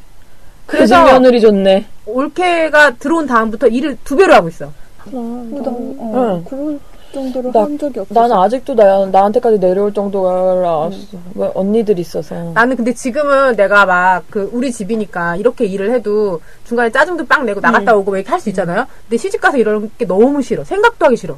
그 0.65 0.78
그래서- 0.78 1.06
집 1.06 1.12
며느리 1.13 1.41
좋네. 1.41 1.86
올케가 2.06 2.91
들어온 2.95 3.26
다음부터 3.28 3.67
일을 3.67 3.97
두 4.04 4.15
배로 4.15 4.34
하고 4.34 4.47
있어. 4.49 4.65
나, 4.65 4.71
응. 5.13 5.63
어, 5.99 6.43
그럴 6.49 6.80
정도로 7.13 7.52
나- 7.52 7.62
한 7.63 7.78
적이 7.78 7.99
없어. 7.99 8.13
나는 8.13 8.36
아직도 8.38 8.73
나, 8.76 9.06
나한테까지 9.06 9.60
내려올 9.60 9.93
정도가 9.93 10.32
알았어. 10.54 11.17
왜 11.36 11.52
언니들 11.54 11.99
있어서. 11.99 12.52
나는 12.54 12.76
근데 12.76 12.93
지금은 12.93 13.56
내가 13.56 13.86
막 13.86 14.23
그 14.30 14.49
우리 14.54 14.71
집이니까 14.71 15.36
이렇게 15.36 15.65
일을 15.65 15.91
해도 15.93 16.39
중간에 16.65 16.89
짜증도 16.91 17.26
빵 17.28 17.45
내고 17.45 17.60
나갔다 17.60 17.95
오고 17.95 18.12
왜 18.12 18.19
이렇게 18.21 18.32
할수 18.32 18.49
있잖아요. 18.49 18.86
근데 19.08 19.17
시집 19.17 19.39
가서 19.41 19.58
이런 19.58 19.91
게 19.97 20.06
너무 20.06 20.41
싫어. 20.41 20.63
생각도 20.63 21.06
하기 21.06 21.17
싫어. 21.17 21.38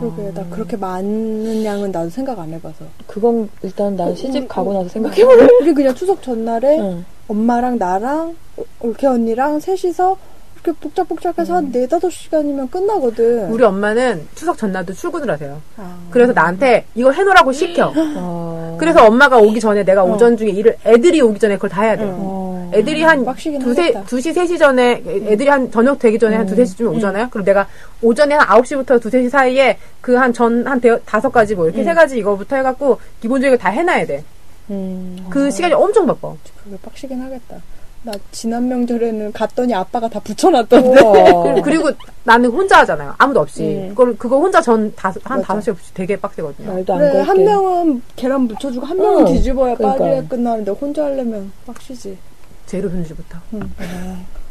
그러게 0.00 0.32
나 0.32 0.42
그렇게 0.48 0.76
많은 0.78 1.62
양은 1.62 1.92
나도 1.92 2.08
생각 2.08 2.38
안 2.38 2.50
해봐서. 2.54 2.86
그건 3.06 3.48
일단 3.62 3.94
난 3.96 4.16
시집 4.16 4.48
가고 4.48 4.72
나서 4.72 4.88
생각해볼래. 4.88 5.46
우리 5.60 5.74
그냥 5.74 5.94
추석 5.94 6.22
전날에 6.22 6.78
응. 6.80 7.04
엄마랑 7.28 7.76
나랑 7.78 8.34
올케 8.80 9.06
언니랑 9.06 9.60
셋이서 9.60 10.16
이렇게 10.64 10.80
복작복작해서 10.80 11.56
한 11.56 11.70
네다섯 11.70 12.10
시간이면 12.10 12.70
끝나거든. 12.70 13.50
우리 13.50 13.62
엄마는 13.64 14.26
추석 14.34 14.56
전날도 14.56 14.94
출근을 14.94 15.30
하세요. 15.30 15.60
아. 15.76 15.98
그래서 16.10 16.32
나한테 16.32 16.86
이거 16.94 17.10
해놓으라고 17.10 17.52
시켜. 17.52 17.92
어. 17.94 18.76
그래서 18.80 19.04
엄마가 19.06 19.38
오기 19.38 19.60
전에 19.60 19.84
내가 19.84 20.02
오전 20.04 20.36
중에 20.36 20.48
일을 20.50 20.76
애들이 20.86 21.20
오기 21.20 21.38
전에 21.38 21.56
그걸 21.56 21.70
다 21.70 21.82
해야 21.82 21.96
돼. 21.96 22.04
요 22.04 22.14
어. 22.18 22.70
애들이 22.74 23.02
한 23.02 23.24
두세, 23.60 23.82
하겠다. 23.92 24.04
2시, 24.04 24.34
3시 24.34 24.58
전에, 24.58 25.00
애들이 25.06 25.48
한 25.48 25.70
저녁 25.70 25.96
되기 25.98 26.18
전에 26.18 26.34
한 26.34 26.48
2, 26.48 26.52
3시쯤에 26.52 26.96
오잖아요? 26.96 27.28
그럼 27.30 27.44
내가 27.44 27.68
오전에 28.02 28.34
한 28.34 28.48
9시부터 28.48 28.96
2, 29.04 29.10
3시 29.10 29.30
사이에 29.30 29.78
그 30.00 30.16
한 30.16 30.32
전, 30.32 30.66
한 30.66 30.80
대, 30.80 30.96
다섯 31.04 31.30
가지 31.30 31.54
뭐 31.54 31.66
이렇게 31.66 31.84
세 31.84 31.94
가지 31.94 32.18
이거부터 32.18 32.56
해갖고 32.56 32.98
기본적으로 33.20 33.58
다 33.58 33.68
해놔야 33.68 34.06
돼. 34.06 34.24
음. 34.70 35.24
그 35.30 35.50
시간이 35.50 35.74
엄청 35.74 36.06
바빠. 36.06 36.32
그게 36.64 36.76
빡시긴 36.82 37.20
하겠다. 37.20 37.56
나 38.04 38.12
지난 38.30 38.68
명절에는 38.68 39.32
갔더니 39.32 39.74
아빠가 39.74 40.06
다 40.08 40.20
붙여놨던데. 40.20 41.62
그리고 41.64 41.90
나는 42.22 42.50
혼자 42.50 42.80
하잖아요. 42.80 43.14
아무도 43.16 43.40
없이. 43.40 43.62
음. 43.64 43.88
그걸, 43.90 44.16
그거 44.18 44.38
혼자 44.38 44.60
전 44.60 44.94
다섯, 44.94 45.20
한. 45.24 45.40
다섯 45.40 45.60
시에 45.62 45.72
붙이 45.72 45.94
되게 45.94 46.14
빡세거든요. 46.20 46.70
말도 46.70 46.92
안 46.92 46.98
그래 46.98 47.12
걸게. 47.12 47.26
한 47.26 47.44
명은 47.44 48.02
계란 48.14 48.42
묻혀주고 48.42 48.84
한 48.84 48.98
명은 48.98 49.26
응. 49.26 49.32
뒤집어야 49.32 49.74
그러니까. 49.74 50.04
빨리 50.04 50.28
끝나는데 50.28 50.70
혼자 50.72 51.04
하려면 51.04 51.50
빡시지. 51.66 52.18
재료 52.66 52.90
손질부터. 52.90 53.38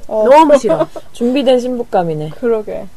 어, 0.08 0.28
너무 0.28 0.58
싫어. 0.58 0.88
준비된 1.14 1.60
신부감이네. 1.60 2.30
그러게. 2.32 2.88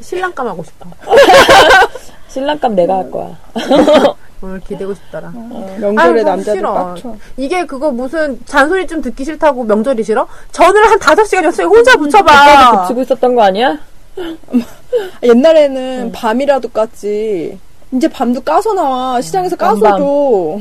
신랑감 0.00 0.48
하고 0.48 0.64
싶어. 0.64 0.90
신랑감 2.32 2.74
내가 2.74 2.96
할 2.96 3.10
거야. 3.10 3.36
오늘 4.40 4.58
기대고 4.60 4.94
싶더라. 4.94 5.30
명절에 5.78 5.98
아유, 6.20 6.22
남자들 6.24 6.54
싫어. 6.58 6.72
빡쳐. 6.72 7.14
이게 7.36 7.64
그거 7.66 7.90
무슨 7.92 8.40
잔소리 8.46 8.86
좀 8.86 9.00
듣기 9.02 9.24
싫다고 9.24 9.62
명절이 9.64 10.02
싫어? 10.02 10.26
전을 10.50 10.84
한 10.90 10.98
다섯 10.98 11.24
시간이었어요. 11.24 11.66
혼자 11.68 11.92
그때도 11.92 12.04
붙여봐. 12.24 12.82
붙이고 12.82 13.02
있었던 13.02 13.34
거 13.36 13.42
아니야? 13.42 13.78
옛날에는 15.22 16.12
밤이라도 16.12 16.68
깠지. 16.70 17.58
이제 17.92 18.08
밤도 18.08 18.40
까서 18.40 18.72
나와. 18.72 19.20
시장에서 19.20 19.54
까서 19.56 19.78
밤밤. 19.80 19.98
줘. 20.00 20.60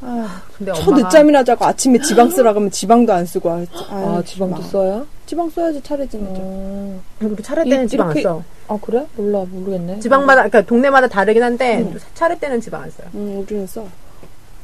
아, 0.00 0.42
근데 0.56 0.72
첫 0.72 0.88
엄마가 0.88 1.02
늦잠이나 1.08 1.42
자고 1.44 1.64
아침에 1.64 1.98
지방 2.00 2.30
쓰라 2.30 2.52
그러면 2.52 2.70
지방도 2.70 3.12
안 3.12 3.26
쓰고. 3.26 3.50
아, 3.50 3.64
아, 3.90 4.22
지방도 4.24 4.62
써요? 4.62 5.06
지방 5.26 5.50
써야지 5.50 5.82
차례 5.82 6.06
지내죠. 6.08 6.32
어. 6.36 7.00
우리 7.20 7.42
차례 7.42 7.64
때는 7.64 7.84
이- 7.84 7.88
지방 7.88 8.06
이렇게- 8.12 8.20
안 8.28 8.34
써. 8.34 8.42
아, 8.68 8.78
그래? 8.80 9.04
몰라, 9.16 9.44
모르겠네. 9.50 9.98
지방마다 10.00 10.42
그러니까 10.42 10.62
동네마다 10.62 11.08
다르긴 11.08 11.42
한데 11.42 11.84
차례 12.14 12.38
때는 12.38 12.60
지방 12.60 12.82
안 12.82 12.90
써요. 12.90 13.08
응, 13.14 13.40
우리는 13.46 13.66
써. 13.66 13.84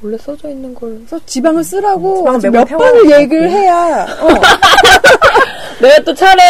원래 0.03 0.17
써져 0.19 0.51
있는 0.51 0.75
걸. 0.75 0.99
그래서 1.07 1.19
지방을 1.27 1.65
쓰라고 1.65 2.19
지방을 2.41 2.51
몇 2.51 2.65
번을 2.79 3.21
얘기를 3.21 3.51
해야. 3.51 4.05
어. 4.21 4.29
내가 5.81 6.03
또 6.05 6.15
차례, 6.15 6.43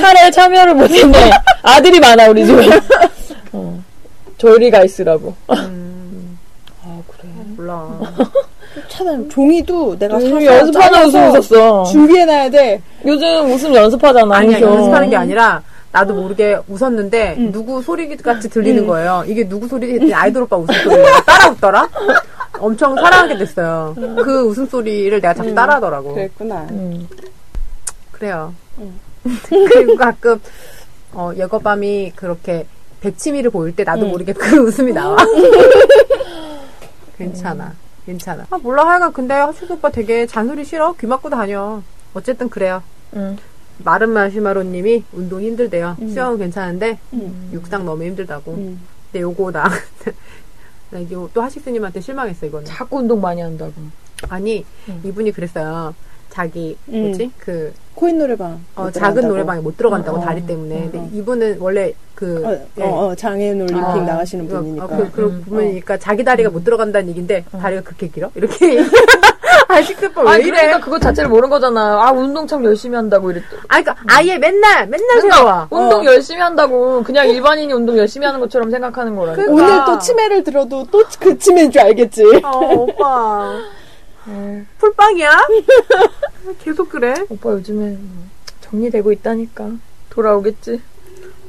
차례 0.00 0.30
참여를 0.30 0.74
못했네. 0.74 1.30
아들이 1.62 2.00
많아, 2.00 2.28
우리 2.28 2.44
집에. 2.46 2.68
어. 3.52 3.82
조리가 4.38 4.84
있으라고. 4.84 5.34
음. 5.50 5.85
몰라. 7.66 7.88
차단 8.88 9.28
종이도 9.28 9.98
내가 9.98 10.16
요즘 10.20 10.44
연습하는 10.44 11.06
웃음 11.06 11.28
있었어. 11.28 11.84
준비해놔야 11.84 12.50
돼. 12.50 12.82
요즘 13.04 13.50
웃음 13.50 13.74
연습하잖아. 13.74 14.36
아니야 14.36 14.58
그죠? 14.58 14.70
연습하는 14.70 15.10
게 15.10 15.16
아니라 15.16 15.62
나도 15.92 16.14
모르게 16.14 16.58
웃었는데 16.68 17.36
누구 17.52 17.82
소리 17.82 18.14
같이 18.16 18.48
들리는 18.48 18.86
거예요. 18.86 19.24
이게 19.26 19.48
누구 19.48 19.66
소리 19.66 19.92
했더니 19.94 20.12
아이돌 20.12 20.42
오빠 20.42 20.56
웃음소리가 20.56 21.22
따라 21.22 21.50
웃더라. 21.50 21.88
엄청 22.58 22.94
사랑하게 22.94 23.38
됐어요. 23.38 23.94
그 23.96 24.42
웃음소리를 24.42 25.20
내가 25.20 25.34
자꾸 25.34 25.54
따라 25.54 25.76
하더라고. 25.76 26.14
그랬구나. 26.14 26.66
음. 26.70 27.08
그래요. 28.12 28.54
그리고 29.48 29.96
가끔 29.96 30.40
어 31.12 31.32
예거밤이 31.36 32.12
그렇게 32.14 32.66
백치미를 33.00 33.50
보일 33.50 33.74
때 33.74 33.84
나도 33.84 34.06
모르게 34.06 34.32
그 34.32 34.56
웃음이 34.56 34.92
나와. 34.92 35.16
괜찮아. 37.18 37.74
괜찮아. 38.04 38.46
아 38.50 38.58
몰라 38.58 38.86
하여간 38.86 39.12
근데 39.12 39.34
하슈도 39.34 39.74
오빠 39.74 39.90
되게 39.90 40.26
잔소리 40.26 40.64
싫어. 40.64 40.94
귀 41.00 41.06
막고 41.06 41.30
다녀. 41.30 41.82
어쨌든 42.14 42.48
그래요. 42.48 42.82
응. 43.14 43.36
마른 43.78 44.10
마시마로 44.10 44.62
님이 44.62 45.04
운동 45.12 45.42
힘들대요. 45.42 45.96
수영은 45.98 46.38
괜찮은데 46.38 46.98
음. 47.12 47.50
육상 47.52 47.84
너무 47.84 48.04
힘들다고. 48.04 48.52
음. 48.52 48.80
근데 49.10 49.22
요거 49.22 49.52
나, 49.52 49.64
나 50.90 50.98
이거 50.98 51.28
또 51.34 51.42
하식스님한테 51.42 52.00
실망했어 52.00 52.46
이거는. 52.46 52.64
자꾸 52.64 52.98
운동 52.98 53.20
많이 53.20 53.40
한다고. 53.42 53.72
아니 54.28 54.64
음. 54.88 55.00
이분이 55.04 55.32
그랬어요. 55.32 55.94
자기 56.30 56.76
음. 56.88 57.02
뭐지 57.08 57.32
그 57.38 57.74
코인 57.94 58.18
노래방. 58.18 58.64
어, 58.74 58.84
못 58.84 58.92
작은. 58.92 59.28
노래방에 59.28 59.60
못 59.60 59.76
들어간다고 59.76 60.18
어, 60.18 60.20
다리 60.24 60.42
어. 60.42 60.46
때문에. 60.46 60.76
어, 60.76 60.80
근데 60.90 60.98
어. 60.98 61.10
이분은 61.12 61.58
원래 61.60 61.92
그 62.16 62.42
어, 62.46 62.66
예. 62.78 62.82
어, 62.82 62.86
어, 63.08 63.14
장애인 63.14 63.60
올림픽 63.60 63.76
아, 63.76 63.94
나가시는 63.94 64.48
그, 64.48 64.54
분이니까. 64.56 64.84
어, 64.86 64.88
그, 64.88 65.10
그 65.12 65.22
음. 65.26 65.42
부분이니까 65.44 65.98
자기 65.98 66.24
다리가 66.24 66.48
못 66.50 66.64
들어간다는 66.64 67.08
얘기인데 67.10 67.44
다리가 67.52 67.82
그렇게 67.82 68.08
길어? 68.08 68.30
이렇게 68.34 68.78
아 69.68 69.82
식스 69.82 70.06
오빠 70.06 70.22
왜 70.22 70.28
아, 70.30 70.36
이래? 70.38 70.50
그러니까 70.50 70.80
그거 70.80 70.98
자체를 70.98 71.28
모르는 71.28 71.50
거잖아. 71.50 72.02
아, 72.06 72.10
운동 72.12 72.46
참 72.46 72.64
열심히 72.64 72.96
한다고 72.96 73.30
이랬 73.30 73.42
아, 73.68 73.82
그러니까 73.82 73.96
아예 74.08 74.38
맨날 74.38 74.86
맨날 74.86 75.06
그러니까 75.20 75.36
세워와. 75.36 75.68
운동 75.70 76.00
어. 76.00 76.04
열심히 76.06 76.40
한다고 76.40 77.02
그냥 77.02 77.28
일반인이 77.28 77.70
운동 77.74 77.98
열심히 77.98 78.24
하는 78.26 78.40
것처럼 78.40 78.70
생각하는 78.70 79.14
거라니까. 79.14 79.44
그- 79.44 79.50
오늘 79.52 79.64
그러니까. 79.66 79.84
또 79.84 79.98
치매를 79.98 80.42
들어도 80.42 80.84
또 80.90 81.02
그 81.20 81.38
치매인 81.38 81.70
줄 81.70 81.82
알겠지. 81.82 82.22
어, 82.44 82.58
오빠 82.74 83.52
네. 84.26 84.64
풀빵이야? 84.78 85.30
계속 86.64 86.88
그래? 86.88 87.14
오빠 87.28 87.50
요즘에 87.50 87.90
뭐 87.90 88.24
정리되고 88.62 89.12
있다니까. 89.12 89.68
돌아오겠지. 90.10 90.80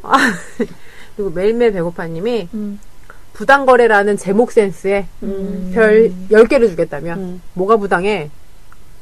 아, 0.07 0.17
그리고 1.15 1.29
매일매일 1.31 1.73
배고파님이 1.73 2.49
음. 2.53 2.79
부당거래라는 3.33 4.17
제목 4.17 4.51
센스에 4.51 5.05
음. 5.23 5.71
별 5.73 6.11
10개를 6.31 6.69
주겠다며. 6.69 7.13
음. 7.13 7.41
뭐가 7.53 7.77
부당해? 7.77 8.29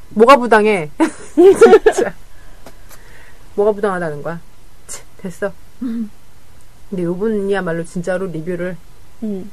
뭐가 0.09 0.37
부당해? 0.37 0.89
진짜. 1.35 2.13
뭐가 3.55 3.71
부당하다는 3.71 4.23
거야? 4.23 4.39
치, 4.87 5.01
됐어. 5.17 5.51
근데 6.89 7.03
요분이야말로 7.03 7.83
진짜로 7.85 8.25
리뷰를 8.27 8.77
음. 9.23 9.49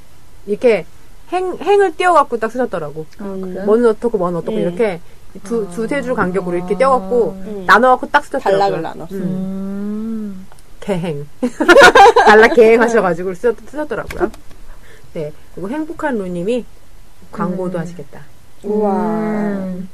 이렇게 0.46 0.84
행, 1.30 1.56
행을 1.60 1.96
띄워갖고 1.96 2.38
딱 2.38 2.50
쓰셨더라고. 2.52 3.06
음. 3.20 3.40
그래? 3.40 3.64
뭐는 3.64 3.86
어떻고 3.90 4.18
뭐는 4.18 4.38
어떻고 4.38 4.56
음. 4.56 4.60
이렇게 4.60 5.00
두, 5.44 5.68
두세 5.70 6.02
줄 6.02 6.14
간격으로 6.14 6.56
이렇게 6.56 6.76
띄워갖고 6.76 7.30
음. 7.30 7.64
나눠갖고 7.66 8.10
딱 8.10 8.24
쓰셨더라고요. 8.24 8.58
단락을 8.58 8.82
나눴어. 8.82 10.42
음. 10.82 10.92
음. 10.92 11.26
개행. 11.26 11.26
단락 12.26 12.54
개행하셔가지고 12.54 13.34
쓰셨, 13.34 13.56
쓰셨더라고요. 13.66 14.30
네. 15.14 15.32
그리고 15.54 15.68
행복한 15.70 16.18
루님이 16.18 16.64
광고도 17.30 17.78
음. 17.78 17.80
하시겠다. 17.80 18.22
우와. 18.62 18.92
음. 18.92 19.88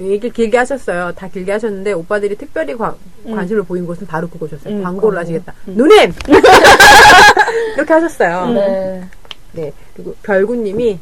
얘기를 0.00 0.32
길게 0.32 0.56
하셨어요. 0.58 1.12
다 1.12 1.26
길게 1.26 1.50
하셨는데 1.52 1.92
오빠들이 1.92 2.36
특별히 2.36 2.74
관, 2.76 2.94
음. 3.26 3.34
관심을 3.34 3.64
보인 3.64 3.84
것은 3.86 4.06
바로 4.06 4.28
그거셨어요. 4.28 4.74
음, 4.74 4.82
광고를 4.82 5.16
광고. 5.16 5.20
하시겠다. 5.20 5.54
음. 5.66 5.74
누님! 5.76 6.12
이렇게 7.74 7.92
하셨어요. 7.92 8.52
네. 8.52 9.08
네. 9.52 9.72
그리고 9.94 10.14
별구님이 10.22 11.00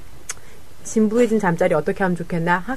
진부해진 0.87 1.39
잠자리 1.39 1.75
어떻게 1.75 2.03
하면 2.05 2.17
좋겠나? 2.17 2.59
하, 2.59 2.77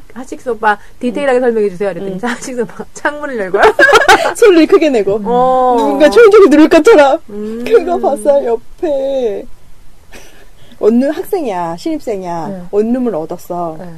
오빠 0.51 0.77
디테일하게 0.99 1.39
설명해 1.39 1.69
주세요. 1.69 1.93
그랬더니 1.93 2.19
음. 2.19 2.61
오빠 2.63 2.85
창문을 2.93 3.37
열고요. 3.37 3.61
소리를 4.35 4.67
크게 4.67 4.89
내고. 4.89 5.21
어. 5.23 5.75
누군가 5.77 6.09
초인종을 6.09 6.49
누를 6.49 6.67
것처럼. 6.67 7.19
음. 7.29 7.63
그거 7.65 7.97
봤어요, 7.97 8.45
옆에. 8.45 9.45
원룸 10.79 11.11
학생이야, 11.11 11.77
신입생이야. 11.77 12.47
네. 12.47 12.63
원룸을 12.71 13.13
얻었어. 13.15 13.75
네. 13.79 13.89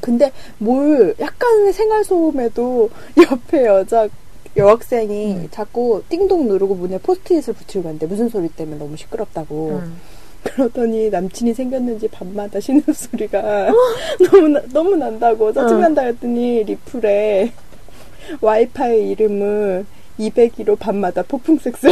근데 0.00 0.32
뭘 0.58 1.14
약간의 1.18 1.72
생활 1.72 2.04
소음에도 2.04 2.90
옆에 3.30 3.64
여자 3.64 4.08
여학생이 4.56 5.34
음. 5.34 5.48
자꾸 5.50 6.02
띵동 6.08 6.46
누르고 6.46 6.74
문에 6.74 6.98
포스트잇을 6.98 7.54
붙이고 7.54 7.84
갔는데 7.84 8.06
무슨 8.06 8.28
소리 8.28 8.48
때문에 8.48 8.78
너무 8.78 8.96
시끄럽다고 8.96 9.80
음. 9.82 9.96
그러더니 10.44 11.10
남친이 11.10 11.54
생겼는지 11.54 12.08
밤마다 12.08 12.60
신음 12.60 12.82
소리가 12.92 13.70
너무 14.30 14.48
나- 14.48 14.62
너무 14.72 14.96
난다고 14.96 15.52
짜증난다 15.52 16.02
했더니 16.02 16.62
리플에 16.64 17.50
와이파이 18.40 19.10
이름을 19.10 19.84
201호 20.18 20.78
밤마다 20.78 21.22
폭풍 21.22 21.58
섹스 21.58 21.88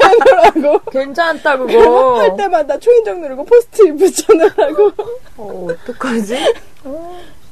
해놓으라고 0.00 0.80
괜찮다 0.90 1.50
할 1.50 1.58
그거. 1.58 2.34
때마다 2.36 2.78
초인종 2.78 3.20
누르고 3.20 3.44
포스트잇 3.44 3.96
붙여놓으라고 3.98 4.92
어, 5.36 5.66
어떡하지? 5.70 6.36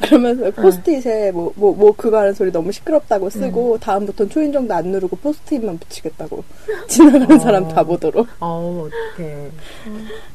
그러면서 0.00 0.50
포스트잇에 0.52 1.30
뭐, 1.32 1.52
뭐, 1.56 1.74
뭐 1.74 1.92
그거 1.96 2.18
하는 2.18 2.32
소리 2.34 2.50
너무 2.50 2.72
시끄럽다고 2.72 3.28
쓰고 3.30 3.78
다음부터는 3.78 4.30
초인종도 4.30 4.72
안 4.74 4.86
누르고 4.86 5.16
포스트잇만 5.16 5.78
붙이겠다고 5.78 6.42
지나가는 6.88 7.38
사람 7.38 7.68
다 7.68 7.82
보도록. 7.82 8.26
어, 8.40 8.86
어떡해. 8.88 9.50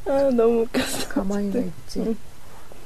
아 0.06 0.30
너무 0.30 0.62
웃겼어. 0.62 1.08
가만히 1.08 1.52
나 1.52 1.60
있지. 1.60 2.16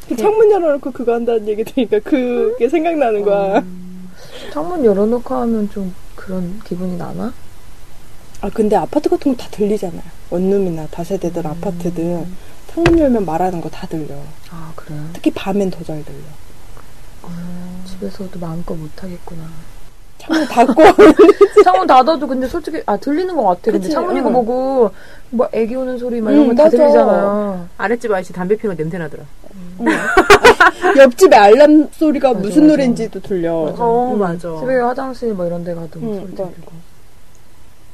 그 0.09 0.17
창문 0.17 0.51
열어놓고 0.51 0.91
그거 0.91 1.15
한다는 1.15 1.47
얘기 1.49 1.63
들으니까 1.63 2.01
그게 2.01 2.69
생각나는 2.69 3.23
거야. 3.23 3.63
창문 4.53 4.85
열어놓고 4.85 5.35
하면 5.35 5.71
좀 5.71 5.95
그런 6.17 6.61
기분이 6.65 6.97
나나? 6.97 7.33
아 8.41 8.51
근데 8.53 8.75
아파트 8.75 9.09
같은 9.11 9.37
거 9.37 9.43
다 9.45 9.51
들리잖아요 9.51 10.01
원룸이나 10.31 10.87
다세대들 10.87 11.47
아파트들 11.47 12.25
창문 12.73 12.99
열면 12.99 13.25
말하는 13.27 13.61
거 13.61 13.69
다 13.69 13.87
들려. 13.87 14.15
아 14.51 14.73
그래. 14.75 14.97
특히 15.13 15.31
밤엔 15.31 15.71
더 15.71 15.85
잘 15.85 16.03
들려 16.05 16.19
집에서도 17.87 18.39
마음껏 18.39 18.75
못하겠구나. 18.75 19.43
창문 20.19 20.47
닫고 20.49 20.83
창문 21.65 21.87
닫아도 21.87 22.27
근데 22.27 22.47
솔직히 22.47 22.83
아 22.87 22.97
들리는 22.97 23.35
것 23.35 23.43
같아. 23.45 23.61
근데 23.65 23.79
그치, 23.79 23.91
창문 23.93 24.17
이거 24.17 24.29
응. 24.29 24.33
보고 24.35 24.91
뭐 25.31 25.49
애기 25.53 25.75
우는 25.75 25.99
소리 25.99 26.21
막 26.21 26.31
이런 26.33 26.45
응, 26.45 26.49
거다 26.51 26.65
맞아. 26.65 26.77
들리잖아요. 26.77 27.69
아랫집 27.79 28.13
아저씨 28.13 28.33
담배 28.33 28.57
피우는 28.57 28.77
거 28.77 28.83
냄새 28.83 28.99
나더라. 28.99 29.25
옆집에 30.97 31.37
알람 31.37 31.89
소리가 31.93 32.29
맞아, 32.35 32.41
무슨 32.41 32.63
맞아. 32.63 32.73
노래인지도 32.73 33.21
들려 33.21 33.63
맞아. 33.65 33.83
어, 33.83 34.11
응. 34.13 34.19
맞아. 34.19 34.57
새벽에 34.61 34.81
화장실 34.81 35.33
뭐 35.35 35.47
이런 35.47 35.65
데 35.65 35.75
가도 35.75 35.99
막 36.01 36.09
응, 36.09 36.21
소리. 36.21 36.35
들리고. 36.35 36.73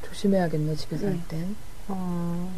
조심해야겠네 0.07 0.75
집에 0.75 0.97
살 0.97 1.09
응. 1.09 1.23
땐. 1.29 1.55
어, 1.87 2.51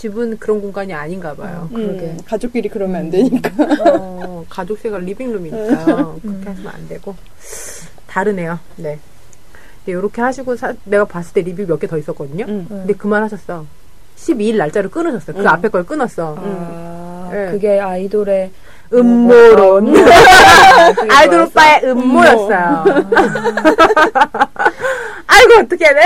집은 0.00 0.38
그런 0.38 0.60
공간이 0.60 0.92
아닌가 0.92 1.34
봐요. 1.34 1.68
그러게. 1.72 2.00
음, 2.06 2.18
가족끼리 2.26 2.68
그러면 2.68 2.96
안 2.96 3.10
되니까 3.10 3.50
어, 3.86 4.44
가족세가 4.48 4.98
리빙룸이니까요. 4.98 6.20
음. 6.24 6.30
그렇게 6.30 6.50
하시면 6.50 6.72
안 6.74 6.88
되고. 6.88 7.14
다르네요. 8.06 8.58
네. 8.76 8.98
이렇게 9.86 10.20
하시고 10.20 10.56
사- 10.56 10.74
내가 10.84 11.04
봤을 11.06 11.32
때 11.32 11.40
리뷰 11.42 11.64
몇 11.66 11.78
개 11.78 11.86
더 11.86 11.96
있었거든요. 11.96 12.44
응. 12.48 12.66
근데 12.68 12.92
그만하셨어. 12.92 13.64
12일 14.16 14.56
날짜를 14.56 14.90
끊으셨어요. 14.90 15.36
그 15.36 15.42
음. 15.42 15.46
앞에 15.46 15.68
걸 15.68 15.84
끊었어. 15.84 16.36
아 16.38 17.28
네. 17.32 17.50
그게 17.52 17.80
아이돌의 17.80 18.50
음모론. 18.92 19.94
아이돌? 21.10 21.40
오빠의 21.42 21.80
음모였어요. 21.84 22.84
아이고, 25.26 25.54
어떻게 25.62 25.84
해야 25.84 25.94
돼? 25.94 26.00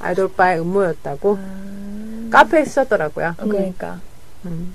아이돌 0.00 0.26
오빠의 0.26 0.60
음모였다고 0.60 1.38
카페에 2.30 2.64
쓰셨더라고요. 2.64 3.34
어, 3.38 3.44
그러니까. 3.44 3.98
음. 4.46 4.74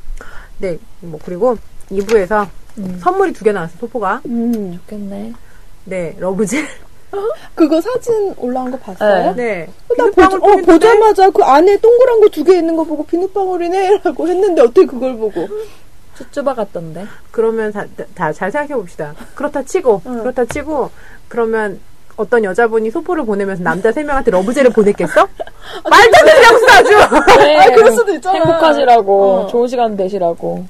네, 0.60 0.78
뭐, 1.02 1.20
그리고 1.24 1.58
2부에서 1.92 2.48
음. 2.78 3.00
선물이 3.02 3.34
두 3.34 3.44
개 3.44 3.52
나왔어요, 3.52 3.78
소포가. 3.80 4.22
음. 4.26 4.78
좋겠네. 4.80 5.34
네, 5.86 6.16
러브젤. 6.20 6.66
그거 7.56 7.80
사진 7.80 8.34
올라온 8.38 8.72
거 8.72 8.78
봤어요? 8.78 9.34
네. 9.36 9.70
나 9.98 10.06
비눗방울 10.10 10.40
보자, 10.42 10.52
어, 10.54 10.58
보자마자 10.66 11.30
그 11.30 11.42
안에 11.44 11.78
동그란 11.78 12.20
거 12.20 12.28
두 12.28 12.44
개 12.44 12.58
있는 12.58 12.76
거 12.76 12.84
보고 12.84 13.06
비눗방울이네 13.06 14.00
라고 14.04 14.28
했는데 14.28 14.62
어떻게 14.62 14.86
그걸 14.86 15.16
보고 15.16 15.48
쭈쭈바 16.18 16.54
같던데. 16.56 17.06
그러면 17.32 17.72
다, 17.72 17.86
다 18.14 18.34
잘 18.34 18.52
생각해 18.52 18.76
봅시다. 18.76 19.14
그렇다 19.36 19.64
치고, 19.64 20.02
응. 20.08 20.20
그렇다 20.24 20.44
치고, 20.46 20.90
그러면 21.30 21.80
어떤 22.18 22.44
여자분이 22.44 22.92
소포를 22.92 23.26
보내면서 23.26 23.64
남자 23.64 23.92
세 23.92 24.04
명한테 24.04 24.32
러브젤을 24.32 24.72
보냈겠어? 24.72 25.28
말도 25.90 26.18
안 26.18 26.26
되는 26.26 26.60
소리 26.60 26.72
아주! 26.72 27.38
네, 27.44 27.58
아, 27.58 27.70
그럴 27.76 27.92
수도 27.92 28.14
있잖아. 28.14 28.36
행복하시라고. 28.38 29.32
어. 29.34 29.48
좋은 29.48 29.68
시간 29.68 29.98
되시라고. 29.98 30.66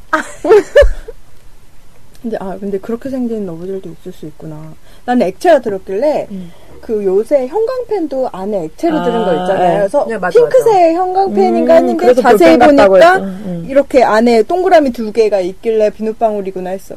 근데 2.21 2.37
아 2.39 2.57
근데 2.59 2.79
그렇게 2.79 3.07
생긴 3.09 3.45
love 3.45 3.64
gel도 3.64 3.87
있을 3.87 4.11
수 4.11 4.25
있구나 4.25 4.73
나는 5.05 5.27
액체가 5.27 5.59
들었길래 5.59 6.27
음. 6.31 6.51
그 6.81 7.03
요새 7.05 7.45
형광펜도 7.45 8.29
안에 8.31 8.63
액체로 8.63 9.03
들은 9.03 9.25
거 9.25 9.29
아, 9.29 9.41
있잖아요 9.41 9.69
네. 9.69 9.77
그래서 9.77 10.05
네, 10.09 10.17
맞아, 10.17 10.39
핑크색 10.39 10.95
형광펜인가 10.95 11.73
음, 11.73 11.89
했는데 11.89 12.13
자세히 12.15 12.57
보니까. 12.57 13.17
음, 13.17 13.23
음. 13.45 13.65
이렇게 13.69 14.03
안에 14.03 14.41
동그라미 14.41 14.91
두 14.91 15.11
개가 15.11 15.39
있길래 15.39 15.91
비눗방울이구나 15.91 16.71
했어 16.71 16.95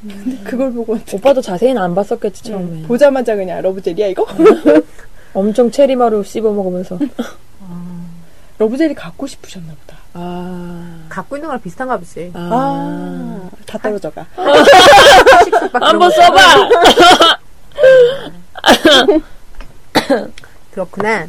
근데 0.00 0.36
그걸 0.44 0.72
보고 0.72 0.94
어떡해. 0.94 1.16
오빠도 1.16 1.40
자세히는 1.40 1.80
안 1.80 1.94
봤었겠지 1.94 2.42
처음에. 2.44 2.82
보자마자 2.86 3.34
그냥 3.34 3.60
love 3.62 3.80
gel이야 3.80 4.06
이거? 4.08 4.26
엄청 5.34 5.70
체리마루 5.70 6.22
씹어 6.22 6.52
먹으면서. 6.52 6.98
love 8.58 8.76
gel이 8.76 8.94
갖고 8.94 9.26
싶으셨나 9.26 9.66
보다. 9.68 9.98
아. 10.14 11.04
갖고 11.10 11.36
있는 11.36 11.48
거랑 11.48 11.60
비슷한가 11.60 11.98
보지. 11.98 12.30
아, 12.34 13.50
다 13.66 13.76
떨어져가. 13.78 14.26
한번 15.72 16.10
써봐. 16.10 16.68
그렇구나. 20.72 21.26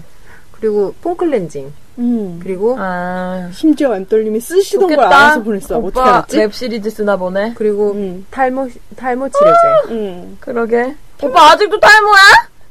그리고 0.54 0.94
폼클렌징. 1.02 1.74
음. 2.00 2.40
그리고 2.44 2.76
아. 2.80 3.50
심지어 3.54 3.96
엠떨님이 3.96 4.40
쓰시던 4.40 4.88
걸 4.88 4.96
좋겠다. 4.98 5.08
알아서 5.26 5.42
보냈어. 5.44 5.78
어떻게 5.78 6.00
오빠 6.00 6.10
알았지? 6.10 6.38
웹 6.40 6.54
시리즈 6.54 6.90
쓰나 6.92 7.18
보네. 7.18 7.54
그리고 7.56 7.92
음. 7.94 8.26
탈모 8.30 8.70
탈모 8.96 9.30
치료제. 9.30 9.94
음. 9.94 10.38
그러게. 10.40 10.96
오빠 11.22 11.52
아직도 11.52 11.80
탈모야? 11.80 12.22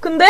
근데? 0.01 0.27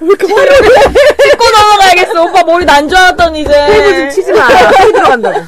왜 0.00 0.06
이렇게 0.08 0.32
화를 0.32 0.52
짚고 0.58 1.44
넘어가야겠어. 1.56 2.22
오빠 2.24 2.42
머리 2.44 2.64
난 2.64 2.88
줄 2.88 2.96
알았더니 2.98 3.40
이제. 3.42 3.94
좀 3.98 4.10
치지 4.10 4.32
마. 4.32 4.46
피 4.48 4.92
들어간다고. 4.92 5.38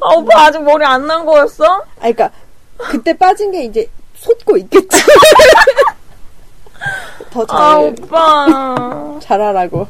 아, 0.00 0.14
오빠 0.14 0.44
아직 0.46 0.62
머리 0.62 0.84
안 0.84 1.06
난 1.06 1.24
거였어? 1.24 1.64
아, 1.64 1.82
그니까, 2.02 2.30
그때 2.78 3.12
빠진 3.16 3.50
게 3.50 3.64
이제 3.64 3.88
솟고 4.14 4.56
있겠지. 4.58 5.02
더 7.30 7.44
잘, 7.46 7.58
아, 7.60 7.78
오빠. 7.78 9.18
잘하라고. 9.20 9.86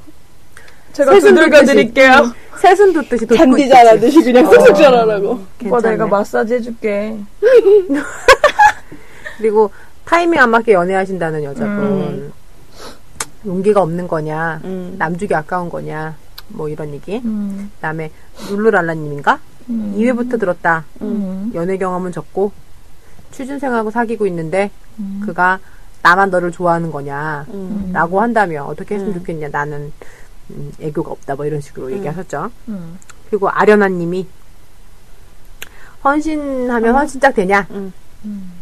제가 0.93 1.19
두들겨. 1.19 1.65
드릴게요. 1.65 2.33
새순 2.61 2.93
돋듯이 2.93 3.27
돋고 3.27 3.37
잔디. 3.37 3.69
잘하듯이 3.69 4.23
그냥 4.23 4.45
쑥쑥 4.47 4.77
잘하라고. 4.77 5.31
오빠 5.31 5.45
괜찮네. 5.59 5.91
내가 5.91 6.07
마사지 6.07 6.55
해줄게. 6.55 7.17
그리고 9.39 9.71
타이밍 10.05 10.41
안 10.41 10.51
맞게 10.51 10.73
연애하신다는 10.73 11.45
여자분. 11.45 11.69
음. 11.69 12.33
용기가 13.45 13.81
없는 13.83 14.09
거냐, 14.09 14.61
음. 14.65 14.97
남주기 14.99 15.35
아까운 15.35 15.69
거냐, 15.69 16.17
뭐 16.49 16.69
이런 16.69 16.93
얘기. 16.93 17.21
음. 17.25 17.71
그 17.77 17.81
다음에 17.81 18.11
룰루랄라님인가? 18.51 19.39
음. 19.71 19.95
2회부터 19.97 20.39
들었다. 20.41 20.85
음. 21.03 21.53
연애 21.55 21.77
경험은 21.77 22.13
적고 22.13 22.53
취준생하고 23.33 23.91
사귀고 23.91 24.27
있는데 24.27 24.71
음. 24.99 25.23
그가 25.25 25.59
나만 26.03 26.31
너를 26.31 26.53
좋아하는 26.53 26.91
거냐 26.93 27.47
음. 27.49 27.91
라고 27.93 28.21
한다면 28.21 28.63
어떻게 28.65 28.95
했으면 28.95 29.15
음. 29.15 29.19
좋겠냐 29.19 29.49
나는 29.51 29.93
음, 30.51 30.73
애교가 30.81 31.11
없다 31.11 31.35
뭐 31.35 31.47
이런 31.47 31.61
식으로 31.61 31.93
얘기하셨죠 31.93 32.51
음. 32.69 32.99
그리고 33.29 33.49
아련아님이 33.49 34.27
헌신하면 36.05 36.95
헌신짝 36.95 37.35
되냐 37.35 37.67
음. 37.71 37.93
음. 38.25 38.53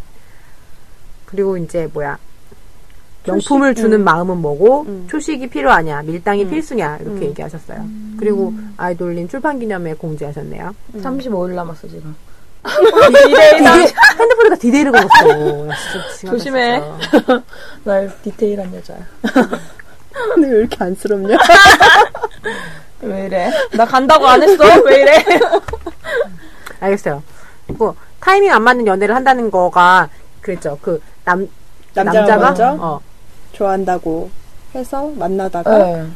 그리고 1.27 1.57
이제 1.57 1.88
뭐야 1.92 2.18
초식, 3.25 3.51
명품을 3.51 3.75
주는 3.75 4.01
음. 4.01 4.05
마음은 4.05 4.38
뭐고 4.38 4.83
음. 4.83 5.07
초식이 5.09 5.49
필요하냐 5.49 6.03
밀당이 6.03 6.44
음. 6.44 6.51
필수냐 6.51 6.99
이렇게 6.99 7.18
음. 7.18 7.23
얘기하셨어요 7.25 7.85
그리고 8.18 8.55
엠떨님 8.77 9.29
출판 9.29 9.59
기념회 9.59 9.94
공지하셨네요 9.94 10.75
35일 10.97 11.55
남았어, 11.55 11.88
지금. 11.88 12.14
디데이 12.64 13.92
핸드폰에다 14.18 14.57
디데이를 14.57 14.90
걸었어. 14.90 15.68
조심해. 16.27 16.83
난 17.85 18.11
디테일한 18.23 18.75
여자야. 18.75 19.07
근데 20.35 20.48
왜 20.50 20.59
이렇게 20.61 20.77
안쓰럽냐? 20.81 21.37
왜 23.03 23.27
이래? 23.27 23.50
나 23.72 23.85
간다고 23.85 24.27
안 24.27 24.42
했어? 24.42 24.64
왜 24.85 25.03
이래? 25.03 25.24
알겠어요. 26.81 27.22
그리고 27.66 27.96
타이밍 28.20 28.53
안 28.53 28.62
맞는 28.62 28.87
연애를 28.87 29.14
한다는 29.14 29.50
거가 29.50 30.09
그랬죠. 30.40 30.79
그 30.83 31.00
남 31.24 31.48
남자가, 31.94 32.18
남자가 32.27 32.44
먼저 32.46 32.77
어, 32.85 33.00
좋아한다고 33.53 34.31
해서 34.74 35.11
만나다가 35.14 35.79
네. 35.79 36.07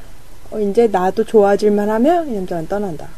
어, 0.51 0.59
이제 0.59 0.87
나도 0.87 1.25
좋아질만 1.25 1.89
하면 1.89 2.29
이 2.29 2.33
남자는 2.37 2.69
떠난다. 2.69 3.09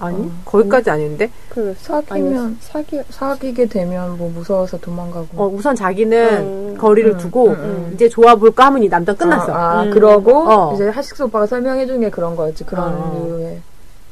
아니 0.00 0.16
어. 0.26 0.30
거기까지 0.44 0.90
아닌데 0.90 1.30
그래 1.48 1.74
사귀면 1.78 2.58
사귀 2.60 3.02
사귀게 3.10 3.66
되면 3.66 4.16
뭐 4.18 4.30
무서워서 4.30 4.78
도망가고. 4.78 5.28
어, 5.36 5.48
우선 5.48 5.74
자기는 5.74 6.72
음. 6.72 6.76
거리를 6.78 7.12
음, 7.12 7.18
두고 7.18 7.48
음, 7.48 7.52
음. 7.54 7.90
이제 7.94 8.08
좋아 8.08 8.34
볼까 8.34 8.66
하면 8.66 8.82
이 8.82 8.88
남자 8.88 9.14
끝났어. 9.14 9.52
아, 9.52 9.78
아, 9.80 9.82
음. 9.84 9.90
그러고 9.90 10.48
어. 10.48 10.74
이제 10.74 10.88
하식스 10.88 11.22
오빠가 11.24 11.46
설명해 11.46 11.86
준 11.86 12.00
게 12.00 12.10
그런 12.10 12.34
거였지. 12.36 12.64
그런 12.64 12.92
어. 12.94 13.24
이유에. 13.26 13.58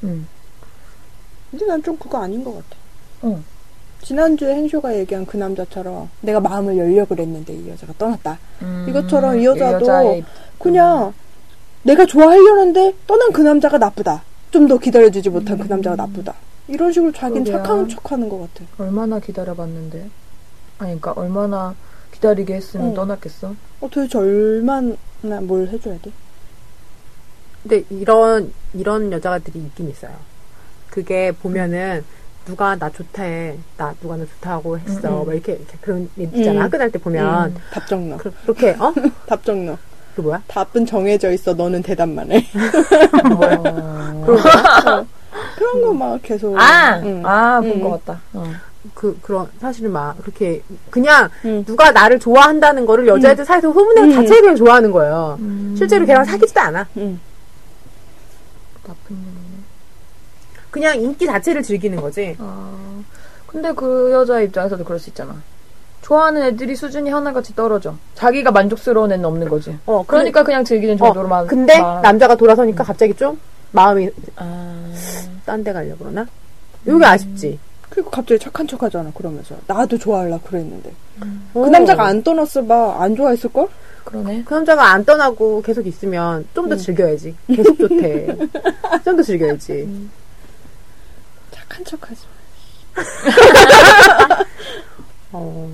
음. 0.05 0.27
근데 1.51 1.67
난 1.67 1.83
좀 1.83 1.97
그거 1.99 2.19
아닌 2.23 2.43
것 2.45 2.55
같아. 2.55 2.67
응. 3.25 3.45
지난주에 4.03 4.55
행쇼가 4.55 4.97
얘기한 4.99 5.25
그 5.27 5.37
남자처럼 5.37 6.09
내가 6.23 6.41
마음을 6.41 6.77
열려 6.77 7.05
그랬는데 7.05 7.53
이 7.55 7.69
여자가 7.69 7.93
떠났다. 7.99 8.39
음. 8.63 8.87
이것처럼 8.89 9.39
이 9.39 9.45
여자도 9.45 10.23
그냥 10.59 11.13
내가 11.85 12.05
좋아하려는데 12.07 12.95
떠난 13.07 13.33
그 13.33 13.43
남자가 13.43 13.79
나쁘다. 13.79 14.23
좀 14.53 14.69
더 14.69 14.79
기다려주지 14.79 15.31
못한 15.31 15.59
그 15.59 15.67
남자가 15.67 15.97
나쁘다. 15.97 16.35
이런 16.69 16.93
식으로 16.93 17.11
자기는 17.11 17.45
그러게요. 17.45 17.63
착한 17.65 17.89
척하는 17.89 18.29
것 18.29 18.39
같아. 18.41 18.65
얼마나 18.79 19.19
기다려봤는데. 19.19 19.99
아니, 20.79 21.01
그러니까 21.01 21.13
얼마나 21.13 21.75
기다리게 22.13 22.55
했으면 22.55 22.91
어. 22.91 22.95
떠났겠어. 22.95 23.49
어, 23.81 23.89
도대체 23.91 24.19
얼마나 24.19 24.95
뭘 25.43 25.67
해줘야 25.69 25.99
돼? 26.01 26.13
근데 27.63 27.85
이런 27.91 28.53
이런 28.75 29.11
여자들이 29.11 29.59
있긴 29.59 29.89
있어요. 29.91 30.13
그게 30.91 31.33
보면은 31.33 32.05
누가 32.45 32.77
나 32.77 32.91
좋다 32.91 33.23
해. 33.23 33.57
나 33.77 33.95
누가 34.01 34.17
나 34.17 34.25
좋다고 34.27 34.79
했어. 34.79 35.09
음, 35.09 35.23
음. 35.23 35.27
막 35.27 35.33
이렇게, 35.35 35.53
이렇게 35.53 35.79
그런 35.81 36.11
얘기 36.19 36.39
있잖아. 36.39 36.61
음. 36.61 36.65
학교 36.65 36.77
다닐 36.77 36.93
때 36.93 36.99
보면 36.99 37.51
음, 37.53 37.57
답정 37.73 38.09
넣어. 38.11 38.19
그, 38.19 38.33
그렇게 38.43 38.71
어? 38.79 38.93
답정 39.27 39.65
넣어. 39.67 39.79
그 40.15 40.21
뭐야? 40.21 40.43
답은 40.47 40.87
정해져 40.87 41.31
있어. 41.33 41.55
너는 41.55 41.83
대답만 41.83 42.31
해. 42.33 42.47
어. 43.35 45.07
그런 45.57 45.83
거막 45.83 46.21
계속. 46.23 46.59
아! 46.59 47.01
응. 47.03 47.23
아, 47.25 47.61
본 47.61 47.71
음. 47.71 47.81
것 47.81 48.05
같다. 48.05 48.21
어. 48.35 48.45
그 48.95 49.17
그런 49.23 49.49
사실은 49.61 49.93
막 49.93 50.21
그렇게 50.23 50.61
그냥 50.91 51.31
응. 51.45 51.65
누가 51.65 51.93
나를 51.93 52.19
좋아한다는 52.19 52.85
거를 52.85 53.07
여자애들 53.07 53.45
사이에서 53.45 53.73
소문내는 53.73 54.11
음. 54.11 54.15
자체에 54.15 54.41
그냥 54.41 54.57
좋아하는 54.57 54.91
거예요. 54.91 55.37
음. 55.41 55.75
실제로 55.79 56.05
걔랑 56.05 56.25
사귀지도 56.25 56.61
않아. 56.61 56.87
응. 56.97 57.21
나쁜 58.83 59.17
놈이네. 59.17 59.63
그냥 60.71 61.01
인기 61.01 61.27
자체를 61.27 61.63
즐기는 61.63 62.01
거지. 62.01 62.35
아, 62.41 63.03
근데 63.47 63.73
그 63.73 64.11
여자 64.13 64.41
입장에서도 64.41 64.83
그럴 64.85 64.99
수 64.99 65.11
있잖아. 65.11 65.37
좋아하는 66.03 66.43
애들이 66.43 66.75
수준이 66.77 67.11
하나같이 67.11 67.55
떨어져. 67.55 67.95
자기가 68.15 68.51
만족스러운 68.51 69.13
애는 69.13 69.25
없는 69.25 69.49
거지. 69.49 69.77
어, 69.87 70.05
그러니까 70.07 70.43
그냥 70.43 70.65
즐기는 70.65 70.95
어, 70.97 70.99
정도로만. 70.99 71.47
근데 71.47 71.79
막- 71.81 72.03
남자가 72.03 72.35
돌아서니까 72.37 72.85
갑자기 72.85 73.15
좀 73.15 73.39
마음이 73.71 74.11
아, 74.37 74.85
딴 75.47 75.63
데 75.65 75.73
가려고 75.73 75.99
그러나? 76.01 76.27
요게 76.87 77.05
아쉽지. 77.05 77.59
그리고 77.89 78.11
갑자기 78.11 78.39
착한 78.41 78.67
척 78.67 78.83
하잖아, 78.83 79.11
그러면서. 79.15 79.55
나도 79.67 79.97
좋아하려고 79.99 80.43
그랬는데. 80.49 80.93
어. 81.55 81.63
그 81.63 81.69
남자가 81.69 82.05
안 82.07 82.23
떠났어 82.23 82.65
봐. 82.65 82.97
안 83.01 83.15
좋아했을걸? 83.15 83.69
그러네. 84.05 84.43
그 84.45 84.55
남자가 84.55 84.91
안 84.93 85.05
떠나고 85.05 85.63
계속 85.63 85.87
있으면 85.87 86.45
좀더 86.55 86.75
응. 86.75 86.79
즐겨야지. 86.81 87.35
계속 87.47 87.79
좋대. 87.79 88.27
좀 89.05 89.17
더 89.17 89.23
즐겨야지. 89.23 90.09
착한 91.53 91.85
척 91.85 92.11
하지 92.11 92.23
마. 92.97 93.03
어. 95.33 95.71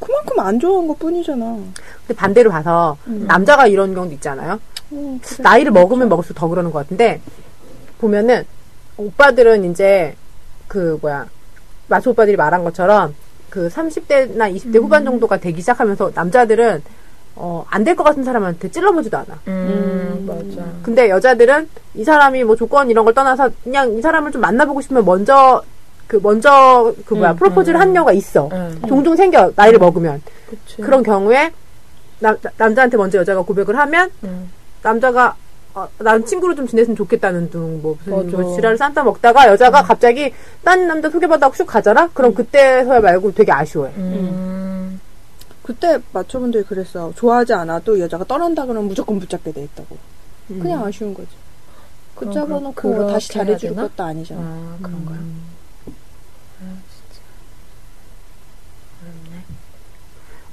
그만큼 0.00 0.38
안 0.40 0.58
좋아한 0.60 0.86
것 0.88 0.98
뿐이잖아. 0.98 1.44
근데 1.44 2.14
반대로 2.16 2.50
봐서 2.50 2.96
남자가 3.04 3.66
이런 3.66 3.94
경우도 3.94 4.14
있잖아요. 4.14 4.60
응, 4.92 5.18
그래. 5.22 5.42
나이를 5.42 5.72
먹으면 5.72 6.08
먹을수록 6.08 6.36
더 6.38 6.48
그러는 6.48 6.70
것 6.70 6.80
같은데 6.80 7.20
보면은 7.98 8.44
오빠들은 8.96 9.70
이제 9.70 10.14
그 10.68 10.98
뭐야 11.00 11.26
마초 11.88 12.10
오빠들이 12.10 12.36
말한 12.36 12.62
것처럼 12.64 13.14
그 13.50 13.68
30대나 13.68 14.54
20대 14.54 14.76
후반 14.76 15.04
정도가 15.04 15.38
되기 15.38 15.60
시작하면서 15.60 16.12
남자들은 16.14 16.82
어, 17.38 17.64
안 17.68 17.84
될 17.84 17.94
것 17.94 18.02
같은 18.04 18.24
사람한테 18.24 18.70
찔러보지도 18.70 19.16
않아. 19.18 19.26
음, 19.48 20.24
음. 20.26 20.26
맞아. 20.26 20.66
근데 20.82 21.10
여자들은 21.10 21.68
이 21.94 22.02
사람이 22.04 22.44
뭐 22.44 22.56
조건 22.56 22.88
이런 22.90 23.04
걸 23.04 23.12
떠나서 23.12 23.50
그냥 23.62 23.92
이 23.92 24.00
사람을 24.00 24.32
좀 24.32 24.40
만나보고 24.40 24.80
싶으면 24.80 25.04
먼저 25.04 25.62
그 26.06 26.20
먼저 26.22 26.94
그 27.04 27.14
뭐야 27.14 27.32
음, 27.32 27.36
프로포즈를 27.36 27.78
음. 27.78 27.80
한 27.80 27.94
경우가 27.94 28.12
있어. 28.12 28.48
응. 28.52 28.80
종종 28.86 29.16
생겨 29.16 29.52
나이를 29.56 29.78
먹으면 29.78 30.22
그치. 30.48 30.80
그런 30.80 31.02
경우에 31.02 31.52
나, 32.20 32.34
나- 32.40 32.50
남자한테 32.56 32.96
먼저 32.96 33.18
여자가 33.18 33.42
고백을 33.42 33.76
하면 33.76 34.10
응. 34.24 34.48
남자가 34.82 35.34
어, 35.74 35.86
난 35.98 36.24
친구로 36.24 36.54
좀 36.54 36.66
지냈으면 36.66 36.96
좋겠다는 36.96 37.50
둥, 37.50 37.82
뭐, 37.82 37.98
무슨. 38.06 38.30
뭐, 38.30 38.54
지랄을 38.54 38.78
싼다 38.78 39.04
먹다가 39.04 39.46
여자가 39.48 39.82
갑자기 39.82 40.32
딴 40.64 40.86
남자 40.86 41.10
소개받다가 41.10 41.54
슉 41.54 41.66
가잖아? 41.66 42.08
그럼 42.14 42.32
그때서야 42.32 43.00
말고 43.00 43.34
되게 43.34 43.52
아쉬워해. 43.52 43.92
음. 43.98 44.98
그때 45.62 45.98
마초분들이 46.12 46.62
그랬어. 46.64 47.12
좋아하지 47.14 47.52
않아도 47.52 47.98
여자가 48.00 48.24
떠난다 48.24 48.62
그러면 48.64 48.88
무조건 48.88 49.18
붙잡게 49.18 49.52
돼 49.52 49.64
있다고. 49.64 49.98
음. 50.52 50.60
그냥 50.60 50.82
아쉬운 50.82 51.12
거지. 51.12 51.28
붙잡아놓고 52.14 53.08
다시 53.12 53.32
잘해줄? 53.32 53.74
것도 53.74 54.02
아니잖아. 54.02 54.40
아, 54.40 54.76
그런가요? 54.80 55.18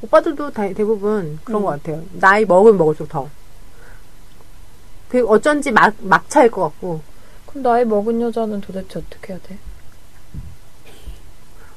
오빠들도 0.07 0.51
다- 0.51 0.67
대부분 0.73 1.39
그런 1.43 1.61
음. 1.61 1.65
것 1.65 1.71
같아요. 1.71 2.03
나이 2.13 2.45
먹으면 2.45 2.77
먹을수록 2.77 3.09
더. 3.09 3.29
그 5.09 5.25
어쩐지 5.27 5.71
막, 5.71 5.93
막차일 5.99 6.51
것 6.51 6.61
같고, 6.63 7.01
그럼 7.45 7.63
나이 7.63 7.85
먹은 7.85 8.19
여자는 8.19 8.61
도대체 8.61 8.99
어떻게 8.99 9.33
해야 9.33 9.39
돼? 9.47 9.57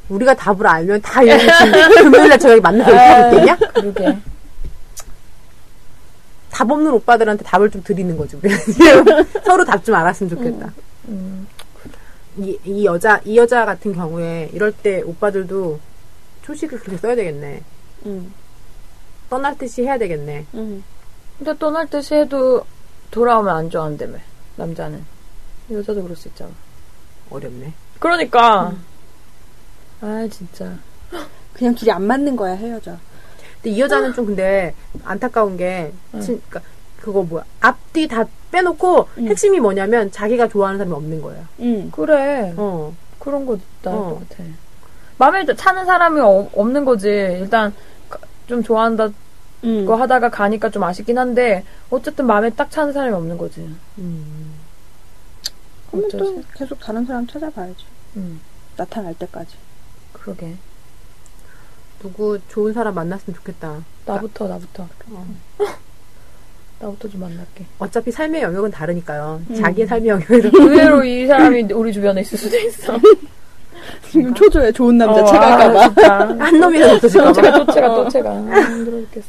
우리가 0.08 0.34
답을 0.34 0.66
알면 0.66 1.02
다 1.02 1.20
지금 1.22 1.72
금요일날 2.10 2.38
저녁에 2.38 2.60
만나서 2.60 2.90
이렇게 2.92 3.36
있겠냐? 3.36 3.56
그러게. 3.74 4.18
답 6.50 6.70
없는 6.70 6.90
오빠들한테 6.92 7.44
답을 7.44 7.70
좀 7.70 7.82
드리는 7.82 8.16
거지. 8.16 8.38
서로 9.44 9.64
답 9.64 9.84
좀 9.84 9.94
알았으면 9.94 10.30
좋겠다. 10.30 10.72
음, 11.08 11.46
이, 12.38 12.58
이 12.64 12.84
여자, 12.86 13.20
이 13.24 13.36
여자 13.36 13.64
같은 13.66 13.92
경우에 13.92 14.48
이럴 14.52 14.72
때 14.72 15.02
오빠들도 15.02 15.78
초식을 16.42 16.78
그렇게 16.78 16.96
써야 16.98 17.14
되겠네. 17.14 17.62
응. 18.05 18.32
떠날 19.30 19.57
듯이 19.59 19.82
해야 19.82 19.99
되겠네. 19.99 20.47
응. 20.55 20.82
근데 21.38 21.59
떠날 21.59 21.88
듯이 21.88 22.14
해도 22.14 22.64
돌아오면 23.11 23.57
안 23.57 23.70
좋아한다며, 23.70 24.18
남자는. 24.57 25.05
여자도 25.70 26.03
그럴 26.03 26.16
수 26.16 26.28
있잖아. 26.28 26.51
어렵네. 27.30 27.72
그러니까. 27.99 28.74
아, 30.01 30.28
진짜. 30.30 30.76
그냥 31.55 31.74
둘이 31.74 31.90
안 31.90 32.03
맞는 32.03 32.36
거야 32.36 32.53
헤어져. 32.53 32.97
근데 33.62 33.70
이 33.70 33.80
여자는 33.80 34.12
좀 34.12 34.26
근데 34.26 34.74
안타까운 35.05 35.57
게, 35.57 35.92
진, 36.22 36.40
그니까, 36.49 36.61
그거 37.01 37.22
뭐야. 37.22 37.44
앞뒤 37.61 38.07
다 38.07 38.24
빼놓고 38.53 39.09
응. 39.18 39.26
핵심이 39.28 39.59
뭐냐면 39.59 40.11
자기가 40.11 40.49
좋아하는 40.49 40.78
사람이 40.78 40.94
없는 40.94 41.22
거예요. 41.22 41.44
응. 41.61 41.90
그래. 41.90 42.55
어. 42.57 42.94
그런 43.18 43.44
거 43.47 43.57
있다, 43.57 43.90
어. 43.90 44.14
것 44.14 44.28
같아. 44.28 44.44
마음에 45.18 45.44
차는 45.46 45.84
사람이 45.86 46.20
어- 46.20 46.48
없는 46.54 46.84
거지. 46.84 47.08
일단, 47.08 47.72
가- 48.08 48.18
좀 48.46 48.62
좋아한다, 48.62 49.08
응. 49.64 49.86
거 49.86 49.96
하다가 49.96 50.30
가니까 50.30 50.70
좀 50.70 50.82
아쉽긴 50.84 51.18
한데, 51.18 51.64
어쨌든 51.90 52.26
마음에 52.26 52.50
딱 52.50 52.70
차는 52.70 52.92
사람이 52.92 53.14
없는 53.14 53.38
거지. 53.38 53.60
음. 53.98 54.54
그러면 55.90 56.06
어쩌지? 56.08 56.24
또 56.24 56.42
계속 56.54 56.78
다른 56.80 57.06
사람 57.06 57.26
찾아봐야지. 57.26 57.84
음, 58.16 58.40
나타날 58.76 59.14
때까지. 59.14 59.54
그러게. 60.12 60.54
누구 62.00 62.38
좋은 62.48 62.72
사람 62.72 62.94
만났으면 62.94 63.36
좋겠다. 63.36 63.82
나부터, 64.04 64.46
나부터. 64.48 64.86
어. 65.12 65.26
나부터 66.78 67.08
좀 67.08 67.20
만날게. 67.22 67.64
어차피 67.78 68.10
삶의 68.12 68.42
영역은 68.42 68.70
다르니까요. 68.70 69.40
음. 69.48 69.54
자기의 69.54 69.86
삶의 69.86 70.08
영역을. 70.08 70.50
의외로 70.54 71.02
이 71.04 71.26
사람이 71.26 71.72
우리 71.72 71.90
주변에 71.92 72.20
있을 72.20 72.36
수도 72.36 72.56
있어. 72.58 72.98
지금 74.11 74.32
초조해 74.34 74.72
좋은 74.72 74.97
남자 74.99 75.20
어, 75.20 75.24
아, 75.24 75.26
찾아갈까봐. 75.26 75.89
진짜. 75.89 76.18
한 76.47 76.61
놈이라도 76.61 76.95
없어질까봐. 76.95 77.32
또체가, 77.32 77.64
또체가, 77.64 77.95
또체가. 77.95 78.30
아, 78.30 78.61
힘들어 78.70 78.99
죽겠어. 79.01 79.26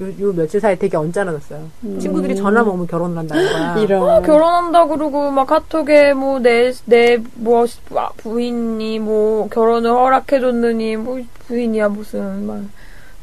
요, 0.00 0.12
요 0.28 0.32
며칠 0.32 0.60
사이에 0.60 0.76
되게 0.76 0.96
언짢아졌어요. 0.96 1.60
음. 1.84 1.98
친구들이 1.98 2.36
전화 2.36 2.62
오면 2.62 2.86
결혼을 2.86 3.18
한다는 3.18 3.52
거야. 3.52 3.76
이런. 3.82 4.08
아, 4.08 4.20
결혼한다 4.20 4.86
그러고 4.86 5.30
막 5.30 5.46
카톡에 5.46 6.12
뭐 6.14 6.38
내 6.40 6.72
내 6.86 7.18
뭐 7.34 7.66
부인이 8.18 8.98
뭐 8.98 9.48
결혼을 9.48 9.90
허락해줬느니 9.90 10.96
뭐 10.96 11.20
부인이야 11.46 11.88
무슨 11.88 12.46
막 12.46 12.60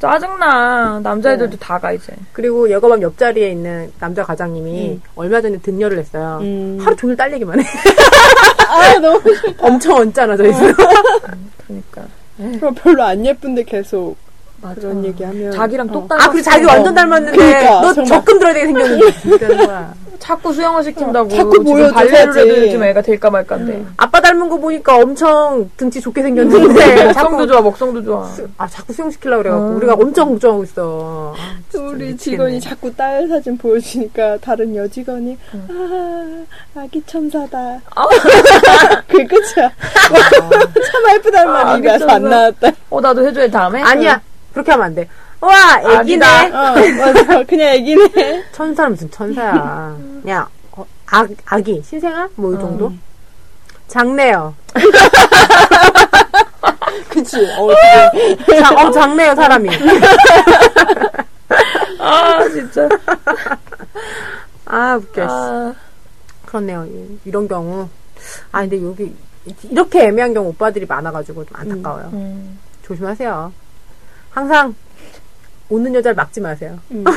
짜증나 0.10 1.00
남자애들도 1.04 1.58
다 1.58 1.80
가 1.80 1.92
이제 1.92 2.14
그리고 2.34 2.70
여거밤 2.70 3.02
옆자리에 3.02 3.50
있는 3.50 3.92
남자 4.00 4.24
과장님이 4.24 4.90
음. 4.92 5.02
얼마 5.16 5.42
전에 5.42 5.58
등려를 5.58 5.98
했어요. 6.00 6.40
음. 6.42 6.78
하루 6.82 6.96
종일 6.96 7.16
딸 7.18 7.32
얘기만 7.34 7.60
해. 7.60 7.64
아 8.70 9.00
너무 9.00 9.22
싫다. 9.36 9.66
엄청 9.68 9.96
언짢아져 9.98 10.46
있어요. 10.48 10.74
그러니까 11.68 12.04
그럼 12.60 12.74
별로 12.76 13.04
안 13.04 13.26
예쁜데 13.26 13.64
계속 13.64 14.16
맞아 14.62 14.82
그런 14.82 15.04
얘기하면 15.06 15.52
자기랑 15.52 15.90
어. 15.90 15.92
똑 15.92 16.08
닮았어 16.08 16.26
아, 16.28 16.32
그리고 16.32 16.44
자기 16.44 16.66
완전 16.66 16.94
닮았는데 16.96 17.38
그러니까, 17.38 17.82
너 17.82 17.94
정말. 17.94 18.06
적금 18.06 18.40
들어야 18.40 18.54
되게 18.54 18.66
생겼는데 18.68 19.66
거야. 19.66 19.94
자꾸 20.20 20.54
수영을 20.54 20.84
시킨다고 20.84 21.30
자꾸 21.30 21.52
지금 21.52 21.64
보여줘야지. 21.66 21.94
발레를 21.94 22.56
해도 22.64 22.72
좀 22.72 22.84
애가 22.84 23.02
될까 23.02 23.30
말까인데 23.30 23.86
아빠 23.98 24.05
닮은 24.26 24.50
거 24.50 24.58
보니까 24.58 24.98
엄청 24.98 25.70
등치 25.78 26.02
좋게 26.02 26.24
생겼는데 26.24 27.06
먹성도 27.14 27.46
좋아 27.48 27.62
먹성도 27.62 28.04
좋아 28.04 28.28
아 28.58 28.68
자꾸 28.68 28.92
수영시키려고 28.92 29.44
그래갖고 29.44 29.68
음. 29.68 29.76
우리가 29.78 29.94
엄청 29.94 30.30
걱정하고 30.32 30.64
있어. 30.64 31.36
아, 31.38 31.78
우리 31.78 32.08
미치겠네. 32.08 32.16
직원이 32.18 32.60
자꾸 32.62 32.94
딸 32.96 33.28
사진 33.28 33.56
보여주니까 33.58 34.38
다른 34.40 34.76
여직원이 34.76 35.38
응. 35.54 36.48
아 36.76 36.82
아기 36.82 37.02
천사다. 37.06 37.80
그게 39.08 39.26
끝이야. 39.28 39.70
참 39.72 41.16
예쁘단 41.16 41.48
아, 41.48 41.64
말이 41.64 41.84
가서 41.88 42.08
안. 42.08 42.24
나왔다. 42.24 42.72
어 42.90 43.00
나도 43.02 43.26
해줘야 43.28 43.50
다음에 43.50 43.82
아니야 43.84 44.20
그렇게 44.54 44.72
하면 44.72 44.86
안 44.88 44.96
돼. 44.96 45.08
와 45.40 45.52
애기네. 46.02 46.26
어 46.26 46.74
맞아. 46.98 47.44
그냥 47.44 47.68
애기네. 47.76 48.44
천사는 48.54 48.92
무슨 48.92 49.12
천사야. 49.12 49.96
그냥 50.24 50.48
어, 50.72 50.84
아, 51.12 51.26
아기 51.46 51.82
신생아 51.84 52.30
뭐 52.36 52.54
이 52.56 52.60
정도. 52.60 52.88
음. 52.88 53.00
작네요. 53.88 54.54
그치. 57.10 57.38
어 57.58 57.70
자, 58.62 58.70
어 58.76 58.92
작네요 58.92 59.36
사람이. 59.36 59.70
아 62.00 62.48
진짜 62.50 62.88
아 64.66 64.96
웃겨. 64.96 65.22
씨. 65.22 65.28
아 65.30 65.74
그렇네요. 66.46 66.86
이- 66.86 67.20
이런 67.26 67.48
경우. 67.48 67.88
아 68.52 68.62
근데 68.62 68.82
여기 68.84 69.16
이렇게 69.64 70.06
애매한 70.08 70.34
경우 70.34 70.50
오빠들이 70.50 70.86
많아가지고 70.86 71.46
좀 71.46 71.56
안타까워요. 71.58 72.10
음. 72.14 72.60
조심하세요. 72.84 73.52
항상 74.32 74.76
오는 75.70 75.94
여자를 75.96 76.16
막지 76.16 76.42
마세요. 76.42 76.80
음. 76.92 77.04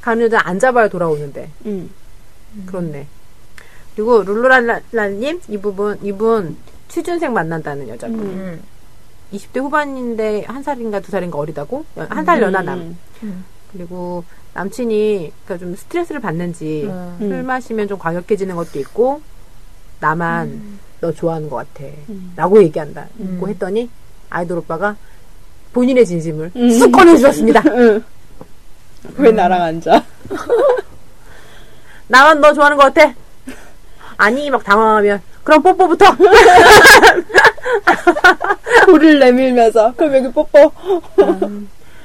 가는 0.00 0.24
여자 0.24 0.40
안 0.44 0.58
잡아야 0.58 0.88
돌아오는데. 0.88 1.48
음. 1.66 1.90
그렇네. 2.66 3.06
그리고 3.94 4.22
룰루랄라님 4.22 5.40
이 5.48 5.58
부분 5.58 5.98
이분 6.02 6.56
취준생 6.88 7.32
만난다는 7.32 7.88
여자분. 7.88 8.18
음. 8.20 8.24
음. 8.24 8.62
20대 9.32 9.60
후반인데 9.60 10.44
한 10.46 10.62
살인가 10.62 11.00
두 11.00 11.10
살인가 11.10 11.38
어리다고 11.38 11.84
한 11.96 12.24
살 12.24 12.40
연하 12.42 12.60
남. 12.62 12.78
음. 12.78 12.98
음. 13.22 13.44
그리고 13.72 14.24
남친이 14.54 15.32
그러니까 15.44 15.64
좀 15.64 15.74
스트레스를 15.74 16.20
받는지 16.20 16.84
음. 16.86 17.16
술 17.18 17.42
마시면 17.42 17.88
좀 17.88 17.98
과격해지는 17.98 18.54
것도 18.56 18.78
있고 18.80 19.22
나만 20.00 20.48
음. 20.48 20.78
너 21.00 21.10
좋아하는 21.12 21.48
것 21.48 21.56
같아. 21.56 21.88
음. 22.10 22.32
라고 22.36 22.62
얘기한다. 22.62 23.06
음. 23.20 23.38
고 23.40 23.48
했더니 23.48 23.88
아이돌 24.28 24.58
오빠가 24.58 24.96
본인의 25.72 26.04
진심을 26.04 26.50
음. 26.54 26.70
쑥 26.70 26.92
꺼내주었습니다. 26.92 27.62
응. 27.68 28.04
왜 29.16 29.32
나랑 29.32 29.62
앉아? 29.62 30.04
나만 32.08 32.40
너 32.40 32.52
좋아하는 32.52 32.76
것 32.76 32.92
같아? 32.92 33.14
아니 34.16 34.50
막 34.50 34.62
당황하면 34.64 35.20
그럼 35.44 35.62
뽀뽀부터 35.62 36.06
볼을 38.86 39.18
내밀면서 39.18 39.92
그럼 39.96 40.14
여기 40.16 40.30
뽀뽀. 40.32 40.70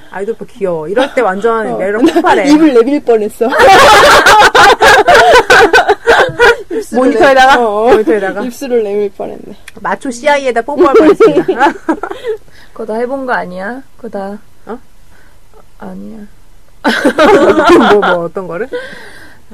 아이돌 0.09 0.35
오빠 0.35 0.45
귀여워. 0.47 0.87
이럴 0.87 1.13
때 1.13 1.21
완전 1.21 1.67
어. 1.73 1.77
매력 1.77 2.01
폭발해. 2.01 2.49
입을 2.51 2.73
내밀 2.73 3.03
뻔했어. 3.03 3.47
모니터에다가 6.93 7.55
내- 7.55 7.61
어. 7.61 7.89
모니터에다가 7.91 8.41
입술을 8.43 8.83
내밀 8.83 9.11
뻔했네. 9.11 9.55
마초 9.81 10.09
CI에다 10.11 10.61
뽀뽀할 10.61 10.93
뻔했습니다. 10.95 11.45
그거 12.73 12.85
다 12.85 12.95
해본 12.95 13.25
거 13.25 13.33
아니야? 13.33 13.81
그거 13.97 14.09
다 14.09 14.37
어? 14.67 14.77
아니야 15.79 16.19
뭐, 17.91 17.99
뭐 17.99 18.25
어떤 18.25 18.47
거를? 18.47 18.69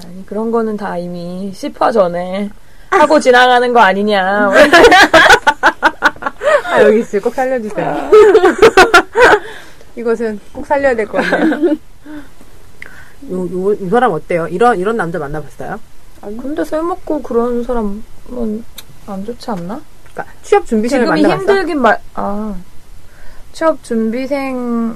아니 0.01 0.25
그런 0.25 0.51
거는 0.51 0.77
다 0.77 0.97
이미 0.97 1.51
10화 1.53 1.91
전에 1.93 2.49
하고 2.89 3.19
지나가는 3.19 3.71
거 3.73 3.79
아니냐 3.79 4.49
아, 6.65 6.81
여기 6.81 6.99
있어요. 7.01 7.21
꼭 7.21 7.33
살려주세요. 7.35 8.09
이것은 9.95 10.39
꼭 10.51 10.65
살려야 10.65 10.95
될 10.95 11.05
것 11.07 11.19
같네요. 11.21 11.75
요, 13.31 13.49
요, 13.69 13.73
이 13.73 13.89
사람 13.89 14.11
어때요? 14.11 14.47
이런, 14.47 14.79
이런 14.79 14.97
남자 14.97 15.19
만나봤어요? 15.19 15.79
근데 16.21 16.63
술 16.65 16.81
먹고 16.81 17.21
그런 17.21 17.63
사람은 17.63 18.03
안 19.05 19.25
좋지 19.25 19.51
않나? 19.51 19.79
그러니까 20.13 20.33
취업 20.41 20.65
준비생을 20.65 21.05
지금이 21.05 21.21
만나봤어? 21.21 21.41
힘들긴 21.51 21.79
말, 21.81 21.99
아. 22.15 22.55
취업 23.51 23.83
준비생, 23.83 24.95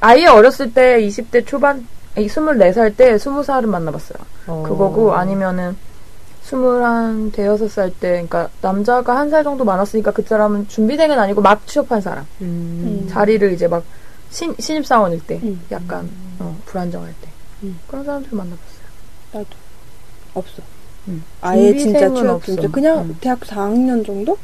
아예 0.00 0.26
어렸을 0.26 0.72
때 0.72 1.00
20대 1.00 1.44
초반, 1.46 1.86
아니, 2.16 2.26
24살 2.26 2.96
때 2.96 3.16
20살은 3.16 3.66
만나봤어요. 3.66 4.18
어. 4.46 4.62
그거고, 4.66 5.14
아니면은, 5.14 5.76
21, 6.44 7.32
대여섯 7.32 7.70
살 7.70 7.90
때, 7.90 8.10
그러니까 8.12 8.48
남자가 8.60 9.16
한 9.16 9.30
살 9.30 9.42
정도 9.42 9.64
많았으니까 9.64 10.10
그 10.12 10.22
사람은 10.22 10.68
준비생은 10.68 11.18
아니고 11.18 11.40
막 11.40 11.66
취업한 11.66 12.00
사람. 12.02 12.26
음. 12.42 13.06
자리를 13.10 13.50
이제 13.52 13.66
막 13.66 13.82
신, 14.30 14.54
신입사원일 14.58 15.20
때, 15.26 15.40
음. 15.42 15.60
약간, 15.70 16.08
어, 16.38 16.56
불안정할 16.66 17.12
때. 17.22 17.28
음. 17.62 17.78
그런 17.88 18.04
사람들 18.04 18.28
만나봤어요. 18.32 18.84
나도 19.32 19.46
없어. 20.34 20.62
음. 21.08 21.24
아예 21.40 21.74
진짜 21.76 22.08
취업 22.12 22.26
없어. 22.28 22.54
준비. 22.54 22.68
그냥 22.68 22.98
음. 23.00 23.16
대학교 23.20 23.46
4학년 23.46 24.04
정도? 24.04 24.36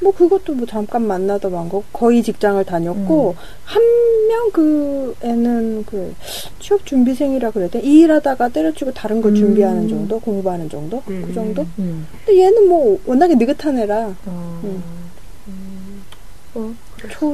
음. 0.00 0.04
뭐 0.04 0.12
그것도 0.14 0.54
뭐 0.54 0.66
잠깐 0.66 1.06
만나다 1.06 1.48
만 1.48 1.68
거. 1.68 1.82
거의 1.92 2.22
직장을 2.22 2.62
다녔고 2.64 3.30
음. 3.30 3.42
한명 3.64 4.50
그 4.52 5.14
애는 5.22 5.84
그 5.86 6.14
취업 6.60 6.84
준비생이라 6.84 7.50
그래야 7.50 7.68
돼. 7.68 7.80
이 7.80 8.00
일하다가 8.00 8.48
때려치고 8.48 8.92
다른 8.92 9.20
거 9.22 9.28
음. 9.30 9.34
준비하는 9.34 9.88
정도, 9.88 10.18
공부하는 10.20 10.68
정도, 10.68 11.02
음. 11.08 11.24
그 11.26 11.32
정도. 11.34 11.66
음. 11.78 12.06
근데 12.24 12.42
얘는 12.42 12.68
뭐 12.68 12.98
워낙에 13.06 13.34
느긋한 13.34 13.78
애라 13.78 14.14
어. 14.26 14.60
음. 14.64 14.82
어. 16.54 16.72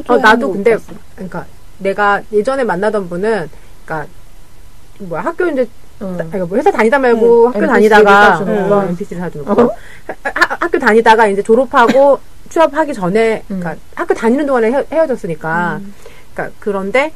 어, 0.08 0.16
나도 0.18 0.52
근데, 0.52 0.76
그러니까, 1.14 1.46
내가 1.78 2.20
예전에 2.32 2.64
만나던 2.64 3.08
분은, 3.08 3.48
그러니까, 3.84 4.08
뭐야, 4.98 5.22
학교 5.22 5.46
이제, 5.48 5.62
어. 6.00 6.06
그러니까 6.16 6.46
뭐 6.46 6.58
회사 6.58 6.70
다니다 6.72 6.98
말고 6.98 7.48
학교 7.48 7.58
NPC 7.60 7.88
를 7.88 7.88
다니다가. 7.94 8.38
어, 8.40 8.84
NPC를 8.88 9.20
사주는 9.22 9.44
거. 9.44 9.52
하- 9.62 9.66
하- 10.24 10.56
학교 10.60 10.78
다니다가 10.78 11.28
이제 11.28 11.40
졸업하고 11.42 12.18
취업하기 12.52 12.92
전에, 12.92 13.42
그러니까 13.48 13.76
학교 13.94 14.12
다니는 14.12 14.44
동안에 14.44 14.70
헤, 14.70 14.84
헤어졌으니까, 14.92 15.80
그러니까 16.34 16.56
그런데, 16.60 17.12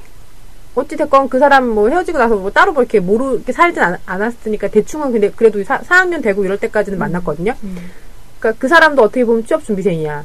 어찌됐건 0.75 1.29
그 1.29 1.39
사람 1.39 1.69
뭐 1.69 1.89
헤어지고 1.89 2.19
나서 2.19 2.37
뭐 2.37 2.51
따로 2.51 2.73
뭐 2.73 2.83
이렇게 2.83 3.01
모르게 3.01 3.53
살진 3.53 3.83
않, 3.83 3.99
않았으니까 4.05 4.69
대충은 4.69 5.13
근데 5.13 5.31
그래도 5.31 5.63
사, 5.65 5.79
4학년 5.81 6.23
되고 6.23 6.45
이럴 6.45 6.59
때까지는 6.59 6.99
만났거든요. 6.99 7.55
음. 7.65 7.91
그러니까 8.39 8.61
그 8.61 8.69
사람도 8.69 9.03
어떻게 9.03 9.25
보면 9.25 9.47
취업 9.47 9.65
준비생이야. 9.65 10.25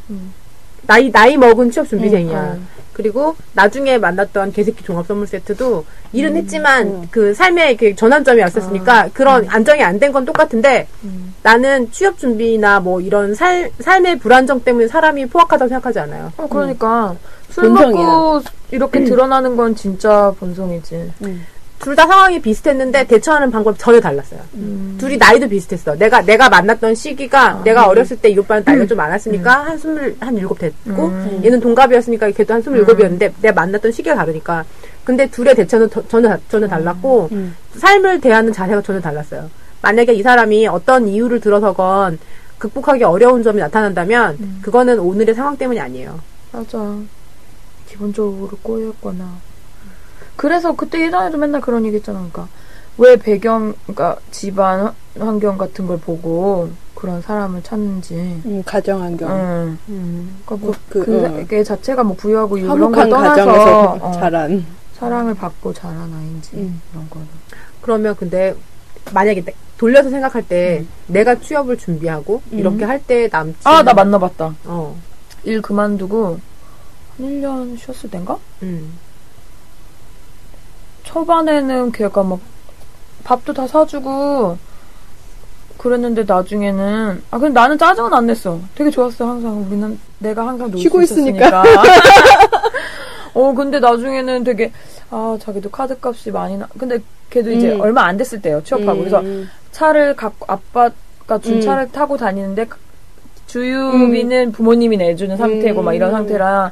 음. 0.82 0.88
나이 0.88 1.12
나이 1.12 1.38
먹은 1.38 1.72
취업 1.72 1.88
준비생이야. 1.88 2.54
음, 2.54 2.68
그리고 2.94 3.36
나중에 3.54 3.98
만났던 3.98 4.52
개새끼 4.52 4.84
종합 4.84 5.08
선물 5.08 5.26
세트도 5.28 5.86
일은 6.14 6.36
했지만 6.36 6.88
음. 6.88 7.08
그 7.10 7.34
삶의 7.34 7.78
그 7.78 7.96
전환점이 7.96 8.42
왔었으니까 8.42 9.10
그런 9.14 9.48
안정이 9.48 9.82
안 9.82 9.98
된 10.00 10.12
건 10.12 10.26
똑같은데 10.26 10.88
음. 11.04 11.34
나는 11.44 11.90
취업 11.92 12.18
준비나 12.18 12.80
뭐 12.82 13.00
이런 13.00 13.34
살 13.34 13.72
삶의 13.80 14.20
불안정 14.20 14.60
때문에 14.62 14.88
사람이 14.88 15.28
포악하다고 15.28 15.70
생각하지 15.70 16.00
않아요. 16.00 16.32
어, 16.38 16.48
그러니까 16.48 17.16
술 17.50 17.70
본성이야. 17.70 18.04
먹고 18.06 18.42
이렇게 18.72 19.04
드러나는 19.06 19.56
건 19.56 19.76
진짜 19.76 20.34
본성이지. 20.40 21.14
음. 21.82 21.84
둘다 21.84 22.06
상황이 22.08 22.40
비슷했는데 22.42 23.06
대처하는 23.08 23.50
방법이 23.52 23.78
전혀 23.80 24.00
달랐어요. 24.00 24.40
음. 24.56 24.96
둘이 25.00 25.18
나이도 25.18 25.48
비슷했어. 25.50 25.96
내가 25.96 26.22
내가 26.22 26.48
만났던 26.50 26.94
시기가 26.96 27.62
내가 27.64 27.88
어렸을 27.88 28.18
때 28.18 28.30
이 28.30 28.38
오빠는 28.38 28.64
나이가 28.66 28.86
좀 28.86 28.98
많았으니까 28.98 29.66
한 29.66 29.78
스물 29.78 30.16
한 30.20 30.38
일곱 30.38 30.60
됐고 30.60 31.08
음. 31.08 31.42
얘는 31.44 31.60
동갑이었으니까 31.60 32.32
걔도 32.32 32.54
한 32.54 32.62
스물일곱이었는데 32.62 33.34
내가 33.42 33.54
만났던 33.62 33.92
시기가 33.92 34.16
다르니까. 34.16 34.64
근데 35.04 35.28
둘의 35.30 35.56
대처는 35.56 35.90
더- 35.90 36.08
전혀 36.08 36.30
다- 36.30 36.38
전혀 36.50 36.68
달랐고 36.68 37.30
음. 37.32 37.56
삶을 37.78 38.22
대하는 38.22 38.54
자세가 38.54 38.82
전혀 38.84 39.02
달랐어요. 39.02 39.50
만약에 39.82 40.14
이 40.14 40.22
사람이 40.22 40.68
어떤 40.68 41.08
이유를 41.08 41.40
들어서건 41.40 42.20
극복하기 42.60 43.04
어려운 43.04 43.42
점이 43.42 43.60
나타난다면 43.60 44.38
음. 44.40 44.60
그거는 44.62 45.00
오늘의 45.00 45.34
상황 45.34 45.58
때문이 45.58 45.80
아니에요. 45.80 46.20
맞아. 46.52 46.96
기본적으로 47.90 48.52
꼬였거나. 48.62 49.26
그래서 50.42 50.76
그때 50.76 51.06
예전에도 51.06 51.38
맨날 51.38 51.62
그런 51.62 51.86
얘기 51.86 51.98
했잖아. 51.98 52.18
그러니까 52.18 52.48
왜 52.98 53.16
배경, 53.16 53.76
그러니까 53.84 54.18
집안 54.32 54.80
환- 54.82 54.94
환경 55.28 55.56
같은 55.56 55.86
걸 55.86 56.00
보고 56.00 56.68
그런 56.96 57.22
사람을 57.22 57.62
찾는지. 57.62 58.16
음, 58.16 58.64
가정 58.66 59.04
환경. 59.04 59.30
응. 59.30 59.78
음. 59.90 60.40
그러니까 60.44 60.66
뭐 60.66 60.76
그, 60.90 61.06
그, 61.06 61.26
어. 61.42 61.46
게 61.46 61.64
자체가 61.64 62.04
뭐 62.04 62.16
부유하고 62.16 62.58
이런 62.58 62.92
걸 62.92 63.08
떠나서 63.08 63.46
가정에서 63.46 63.98
어, 64.02 64.12
자란. 64.14 64.66
사랑을 64.98 65.36
받고 65.36 65.74
자란 65.74 66.12
아이인지 66.12 66.50
음. 66.56 66.82
이런 66.92 67.08
거는. 67.12 67.28
그러면 67.84 68.16
근데 68.16 68.56
만약에 69.14 69.44
내- 69.46 69.54
돌려서 69.78 70.10
생각할 70.10 70.42
때 70.48 70.84
내가 71.06 71.36
취업을 71.40 71.78
준비하고 71.78 72.42
음. 72.52 72.58
이렇게 72.60 72.84
할 72.86 73.00
때 73.06 73.30
남친 73.32 73.60
아, 73.64 73.84
나 73.84 73.94
만나봤다. 73.94 74.56
어. 74.66 74.96
일 75.44 75.62
그만두고 75.62 76.40
한 77.18 77.28
1년 77.28 77.78
쉬었을 77.78 78.10
땐가? 78.10 78.40
음. 78.64 78.92
초반에는 81.12 81.92
걔가 81.92 82.24
막 82.24 82.40
밥도 83.24 83.54
다 83.54 83.68
사주고 83.68 84.58
그랬는데 85.78 86.24
나중에는 86.24 87.24
아 87.32 87.38
근데 87.38 87.54
나는 87.60 87.78
짜증은 87.78 88.14
안 88.14 88.28
냈어. 88.28 88.60
되게 88.76 88.90
좋았어 88.90 89.28
항상 89.28 89.66
우리는 89.68 90.00
내가 90.20 90.48
항상 90.48 90.72
놀 90.72 90.80
쉬고 90.80 91.04
수 91.06 91.14
있으니까. 91.14 91.64
어 93.34 93.54
근데 93.54 93.80
나중에는 93.80 94.44
되게 94.44 94.72
아 95.10 95.38
자기도 95.42 95.70
카드값이 95.70 96.32
많이 96.32 96.58
나. 96.58 96.68
근데 96.78 97.00
걔도 97.30 97.52
이제 97.52 97.74
음. 97.74 97.82
얼마 97.82 98.04
안 98.04 98.18
됐을 98.18 98.42
때요 98.42 98.62
취업하고 98.64 99.00
그래서 99.00 99.20
음. 99.20 99.50
차를 99.72 100.16
갖고 100.16 100.46
아빠가 100.48 101.40
준 101.42 101.56
음. 101.56 101.62
차를 101.62 101.92
타고 101.92 102.18
다니는데 102.18 102.68
주유비는 103.48 104.52
부모님이 104.52 104.98
내주는 104.98 105.36
상태고 105.36 105.82
막 105.82 105.94
이런 105.94 106.12
음. 106.12 106.16
상태라 106.16 106.72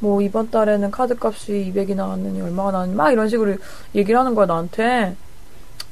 뭐 0.00 0.20
이번 0.22 0.50
달에는 0.50 0.90
카드값이 0.90 1.72
200이 1.74 1.94
나왔느니 1.94 2.40
얼마가 2.40 2.72
나왔니 2.72 2.94
막 2.94 3.10
이런 3.12 3.28
식으로 3.28 3.56
얘기를 3.94 4.18
하는 4.18 4.34
거야 4.34 4.46
나한테 4.46 5.14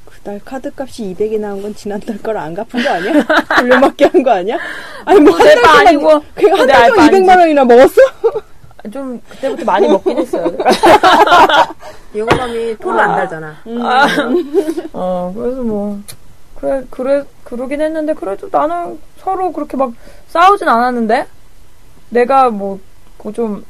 그달 0.07 0.41
카드값이 0.45 1.15
200이 1.15 1.39
나온 1.39 1.63
건 1.63 1.75
지난달 1.75 2.19
걸 2.19 2.37
안 2.37 2.55
갚은 2.55 2.83
거 2.83 2.89
아니야? 2.91 3.13
돌려막기 3.61 4.05
한 4.05 4.23
거 4.23 4.31
아니야? 4.33 4.57
아니 5.05 5.21
뭐한내달거 5.21 5.63
동안 5.63 5.87
아니고 5.87 6.09
그한 6.35 6.67
내달 6.67 6.89
동안 6.91 7.11
200만 7.11 7.39
원이나 7.39 7.65
먹었어? 7.65 8.01
좀 8.93 9.21
그때부터 9.29 9.65
많이 9.67 9.87
먹긴 9.89 10.17
했어요 10.19 10.47
영감이 12.17 12.77
토를 12.79 13.01
안 13.01 13.17
달잖아. 13.17 13.57
어 14.93 15.33
그래서 15.37 15.63
뭐 15.63 16.01
그래 16.59 16.83
그래 16.91 17.23
그러긴 17.45 17.81
했는데 17.83 18.15
그래도 18.15 18.49
나는 18.51 18.99
서로 19.19 19.53
그렇게 19.53 19.77
막 19.77 19.93
싸우진 20.29 20.69
않았는데 20.69 21.27
내가 22.11 22.49
뭐 22.51 22.79
좀 23.35 23.65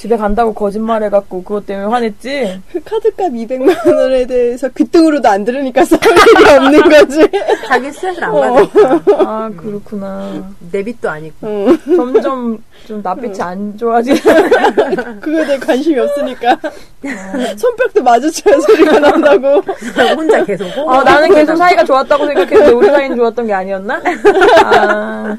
집에 0.00 0.16
간다고 0.16 0.54
거짓말 0.54 1.02
해갖고 1.02 1.42
그것 1.42 1.66
때문에 1.66 1.86
화냈지 1.88 2.58
그 2.72 2.80
카드값 2.82 3.32
200만 3.32 3.86
원에 3.86 4.26
대해서 4.26 4.70
귀등으로도 4.70 5.28
안 5.28 5.44
들으니까 5.44 5.84
싸울 5.84 6.00
일이 6.02 6.50
없는 6.54 6.88
거지. 6.88 7.28
자기 7.68 7.92
스트레스를 7.92 8.24
안 8.24 8.34
어. 8.34 8.40
받으니까. 8.40 9.00
아 9.18 9.50
그렇구나 9.54 10.54
내 10.72 10.82
빚도 10.82 11.10
아니고. 11.10 11.46
응. 11.46 11.78
점점 11.96 12.64
좀 12.86 13.02
낯빛이 13.02 13.42
안 13.42 13.76
좋아지. 13.76 14.14
그거에 15.20 15.44
대해 15.44 15.58
관심이 15.58 15.98
없으니까 15.98 16.58
손뼉도 17.58 18.02
마주쳐야 18.02 18.58
소리가 18.58 19.00
난다고. 19.00 19.62
혼자 20.16 20.42
계속. 20.46 20.66
어, 20.78 21.02
나는 21.02 21.28
계속 21.34 21.56
사이가 21.56 21.84
좋았다고 21.84 22.24
생각했는데 22.24 22.72
우리 22.72 22.86
사이는 22.86 23.18
좋았던 23.18 23.46
게 23.46 23.52
아니었나? 23.52 24.00
아, 24.64 25.36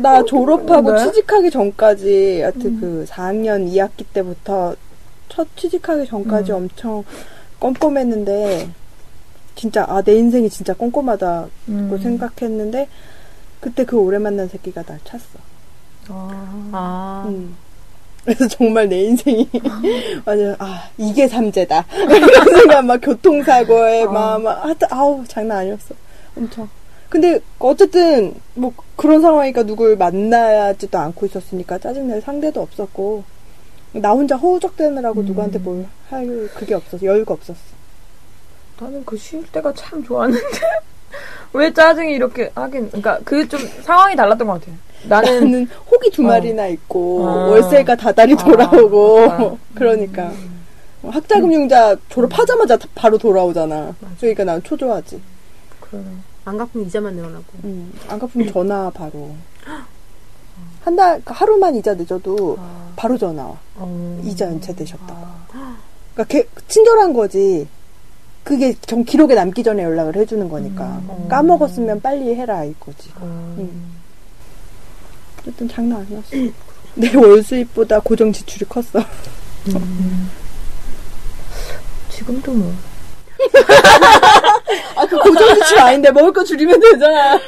나 0.00 0.22
졸업하고 0.24 0.92
네. 0.92 1.04
취직하기 1.04 1.50
전까지 1.50 2.40
하여튼 2.42 2.80
그 2.80 3.04
4학년 3.08 3.70
2학기 3.70 4.04
때부터 4.12 4.74
첫 5.28 5.46
취직하기 5.56 6.06
전까지 6.06 6.52
음. 6.52 6.56
엄청 6.56 7.04
꼼꼼했는데 7.58 8.68
진짜 9.54 9.84
아 9.88 10.02
내 10.02 10.14
인생이 10.14 10.48
진짜 10.50 10.72
꼼꼼하다고 10.74 11.50
음. 11.68 11.98
생각했는데 12.02 12.88
그때 13.60 13.84
그 13.84 13.96
오래 13.98 14.18
만난 14.18 14.48
새끼가 14.48 14.82
날 14.82 14.98
찼어. 15.04 15.20
아, 16.08 16.68
아. 16.72 17.24
음. 17.28 17.54
그래서 18.24 18.46
정말 18.48 18.88
내 18.88 19.02
인생이 19.04 19.48
완전 20.24 20.54
아 20.58 20.84
이게 20.96 21.26
삼재다 21.26 21.84
이런 21.90 22.56
생각 22.60 22.84
막 22.84 22.98
교통사고에 22.98 24.04
어. 24.04 24.10
막, 24.10 24.40
막 24.42 24.64
하여튼 24.64 24.88
아우 24.90 25.24
장난 25.26 25.58
아니었어 25.58 25.94
엄청 26.36 26.68
근데 27.12 27.40
어쨌든 27.58 28.34
뭐 28.54 28.72
그런 28.96 29.20
상황이니까 29.20 29.64
누굴 29.64 29.96
만나지도 29.98 30.96
않고 30.98 31.26
있었으니까 31.26 31.76
짜증낼 31.78 32.22
상대도 32.22 32.62
없었고 32.62 33.22
나 33.92 34.12
혼자 34.12 34.34
허우적대느라고 34.36 35.20
음. 35.20 35.26
누구한테 35.26 35.58
뭘 35.58 35.86
할 36.08 36.48
그게 36.54 36.74
없었어 36.74 37.04
여유가 37.04 37.34
없었어 37.34 37.58
나는 38.80 39.04
그쉴 39.04 39.44
때가 39.52 39.74
참 39.74 40.02
좋았는데 40.02 40.42
왜 41.52 41.70
짜증이 41.72 42.12
이렇게 42.14 42.50
하긴 42.54 42.86
그러니까 42.88 43.18
그 43.24 43.46
좀 43.46 43.60
상황이 43.82 44.16
달랐던 44.16 44.46
것 44.46 44.60
같아. 44.60 44.72
나는 45.04 45.34
나는 45.50 45.68
혹이 45.90 46.10
두 46.10 46.22
어. 46.22 46.26
마리나 46.28 46.66
있고 46.68 47.28
아. 47.28 47.32
월세가 47.48 47.94
다달이 47.96 48.34
아, 48.38 48.44
돌아오고 48.44 49.20
아. 49.30 49.56
그러니까 49.74 50.32
학자금융자 51.02 51.96
졸업하자마자 52.08 52.78
다- 52.78 52.88
바로 52.94 53.18
돌아오잖아. 53.18 53.94
그러니까 54.18 54.44
난 54.44 54.62
초조하지. 54.62 55.20
그러네. 55.80 56.06
안 56.44 56.58
갚으면 56.58 56.86
이자만 56.86 57.14
늘어나고. 57.14 57.44
음, 57.64 57.92
안 58.08 58.18
갚으면 58.18 58.52
전화 58.52 58.90
바로. 58.90 59.34
한 60.84 60.96
달, 60.96 61.10
그러니까 61.22 61.34
하루만 61.34 61.76
이자 61.76 61.94
늦어도 61.94 62.56
아, 62.58 62.92
바로 62.96 63.16
전화 63.16 63.44
와. 63.44 63.56
어. 63.76 64.20
이자 64.24 64.46
연체 64.46 64.74
되셨다고. 64.74 65.12
아, 65.52 65.76
그러니까 66.14 66.24
걔, 66.24 66.46
친절한 66.68 67.12
거지. 67.12 67.68
그게 68.42 68.74
정 68.80 69.04
기록에 69.04 69.36
남기 69.36 69.62
전에 69.62 69.84
연락을 69.84 70.16
해주는 70.16 70.48
거니까. 70.48 71.00
음. 71.08 71.28
까먹었으면 71.28 72.00
빨리 72.00 72.34
해라 72.34 72.64
이거지. 72.64 73.10
어. 73.16 73.54
음. 73.58 73.92
어쨌든 75.40 75.68
장난 75.68 76.00
아니었어. 76.00 76.30
내 76.94 77.14
월 77.16 77.42
수입보다 77.42 78.00
고정 78.00 78.32
지출이 78.32 78.64
컸어. 78.68 79.02
음. 79.68 80.28
지금도 82.10 82.52
뭐 82.52 82.74
아, 84.96 85.06
그 85.06 85.18
고정지출 85.18 85.78
아닌데 85.78 86.10
먹을 86.10 86.32
거 86.32 86.42
줄이면 86.44 86.78
되잖아. 86.80 87.38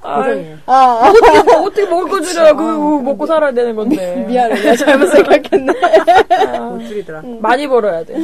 고정이에요. 0.00 0.58
아, 0.66 1.10
어떻게, 1.10 1.42
뭐 1.42 1.62
어떻게 1.62 1.86
먹을 1.86 2.08
거 2.08 2.20
줄여야 2.20 2.52
그거 2.54 2.98
먹고 3.02 3.26
살아야 3.26 3.52
되는 3.52 3.74
건데. 3.74 4.24
미안해. 4.28 4.54
내가 4.60 4.76
잘못 4.76 5.06
생각했네. 5.08 5.72
못 6.58 6.86
줄이더라. 6.86 7.22
많이 7.40 7.66
벌어야 7.66 8.04
돼. 8.04 8.14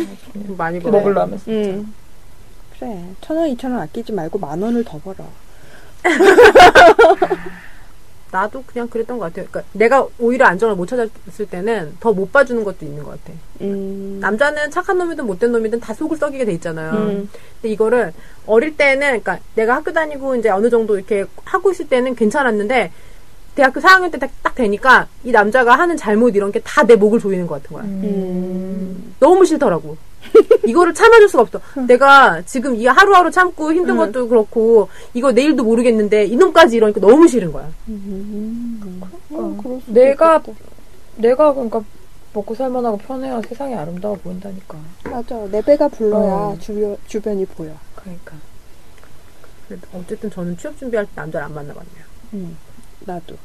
많이 0.57 0.79
벌어. 0.81 0.99
먹으려면. 0.99 1.41
응. 1.49 1.93
그래. 2.79 3.03
천 3.20 3.37
원, 3.37 3.49
이천 3.49 3.72
원 3.72 3.81
아끼지 3.83 4.12
말고 4.12 4.39
만 4.39 4.62
원을 4.62 4.85
더 4.85 4.99
벌어. 4.99 5.16
나도 8.31 8.64
그냥 8.66 8.89
그랬던 8.89 9.18
것 9.18 9.27
같아요. 9.27 9.47
그러니까 9.51 9.70
내가 9.72 10.07
오히려 10.18 10.47
안정을 10.47 10.74
못 10.74 10.87
찾았을 10.87 11.47
때는 11.51 11.97
더 12.01 12.12
못 12.12 12.33
봐주는 12.33 12.62
것도 12.64 12.85
있는 12.85 13.03
것 13.05 13.11
같아. 13.12 13.39
음. 13.61 14.18
남자는 14.20 14.70
착한 14.70 14.99
놈이든 14.99 15.27
못된 15.27 15.53
놈이든 15.53 15.81
다 15.81 15.95
속을 15.95 16.16
썩이게 16.16 16.45
돼 16.45 16.53
있잖아요. 16.53 16.93
음. 16.93 17.29
근데 17.61 17.72
이거를 17.72 18.12
어릴 18.47 18.77
때는, 18.77 19.09
그러니까 19.22 19.39
내가 19.55 19.77
학교 19.77 19.93
다니고 19.93 20.37
이제 20.37 20.49
어느 20.51 20.68
정도 20.70 20.97
이렇게 20.97 21.24
하고 21.45 21.70
있을 21.70 21.89
때는 21.89 22.14
괜찮았는데 22.14 22.93
대학교 23.55 23.81
4학년 23.81 24.11
때 24.12 24.18
딱 24.43 24.55
되니까 24.55 25.07
이 25.24 25.31
남자가 25.33 25.77
하는 25.79 25.97
잘못 25.97 26.35
이런 26.37 26.53
게 26.53 26.61
다 26.61 26.83
내 26.85 26.95
목을 26.97 27.18
조이는 27.20 27.47
것 27.47 27.62
같은 27.62 27.74
거야. 27.77 27.85
음. 27.85 29.14
너무 29.20 29.45
싫더라고. 29.45 29.97
이거를 30.66 30.95
참아줄 30.95 31.29
수가 31.29 31.43
없어. 31.43 31.61
내가 31.87 32.43
지금 32.43 32.74
이 32.74 32.87
하루하루 32.87 33.31
참고 33.31 33.72
힘든 33.72 33.95
음. 33.95 33.99
것도 33.99 34.29
그렇고 34.29 34.89
이거 35.14 35.33
내일도 35.33 35.64
모르겠는데 35.64 36.24
이놈까지 36.27 36.77
이러니까 36.77 37.01
너무 37.01 37.27
싫은 37.29 37.53
거야. 37.53 37.68
음. 37.89 39.01
어, 39.31 39.59
그럴 39.62 39.81
수도 39.81 39.93
내가. 39.93 40.43
내가 41.16 41.53
그러니까 41.55 41.83
먹고 42.35 42.55
살만하고 42.55 42.99
편해야 42.99 43.41
세상이 43.49 43.74
아름다워 43.74 44.16
보인다니까. 44.16 44.79
맞아. 45.05 45.37
내 45.51 45.62
배가 45.62 45.89
불러야 45.89 46.33
어. 46.33 46.59
주변, 46.61 46.97
주변이 47.07 47.47
보여. 47.47 47.74
그러니까. 47.95 48.35
그래도 49.66 49.87
어쨌든 49.95 50.31
저는 50.31 50.57
취업 50.59 50.77
준비할 50.79 51.07
때 51.07 51.12
남자를 51.14 51.47
안 51.47 51.55
만나봤네요. 51.55 52.05
응. 52.35 52.57
나도. 53.01 53.37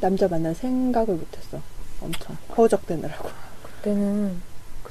남자 0.00 0.26
만날 0.28 0.54
생각을 0.54 1.14
못했어. 1.14 1.60
엄청. 2.00 2.36
허우적대느라고. 2.56 3.28
그때는 3.62 4.40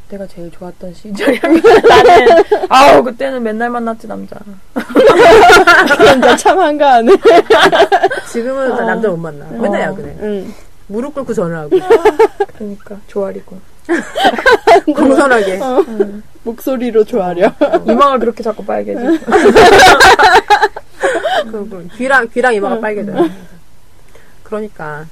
그때가 0.07 0.25
제일 0.27 0.49
좋았던 0.51 0.93
시절이야. 0.93 1.41
나는 1.43 2.43
아우 2.69 3.03
그때는 3.03 3.43
맨날 3.43 3.69
만났지 3.69 4.07
남자. 4.07 4.37
그 4.73 6.03
남자 6.03 6.35
참 6.37 6.59
한가하네. 6.59 7.11
지금은 8.31 8.71
어. 8.71 8.81
남자 8.81 9.09
못 9.09 9.17
만나. 9.17 9.45
맨날 9.51 9.81
어. 9.81 9.83
야근해. 9.83 10.15
응. 10.21 10.53
무릎 10.87 11.13
꿇고 11.13 11.33
전화하고 11.33 11.77
그러니까 12.57 12.97
조아리고 13.07 13.59
공손하게. 14.95 15.59
응. 15.61 16.23
목소리로 16.43 17.03
조아려. 17.03 17.51
이마가 17.85 18.17
그렇게 18.17 18.41
자꾸 18.41 18.63
빨개지고. 18.63 19.17
그, 21.51 21.69
그 21.69 21.87
귀랑 21.97 22.29
귀랑 22.29 22.53
이마가 22.53 22.79
빨개져요. 22.79 23.29
그러니까. 24.43 25.05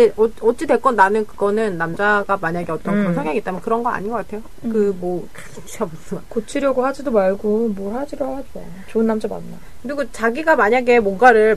근데 0.00 0.12
어, 0.16 0.28
어찌 0.40 0.66
됐건 0.66 0.96
나는 0.96 1.26
그거는 1.26 1.76
남자가 1.76 2.38
만약에 2.40 2.72
어떤 2.72 2.94
그런 2.94 3.06
음. 3.08 3.14
성향이 3.14 3.38
있다면 3.38 3.60
그런 3.60 3.82
거 3.82 3.90
아닌 3.90 4.10
것 4.10 4.16
같아요. 4.16 4.40
그뭐 4.62 5.28
진짜 5.66 5.84
무슨 5.84 6.18
고치려고 6.28 6.84
하지도 6.86 7.10
말고 7.10 7.68
뭘 7.76 7.94
하지를 7.94 8.26
하지 8.26 8.46
마. 8.54 8.60
좋은 8.88 9.06
남자 9.06 9.28
만나. 9.28 9.58
그리고 9.82 10.10
자기가 10.10 10.56
만약에 10.56 11.00
뭔가를 11.00 11.56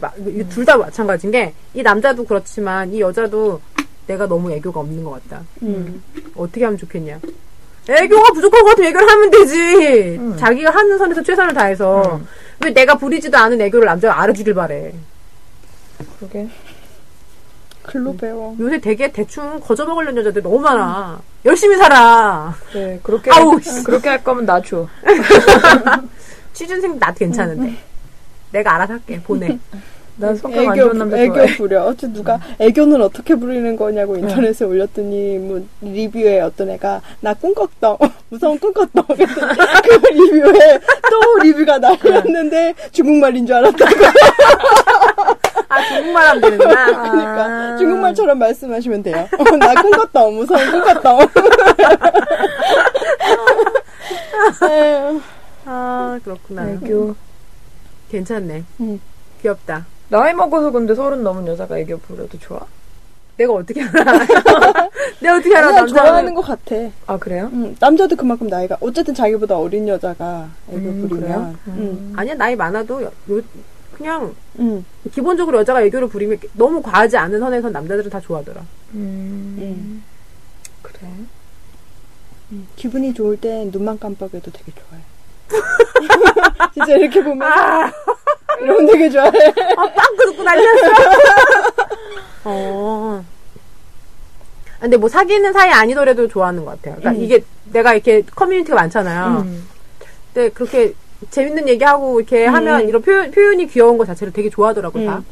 둘다 0.50 0.78
마찬가지인 0.78 1.32
게 1.32 1.54
이 1.74 1.82
남자도 1.82 2.26
그렇지만 2.26 2.94
이 2.94 3.00
여자도 3.02 3.60
내가 4.08 4.28
너무 4.28 4.52
애교가 4.52 4.82
없는 4.82 5.04
것 5.04 5.12
같다. 5.30 5.42
응. 5.64 6.02
어떻게 6.36 6.64
하면 6.66 6.78
좋겠냐? 6.78 7.20
애교가 7.90 8.32
부족한 8.34 8.62
것 8.64 8.70
같으면 8.70 8.90
애교를 8.90 9.10
하면 9.10 9.32
되지. 9.32 10.18
음. 10.20 10.38
자기가 10.38 10.70
하는 10.70 10.98
선에서 10.98 11.24
최선을 11.24 11.54
다해서 11.54 12.18
음. 12.18 12.28
왜 12.64 12.72
내가 12.74 12.96
부리지도 12.96 13.36
않은 13.38 13.60
애교를 13.62 13.86
남자가 13.86 14.22
알아주길 14.22 14.54
바래. 14.54 14.94
그러게. 16.20 16.48
글로 17.84 18.16
배워. 18.16 18.56
요새 18.60 18.80
되게 18.80 19.12
대충 19.12 19.60
거저 19.60 19.86
먹으려는 19.86 20.18
여자들 20.22 20.42
너무 20.42 20.60
많아. 20.60 21.20
열심히 21.46 21.76
살아. 21.78 22.56
그래 22.72 23.00
그렇게 23.04 23.30
아우, 23.32 23.60
씨. 23.62 23.84
그렇게 23.84 24.10
할 24.10 24.24
거면 24.24 24.46
나 24.46 24.62
줘. 24.62 24.88
취준생 26.54 26.98
나도 27.00 27.16
괜찮은데. 27.16 27.76
내가 28.52 28.76
알아서 28.76 28.94
할게. 28.94 29.22
보내. 29.22 29.58
난 30.16 30.36
성격 30.36 30.60
안 30.70 30.78
애교, 30.78 30.84
좋은 30.88 30.98
남자 31.00 31.18
애교 31.18 31.34
좋아해. 31.34 31.58
부려. 31.58 31.84
어째 31.86 32.14
누가 32.14 32.40
애교는 32.60 33.02
어떻게 33.02 33.36
부리는 33.36 33.76
거냐고 33.76 34.16
인터넷에 34.16 34.64
올렸더니 34.66 35.40
뭐 35.40 35.66
리뷰에 35.82 36.40
어떤 36.42 36.70
애가 36.70 37.02
나 37.22 37.34
꿈꿨다. 37.34 37.98
무서운 38.30 38.60
꿈꿨다. 38.60 39.02
그랬더니 39.02 39.54
그 39.84 40.08
리뷰에 40.08 40.80
또 41.10 41.40
리뷰가 41.44 41.80
나왔는데 41.80 42.76
중국말인 42.92 43.46
줄 43.48 43.56
알았다고. 43.56 43.92
아, 45.70 45.84
중국말 45.88 46.28
하면 46.28 46.42
되는구나. 46.42 46.86
그러니까 47.12 47.46
아. 47.46 47.78
중국말처럼 47.78 48.38
말씀하시면 48.38 49.02
돼요. 49.04 49.28
나 49.60 49.82
꿈꿨다. 49.82 50.28
무서운 50.28 50.72
꿈꿨다. 50.72 51.18
에휴. 54.70 55.22
아, 55.66 56.20
그렇구나. 56.24 56.70
애교. 56.70 57.16
괜찮네. 58.12 58.64
응. 58.82 59.00
귀엽다. 59.42 59.88
나이 60.14 60.32
먹어서 60.36 60.70
근데 60.70 60.94
서른 60.94 61.24
넘은 61.24 61.48
여자가 61.48 61.80
애교 61.80 61.98
부려도 62.02 62.38
좋아? 62.38 62.60
내가 63.36 63.54
어떻게 63.54 63.82
알아? 63.82 63.90
내가 65.20 65.38
어떻게 65.38 65.56
알아? 65.56 65.72
남자는. 65.72 65.88
좋아하는 65.88 66.34
것 66.36 66.42
같아. 66.44 66.76
아 67.08 67.18
그래요? 67.18 67.50
응, 67.52 67.76
남자도 67.80 68.16
그만큼 68.16 68.46
나이가 68.46 68.78
어쨌든 68.80 69.16
자기보다 69.16 69.58
어린 69.58 69.88
여자가 69.88 70.50
애교 70.70 70.78
음, 70.78 71.08
부리면 71.10 71.10
그래요? 71.10 71.56
응, 71.70 72.14
아니야, 72.16 72.36
나이 72.36 72.56
많아도 72.56 73.02
요, 73.02 73.12
요- 73.32 73.42
그냥 73.92 74.36
응, 74.60 74.86
기본적으로 75.12 75.58
여자가 75.58 75.82
애교를 75.82 76.08
부리면 76.10 76.38
너무 76.54 76.80
과하지 76.84 77.18
않은 77.18 77.40
선에서 77.40 77.72
남자들은 77.72 78.12
다 78.12 78.20
좋아하더라. 78.20 78.62
음. 78.94 79.56
응. 79.60 80.04
그래. 80.84 81.00
응. 82.52 82.68
기분이 82.76 83.16
좋을 83.16 83.38
땐 83.38 83.72
눈만 83.72 83.98
깜빡여도 83.98 84.52
되게 84.52 84.72
좋아해. 84.74 85.02
진짜 86.76 86.94
이렇게 86.98 87.24
보면 87.24 87.52
이러면 88.62 88.86
되게 88.88 89.10
좋아해. 89.10 89.30
아, 89.78 90.08
듣고 90.26 90.44
난리 90.44 90.66
났어. 90.66 90.92
어. 92.46 93.24
근데 94.80 94.98
뭐 94.98 95.08
사귀는 95.08 95.54
사이 95.54 95.70
아니더라도 95.72 96.28
좋아하는 96.28 96.66
것 96.66 96.72
같아요. 96.72 96.96
그러니까 97.00 97.20
음. 97.22 97.24
이게 97.24 97.44
내가 97.72 97.94
이렇게 97.94 98.22
커뮤니티가 98.36 98.76
많잖아요. 98.76 99.44
음. 99.46 99.68
근데 100.34 100.50
그렇게 100.50 100.94
재밌는 101.32 101.70
얘기하고 101.70 102.20
이렇게 102.20 102.48
음. 102.48 102.54
하면 102.56 102.88
이런 102.90 103.02
표현, 103.02 103.32
표현이 103.32 103.68
귀여운 103.68 103.98
거 103.98 104.06
자체를 104.06 104.34
되게 104.34 104.50
좋아하더라고, 104.50 105.06
다. 105.06 105.18
음. 105.18 105.26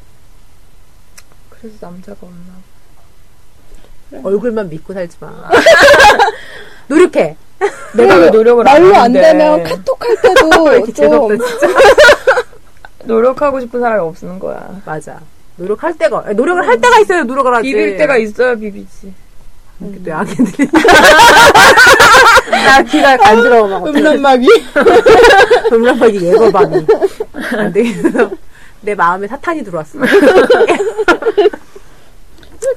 그래서 1.50 1.76
남자가 1.82 2.18
없나? 2.22 2.62
얼굴만 4.28 4.70
믿고 4.70 4.94
살지 4.94 5.18
마. 5.20 5.32
노력해. 6.88 7.36
내가 7.94 8.16
왜 8.16 8.30
노력을 8.30 8.68
안 8.68 8.82
말로 8.84 8.96
안. 8.96 9.12
되면 9.14 9.64
카톡 9.64 10.04
할 10.04 10.22
때도 10.22 10.50
좀 10.94 11.38
진짜. 11.38 11.68
노력하고 13.06 13.60
싶은 13.60 13.80
사람이 13.80 14.02
없는 14.02 14.40
거야. 14.40 14.82
맞아. 14.86 15.20
노력할 15.58 15.98
때가, 15.98 16.34
노력을 16.34 16.66
할 16.68 16.80
때가 16.80 17.00
있어야 17.00 17.24
노력을 17.24 17.54
하지. 17.54 17.68
비빌 17.68 17.98
때가 17.98 18.18
있어야 18.18 18.56
비비지. 18.56 19.14
이렇게 19.82 19.98
또 20.04 20.36
들리 20.36 20.70
나 22.66 22.82
귀가 22.84 23.18
간지러워, 23.18 23.68
막. 23.68 23.88
음란마귀. 23.88 24.48
음란박이 25.72 26.26
예거방이. 26.26 26.86
안 27.58 27.74
되겠어. 27.74 28.32
내 28.82 28.94
마음에 28.96 29.28
사탄이 29.28 29.64
들어왔어. 29.64 30.00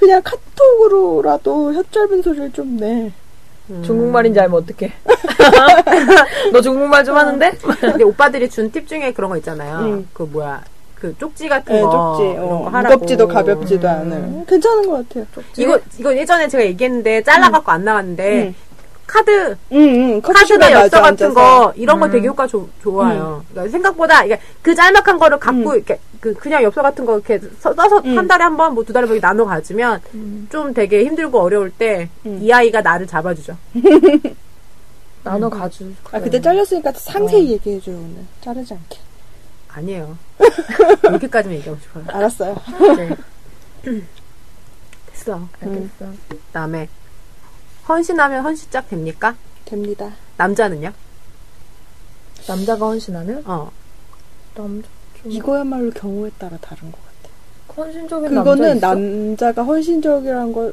그냥 0.00 0.20
카톡으로라도 0.22 1.72
혀 1.72 1.82
짧은 1.90 2.22
소리를 2.22 2.52
좀 2.52 2.76
내. 2.76 3.10
음. 3.70 3.82
중국말인지 3.84 4.38
알면 4.40 4.62
어떡해. 4.62 4.92
너 6.52 6.60
중국말 6.60 7.04
좀 7.04 7.16
하는데? 7.16 7.50
근데 7.80 8.04
오빠들이 8.04 8.48
준 8.50 8.70
팁 8.70 8.86
중에 8.86 9.12
그런 9.12 9.30
거 9.30 9.36
있잖아요. 9.38 9.78
음. 9.78 10.08
그 10.12 10.24
뭐야. 10.24 10.62
그 10.94 11.14
쪽지 11.18 11.48
같은 11.48 11.74
네, 11.74 11.82
거. 11.82 11.90
쪽지. 12.16 12.38
어, 12.38 12.70
거. 12.70 12.70
무겁지도 12.70 13.28
가볍지도 13.28 13.86
음. 13.86 13.92
않은. 13.92 14.46
괜찮은 14.46 14.86
것 14.88 15.08
같아요. 15.08 15.26
이거, 15.58 15.78
이거 15.98 16.16
예전에 16.16 16.48
제가 16.48 16.64
얘기했는데, 16.64 17.22
잘라갖고 17.22 17.70
안 17.70 17.84
나왔는데, 17.84 18.42
응. 18.46 18.54
카드, 19.06 19.56
응, 19.72 19.78
응. 19.78 20.20
커피숍에 20.22 20.58
카드나 20.58 20.72
엽서 20.84 21.00
같은 21.02 21.26
앉아서. 21.26 21.34
거, 21.34 21.72
이런 21.76 22.00
거 22.00 22.06
음. 22.06 22.10
되게 22.10 22.26
효과 22.28 22.46
조- 22.46 22.68
좋아요. 22.82 23.44
그러니까 23.50 23.70
생각보다, 23.72 24.24
이게 24.24 24.40
그 24.62 24.74
짤막한 24.74 25.18
거를 25.18 25.38
갖고, 25.38 25.70
음. 25.70 25.76
이렇게, 25.76 25.98
그, 26.20 26.32
그냥 26.34 26.62
엽서 26.62 26.80
같은 26.82 27.04
거 27.04 27.14
이렇게 27.14 27.38
써- 27.60 27.74
써서 27.74 27.98
음. 28.04 28.16
한 28.16 28.26
달에 28.26 28.44
한 28.44 28.56
번, 28.56 28.74
뭐 28.74 28.82
두 28.84 28.92
달에 28.92 29.06
한번 29.06 29.20
나눠 29.20 29.44
가지면, 29.44 30.00
좀 30.50 30.72
되게 30.72 31.04
힘들고 31.04 31.38
어려울 31.40 31.70
때, 31.70 32.08
음. 32.26 32.38
이 32.42 32.50
아이가 32.52 32.80
나를 32.80 33.06
잡아주죠. 33.06 33.56
나눠 35.22 35.48
가주. 35.48 35.92
아, 36.12 36.20
그때 36.20 36.40
잘렸으니까 36.40 36.92
상세히 36.92 37.50
얘기해줘요, 37.52 37.96
오늘. 37.96 38.16
자르지 38.42 38.74
않게. 38.74 38.98
아니에요. 39.68 40.16
이렇게까지만 41.04 41.56
얘기하고 41.58 41.80
싶어요. 41.80 42.04
알았어요. 42.08 42.56
네. 42.96 43.16
됐어. 45.12 45.48
알겠어. 45.62 46.12
그다음에 46.28 46.88
헌신하면 47.88 48.44
헌신짝 48.44 48.88
됩니까? 48.88 49.34
됩니다. 49.64 50.12
남자는요? 50.36 50.92
남자가 52.46 52.86
헌신하면? 52.86 53.42
어. 53.46 53.70
남자 54.54 54.88
좀 55.22 55.32
이거야말로 55.32 55.90
경우에 55.90 56.30
따라 56.38 56.56
다른 56.60 56.90
것 56.92 56.98
같아. 57.02 57.34
헌신적인 57.76 58.34
남자 58.34 58.50
그거는 58.50 58.76
있어? 58.76 58.94
남자가 58.94 59.62
헌신적이란 59.62 60.52
건, 60.52 60.72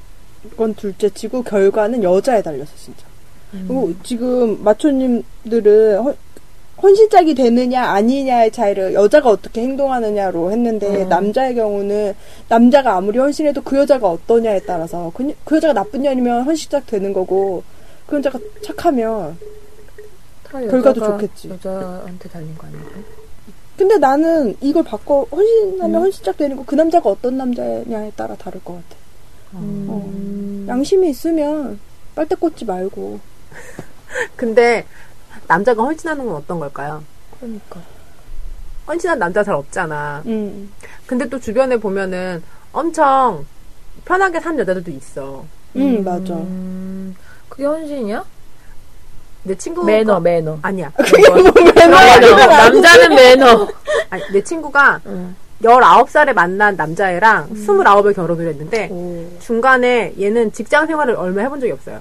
건 0.58 0.74
둘째치고 0.76 1.44
결과는 1.44 2.04
여자에 2.04 2.42
달려서 2.42 2.76
진짜. 2.76 3.06
음. 3.54 3.66
그리고 3.68 3.94
지금 4.04 4.64
마초님들은 4.64 6.16
헌, 6.82 6.90
헌신짝이 6.90 7.36
되느냐 7.36 7.84
아니냐의 7.84 8.52
차이를 8.52 8.94
여자가 8.94 9.30
어떻게 9.30 9.62
행동하느냐로 9.62 10.52
했는데 10.52 11.04
음. 11.04 11.10
남자의 11.10 11.56
경우는 11.56 12.14
남자가 12.50 12.96
아무리 12.96 13.20
헌신해도 13.20 13.62
그 13.64 13.78
여자가 13.78 14.10
어떠냐에 14.10 14.62
따라서 14.62 15.12
그, 15.14 15.34
그 15.46 15.56
여자가 15.58 15.74
나쁜 15.74 16.02
년이면 16.02 16.44
헌신짝 16.44 16.86
되는 16.88 17.14
거고 17.14 17.64
그 18.08 18.18
여자가 18.18 18.40
착하면 18.62 19.38
다 20.44 20.60
결과도 20.60 21.00
좋겠지. 21.00 21.50
여자한테 21.50 22.30
달린 22.30 22.58
거 22.58 22.68
아닐까? 22.68 22.90
근데 23.78 23.98
나는 23.98 24.56
이걸 24.62 24.84
바꿔 24.84 25.26
헌신하면 25.32 25.96
음. 25.96 26.02
헌신짝 26.06 26.38
되는 26.38 26.56
거 26.56 26.64
그 26.66 26.76
남자가 26.76 27.10
어떤 27.10 27.38
남자냐에 27.38 28.12
따라 28.16 28.36
다를 28.36 28.64
것 28.64 28.74
같아. 28.76 29.02
음. 29.56 30.66
양심이 30.68 31.10
있으면 31.10 31.80
빨대 32.16 32.36
꽂지 32.36 32.66
말고 32.66 33.20
근데 34.36 34.86
남자가 35.52 35.84
헌신하는 35.84 36.26
건 36.26 36.36
어떤 36.36 36.60
걸까요? 36.60 37.04
그러니까. 37.38 37.82
헌신한 38.88 39.20
남자 39.20 39.44
잘 39.44 39.54
없잖아. 39.56 40.24
음. 40.26 40.72
근데 41.06 41.28
또 41.28 41.38
주변에 41.40 41.76
보면은 41.76 42.42
엄청 42.72 43.46
편하게 44.06 44.40
산 44.40 44.58
여자들도 44.58 44.90
있어. 44.92 45.44
음, 45.76 46.04
맞아. 46.06 46.34
음, 46.36 47.14
그게 47.50 47.66
헌신이야? 47.66 48.24
내 49.44 49.56
친구 49.56 49.84
매너, 49.84 50.22
매너. 50.22 50.60
아니야. 50.62 50.90
그게 50.96 51.30
뭐 51.30 51.52
매너. 51.76 52.36
남자는 52.48 53.16
매너. 53.16 53.68
아니, 54.10 54.24
내 54.32 54.42
친구가 54.42 55.02
응. 55.08 55.36
19살에 55.62 56.34
만난 56.34 56.78
남자애랑 56.78 57.50
29에 57.50 58.16
결혼을 58.16 58.48
했는데 58.48 58.88
오. 58.90 59.28
중간에 59.42 60.14
얘는 60.18 60.54
직장 60.54 60.88
생활을 60.88 61.16
얼마 61.16 61.42
해본 61.42 61.60
적이 61.60 61.74
없어요. 61.74 62.00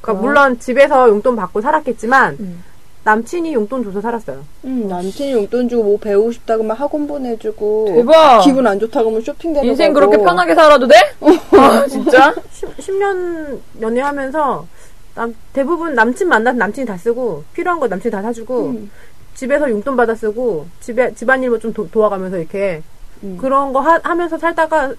그러니까 0.00 0.12
어. 0.12 0.14
물론 0.14 0.58
집에서 0.58 1.08
용돈 1.08 1.36
받고 1.36 1.60
살았겠지만 1.60 2.36
음. 2.40 2.69
남친이 3.04 3.54
용돈 3.54 3.82
줘서 3.82 4.00
살았어요. 4.00 4.44
음, 4.64 4.86
남친이 4.88 5.32
용돈 5.32 5.68
주고 5.68 5.82
뭐 5.84 5.98
배우고 5.98 6.32
싶다고 6.32 6.62
하면 6.62 6.76
학원 6.76 7.06
보내주고 7.06 7.86
대박. 7.96 8.40
기분 8.40 8.66
안 8.66 8.78
좋다고 8.78 9.08
하면 9.08 9.22
쇼핑 9.22 9.52
데려가고 9.52 9.66
인생 9.70 9.92
그렇게 9.92 10.18
편하게 10.18 10.54
살아도 10.54 10.86
돼? 10.86 10.94
아, 11.56 11.86
진짜? 11.86 12.34
10, 12.78 12.94
년 12.98 13.60
연애하면서 13.80 14.66
남, 15.14 15.34
대부분 15.52 15.94
남친 15.94 16.28
만나서 16.28 16.58
남친이 16.58 16.86
다 16.86 16.96
쓰고 16.98 17.44
필요한 17.54 17.80
거 17.80 17.88
남친이 17.88 18.12
다 18.12 18.20
사주고 18.20 18.66
음. 18.66 18.90
집에서 19.34 19.70
용돈 19.70 19.96
받아 19.96 20.14
쓰고 20.14 20.66
집에 20.80 21.14
집안일 21.14 21.48
뭐 21.48 21.58
좀 21.58 21.72
도와가면서 21.72 22.36
이렇게 22.38 22.82
음. 23.22 23.38
그런 23.40 23.72
거 23.72 23.80
하, 23.80 23.98
하면서 24.02 24.36
살다가 24.36 24.92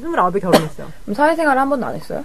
29에 0.00 0.40
결혼했어요. 0.40 0.88
그럼 1.04 1.14
사회생활 1.14 1.58
한 1.58 1.68
번도 1.68 1.86
안 1.86 1.94
했어요? 1.96 2.24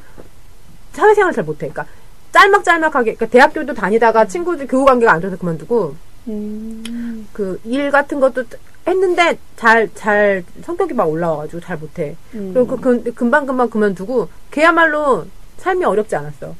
사회생활을 0.94 1.34
잘 1.36 1.44
못해. 1.44 1.68
그러니까 1.70 1.86
짤막짤막하게 2.32 3.16
그러니까 3.16 3.26
대학교도 3.28 3.74
다니다가 3.74 4.28
친구들 4.28 4.68
교우 4.68 4.86
관계가 4.86 5.12
안 5.14 5.22
좋아서 5.22 5.38
그만두고 5.38 5.96
음. 6.28 7.28
그일 7.34 7.92
같은 7.92 8.20
것도 8.20 8.44
했는데 8.88 9.38
잘 9.56 9.90
잘 9.96 10.44
성격이 10.64 10.94
막 10.94 11.10
올라와가지고 11.10 11.60
잘 11.62 11.78
못해. 11.78 12.16
음. 12.34 12.54
그리고 12.54 12.78
그, 12.78 13.04
그 13.04 13.14
금방 13.14 13.46
금방 13.46 13.70
그만두고 13.70 14.30
걔야말로 14.52 15.26
삶이 15.58 15.84
어렵지 15.84 16.16
않았어. 16.16 16.56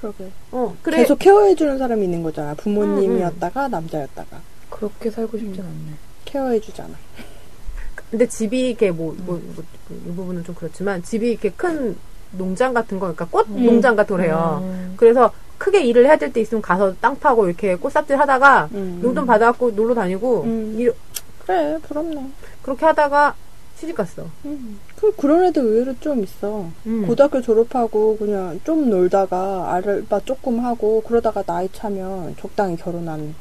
그러게 0.00 0.30
어 0.52 0.76
그래 0.82 0.98
계속 0.98 1.18
케어해주는 1.18 1.78
사람이 1.78 2.04
있는 2.04 2.22
거잖아 2.22 2.54
부모님이었다가 2.54 3.68
남자였다가 3.68 4.40
그렇게 4.68 5.10
살고 5.10 5.38
싶진 5.38 5.62
않네. 5.62 5.94
케어해주잖아 6.26 6.94
근데 8.10 8.26
집이 8.26 8.68
이렇게 8.68 8.90
뭐, 8.90 9.16
뭐, 9.24 9.40
뭐, 9.54 9.64
이 9.90 10.14
부분은 10.14 10.44
좀 10.44 10.54
그렇지만 10.54 11.02
집이 11.02 11.30
이렇게 11.30 11.50
큰 11.50 11.96
농장 12.32 12.74
같은 12.74 12.98
거, 12.98 13.06
그러니까 13.12 13.26
꽃 13.30 13.46
음. 13.50 13.64
농장 13.66 13.96
같은 13.96 14.20
해요. 14.20 14.60
음. 14.62 14.94
그래서 14.96 15.32
크게 15.58 15.82
일을 15.84 16.04
해야 16.06 16.16
될 16.16 16.32
때 16.32 16.40
있으면 16.40 16.60
가서 16.62 16.94
땅 17.00 17.18
파고 17.18 17.46
이렇게 17.46 17.74
꽃삽질 17.76 18.18
하다가 18.18 18.68
음. 18.72 19.00
용돈 19.02 19.24
받아갖고 19.26 19.70
놀러 19.70 19.94
다니고 19.94 20.42
음. 20.42 20.74
일- 20.78 20.94
그래 21.46 21.78
부럽네 21.82 22.30
그렇게 22.62 22.84
하다가 22.84 23.34
시집 23.78 23.94
갔어. 23.96 24.24
음. 24.44 24.78
그 24.96 25.14
그런 25.16 25.44
애들 25.44 25.62
의외로 25.62 25.94
좀 26.00 26.22
있어 26.24 26.66
음. 26.86 27.06
고등학교 27.06 27.40
졸업하고 27.42 28.16
그냥 28.18 28.58
좀 28.64 28.88
놀다가 28.90 29.72
알바 29.74 30.20
조금 30.24 30.60
하고 30.64 31.02
그러다가 31.06 31.42
나이 31.42 31.68
차면 31.72 32.34
적당히 32.40 32.76
결혼하는 32.76 33.34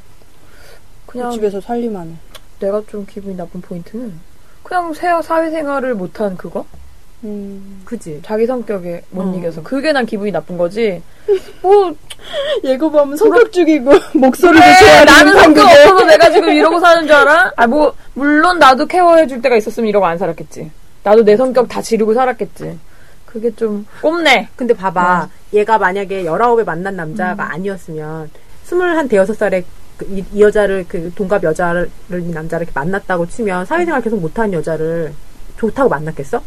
그냥 1.05 1.31
집에서 1.31 1.61
살림하는 1.61 2.17
내가 2.59 2.81
좀 2.87 3.05
기분이 3.05 3.35
나쁜 3.35 3.61
포인트는 3.61 4.13
그냥 4.63 4.93
새- 4.93 5.21
사회생활을 5.21 5.93
못한 5.95 6.35
그거? 6.37 6.65
음. 7.25 7.81
그지. 7.85 8.21
자기 8.23 8.45
성격에 8.45 9.01
못 9.09 9.23
어. 9.23 9.35
이겨서 9.37 9.63
그게 9.63 9.91
난 9.91 10.05
기분이 10.05 10.31
나쁜 10.31 10.57
거지. 10.57 11.01
뭐 11.61 11.93
예고 12.63 12.89
보면 12.91 13.17
성격 13.17 13.51
죽이고 13.51 13.91
목소리도 14.13 14.63
그래, 14.63 14.79
좋아하는 14.79 15.05
나는 15.05 15.33
성격 15.33 15.61
성격에. 15.63 15.83
없어서 15.83 16.05
내가 16.05 16.31
지금 16.31 16.49
이러고 16.49 16.79
사는 16.79 17.05
줄 17.07 17.15
알아? 17.15 17.53
아, 17.55 17.67
뭐, 17.67 17.93
물론 18.13 18.59
나도 18.59 18.85
케어해줄 18.85 19.41
때가 19.41 19.55
있었으면 19.57 19.89
이러고 19.89 20.05
안 20.05 20.17
살았겠지. 20.17 20.71
나도 21.03 21.23
내 21.23 21.35
성격 21.35 21.67
다 21.67 21.81
지르고 21.81 22.13
살았겠지. 22.13 22.77
그게 23.25 23.53
좀 23.55 23.85
꼽네. 24.01 24.49
근데 24.55 24.73
봐봐. 24.73 25.23
어. 25.23 25.29
얘가 25.53 25.77
만약에 25.77 26.23
19에 26.23 26.63
만난 26.63 26.95
남자가 26.95 27.45
음. 27.45 27.51
아니었으면 27.51 28.29
21 28.63 29.07
대여섯 29.09 29.35
살에 29.37 29.63
그 29.97 30.05
이, 30.09 30.23
이 30.33 30.41
여자를 30.41 30.85
그 30.87 31.11
동갑 31.15 31.43
여자를 31.43 31.89
이 32.11 32.31
남자를 32.31 32.65
이렇게 32.65 32.77
만났다고 32.77 33.27
치면 33.27 33.65
사회생활 33.65 34.01
계속 34.01 34.19
못하는 34.19 34.53
여자를 34.53 35.13
좋다고 35.57 35.89
만났겠어? 35.89 36.41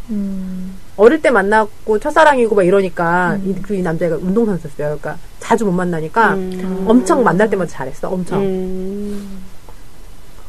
어릴 0.97 1.21
때 1.21 1.29
만났고 1.31 1.99
첫사랑이고 1.99 2.55
막 2.55 2.63
이러니까 2.63 3.33
음. 3.43 3.55
이, 3.57 3.61
그 3.61 3.73
이 3.75 3.81
남자가 3.81 4.15
운동선수였어요. 4.17 4.97
그러니까 4.99 5.17
자주 5.39 5.65
못 5.65 5.71
만나니까 5.71 6.33
음. 6.35 6.85
엄청 6.87 7.23
만날 7.23 7.49
때마다 7.49 7.69
잘했어. 7.71 8.09
엄청. 8.09 8.41
음. 8.41 9.41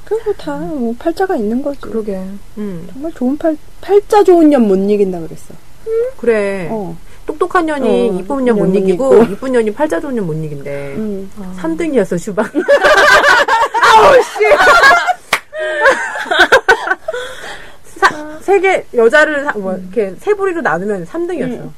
그리고 0.05 0.33
다 0.35 0.57
뭐 0.59 0.95
팔자가 0.99 1.37
있는 1.37 1.63
거지. 1.63 1.81
그러게. 1.81 2.21
음, 2.59 2.87
정말 2.93 3.13
좋은 3.13 3.39
팔 3.39 3.57
팔자 3.81 4.25
좋은 4.25 4.51
년 4.51 4.63
못 4.67 4.75
이긴다 4.77 5.21
그랬어. 5.21 5.55
그래. 6.19 6.69
어. 6.71 6.97
똑똑한 7.27 7.65
년이 7.67 8.11
어, 8.11 8.19
이쁜 8.19 8.45
년못못 8.45 8.75
이기고. 8.77 9.23
이쁜 9.25 9.53
년이 9.53 9.73
팔자 9.73 10.01
좋은 10.01 10.15
년 10.17 10.27
못 10.27 10.35
이긴대. 10.35 10.95
음. 10.97 11.31
3등이었어 11.59 12.19
슈방. 12.19 12.45
사, 12.45 12.61
세개 18.43 18.87
여자를 18.95 19.45
사- 19.45 19.53
뭐 19.53 19.75
이렇게 19.75 20.15
세 20.19 20.35
부리로 20.35 20.61
나누면 20.61 21.07
3등이었어. 21.07 21.61
음. 21.61 21.75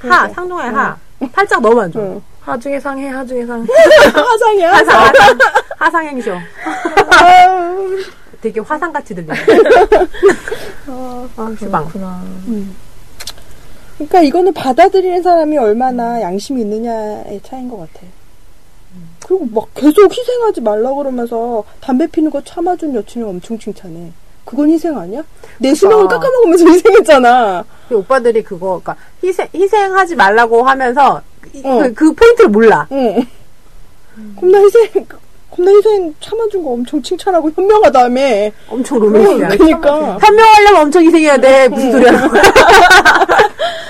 하 0.00 0.18
그러게. 0.18 0.34
상중하의 0.34 0.72
하. 0.72 0.96
팔짝 1.32 1.60
너무 1.62 1.80
안 1.80 1.90
좋아. 1.92 2.02
어. 2.04 2.22
하중에 2.42 2.78
상해, 2.78 3.08
하중에 3.08 3.46
상. 3.46 3.66
화상이야. 4.14 4.72
하상 4.72 5.00
하상 5.00 5.38
하상 5.78 6.06
행쇼. 6.06 6.32
아유. 7.10 8.04
되게 8.42 8.60
화상같이 8.60 9.14
들리네. 9.14 9.32
어. 10.88 11.28
그렇구나. 11.34 12.20
음. 12.48 12.76
그러니까 13.94 14.20
이거는 14.22 14.52
받아들이는 14.52 15.22
사람이 15.22 15.56
얼마나 15.56 16.20
양심이 16.20 16.60
있느냐의 16.60 17.40
차이인 17.42 17.70
것 17.70 17.78
같아. 17.78 18.06
그리고 19.26 19.46
막 19.46 19.66
계속 19.74 20.12
희생하지 20.12 20.60
말라 20.60 20.92
그러면서 20.92 21.64
담배 21.80 22.06
피는 22.06 22.30
거 22.30 22.42
참아준 22.42 22.94
여친을 22.94 23.26
엄청 23.26 23.58
칭찬해. 23.58 24.12
그건 24.44 24.70
희생 24.70 24.96
아니야? 24.98 25.22
내 25.58 25.74
수명을 25.74 26.06
그러니까. 26.06 26.20
깎아먹으면서 26.28 26.66
희생했잖아. 26.72 27.64
그 27.88 27.96
오빠들이 27.98 28.42
그거 28.42 28.80
그러니까 28.82 28.96
희생 29.22 29.48
희생하지 29.54 30.16
말라고 30.16 30.62
하면서 30.62 31.20
이- 31.52 31.62
어. 31.64 31.78
그, 31.78 31.92
그 31.94 32.12
포인트를 32.14 32.50
몰라. 32.50 32.86
응. 32.92 33.24
겁나 34.38 34.58
희생, 34.58 35.06
겁나 35.50 35.70
희생 35.72 36.14
참아준 36.20 36.62
거 36.62 36.70
엄청 36.70 37.02
칭찬하고 37.02 37.50
현명하다며. 37.54 38.20
엄청 38.68 38.98
로맨스야. 38.98 39.48
그러니까. 39.48 40.18
현명하려면 40.20 40.82
엄청 40.82 41.04
희생해야 41.04 41.36
돼. 41.38 41.68
무슨 41.68 41.92
소리 41.92 42.06
하는 42.06 42.28
거야. 42.28 42.42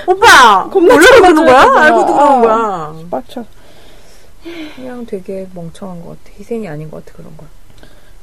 오빠! 0.07 0.68
겁나 0.70 0.94
몰라서 0.94 1.14
그러는 1.16 1.44
거야? 1.44 1.61
참아줘야 1.62 1.84
알고도. 1.84 2.12
그러는 2.14 2.40
거야. 2.42 2.94
빡쳐. 3.11 3.44
그냥 4.76 5.07
되게 5.07 5.46
멍청한 5.55 6.02
것 6.02 6.11
같아. 6.11 6.36
희생이 6.38 6.68
아닌 6.68 6.90
것 6.90 7.05
같아, 7.05 7.16
그런 7.16 7.34
거. 7.36 7.44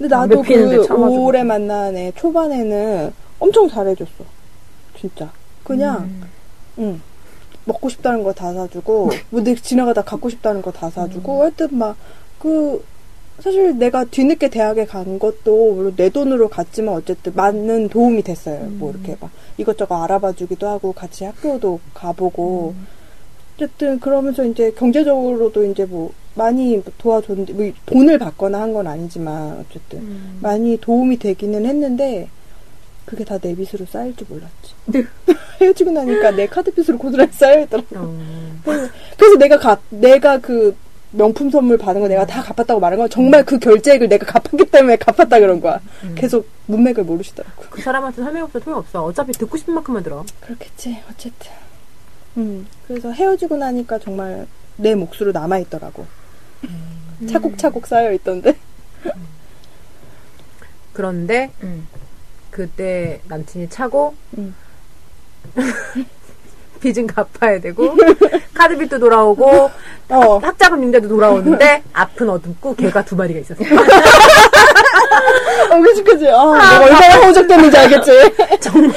근데 0.02 0.16
나도 0.16 0.42
그. 0.42 0.88
오래 1.24 1.44
만난 1.44 1.96
애 1.96 2.12
초반에는 2.16 3.14
엄청 3.40 3.70
잘해줬어. 3.70 4.24
진짜. 5.00 5.32
그냥, 5.64 6.04
음. 6.04 6.24
응. 6.80 7.02
먹고 7.66 7.90
싶다는 7.90 8.24
거 8.24 8.34
다 8.34 8.52
사주고, 8.54 9.12
뭐, 9.30 9.44
내 9.44 9.54
지나가다 9.54 10.02
갖고 10.02 10.30
싶다는 10.30 10.62
거 10.64 10.72
다 10.72 10.90
사주고, 10.90 11.44
하여튼 11.44 11.68
막, 11.78 11.96
그, 12.40 12.84
사실 13.40 13.78
내가 13.78 14.04
뒤늦게 14.06 14.50
대학에 14.50 14.86
간 14.86 15.20
것도, 15.20 15.74
물론 15.74 15.94
내 15.96 16.10
돈으로 16.10 16.50
갔지만 16.50 16.96
어쨌든 16.96 17.34
많은 17.36 17.90
도움이 17.90 18.24
됐어요. 18.24 18.60
뭐, 18.72 18.92
이렇게 18.92 19.16
막 19.20 19.30
이것저것 19.58 19.96
알아봐 20.04 20.34
주기도 20.34 20.68
하고, 20.68 20.94
같이 20.94 21.24
학교도 21.26 21.80
가보고, 21.94 22.74
어쨌든 23.56 24.00
그러면서 24.00 24.44
이제 24.44 24.72
경제적으로도 24.72 25.66
이제 25.66 25.86
뭐, 25.86 26.12
많이 26.36 26.82
도와줬는데 26.98 27.54
뭐 27.54 27.72
돈을 27.86 28.18
받거나 28.20 28.62
한 28.62 28.74
건 28.74 28.88
아니지만 28.88 29.66
어쨌든 29.68 30.00
음. 30.00 30.40
많이 30.42 30.78
도움이 30.80 31.20
되기는 31.20 31.66
했는데 31.66 32.30
그게 33.06 33.26
다 33.26 33.38
내 33.40 33.54
빚으로 33.56 33.86
쌓일 33.86 34.16
줄 34.16 34.28
몰랐지. 34.30 34.74
네. 34.86 35.04
헤어지고 35.60 35.92
나니까 35.92 36.32
내 36.32 36.48
카드 36.48 36.72
빚으로 36.74 36.98
고스란히 36.98 37.32
쌓여있더라고. 37.34 37.88
어. 37.96 38.20
그래서 39.18 39.36
내가 39.38 39.58
가, 39.60 39.80
내가 39.90 40.38
그 40.40 40.76
명품 41.12 41.50
선물 41.50 41.78
받은 41.78 42.00
거 42.00 42.08
내가 42.08 42.26
다 42.26 42.42
갚았다고 42.42 42.80
말한 42.80 42.98
건 42.98 43.10
정말 43.10 43.44
그 43.44 43.60
결제액을 43.60 44.08
내가 44.08 44.26
갚았기 44.26 44.66
때문에 44.72 44.96
갚았다 44.96 45.40
그런 45.40 45.60
거야. 45.60 45.82
계속 46.16 46.48
문맥을 46.68 47.04
모르시더라고. 47.04 47.64
그 47.70 47.82
사람한테 47.82 48.22
설명 48.24 48.44
없어 48.46 48.60
소용 48.62 48.78
없어. 48.80 49.04
어차피 49.04 49.34
듣고 49.34 49.58
싶은 49.58 49.74
만큼만 49.74 50.04
들어. 50.04 50.24
그렇겠지, 50.40 50.98
어쨌든. 51.12 51.52
음, 52.38 52.66
그래서 52.88 53.12
헤어지고 53.12 53.58
나니까 53.58 54.00
정말 54.00 54.48
내 54.78 54.96
몫으로 54.96 55.34
남아있더라고. 55.34 56.06
차곡차곡 57.30 57.88
쌓여 57.88 58.12
있던데. 58.14 58.56
그런데 60.94 61.52
음. 61.64 61.88
그때 62.50 63.22
남친이 63.28 63.70
차고 63.70 64.16
음. 64.38 64.56
빚은 66.82 67.08
갚아야 67.08 67.60
되고 67.62 67.96
카드빚도 68.54 69.00
돌아오고 69.00 69.72
어. 70.10 70.38
학자금 70.40 70.84
융자도 70.84 71.08
돌아오는데 71.08 71.84
앞은 71.94 72.30
어둡고 72.30 72.76
개가 72.76 73.06
두 73.06 73.16
마리가 73.16 73.40
있었어. 73.40 73.64
어, 75.70 75.82
그치, 75.82 76.04
그치. 76.04 76.28
아, 76.28 76.80
내가 76.80 76.84
얼마나 76.84 77.16
허우적됐는지 77.22 77.78
알겠지. 77.78 78.12
정말 78.60 78.94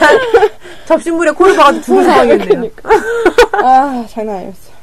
접시물에 0.87 1.31
코를 1.33 1.57
박아도 1.57 1.81
죽을 1.83 2.05
상황이었네요. 2.05 2.71
아, 3.53 4.05
장난 4.11 4.37
아니었어. 4.37 4.74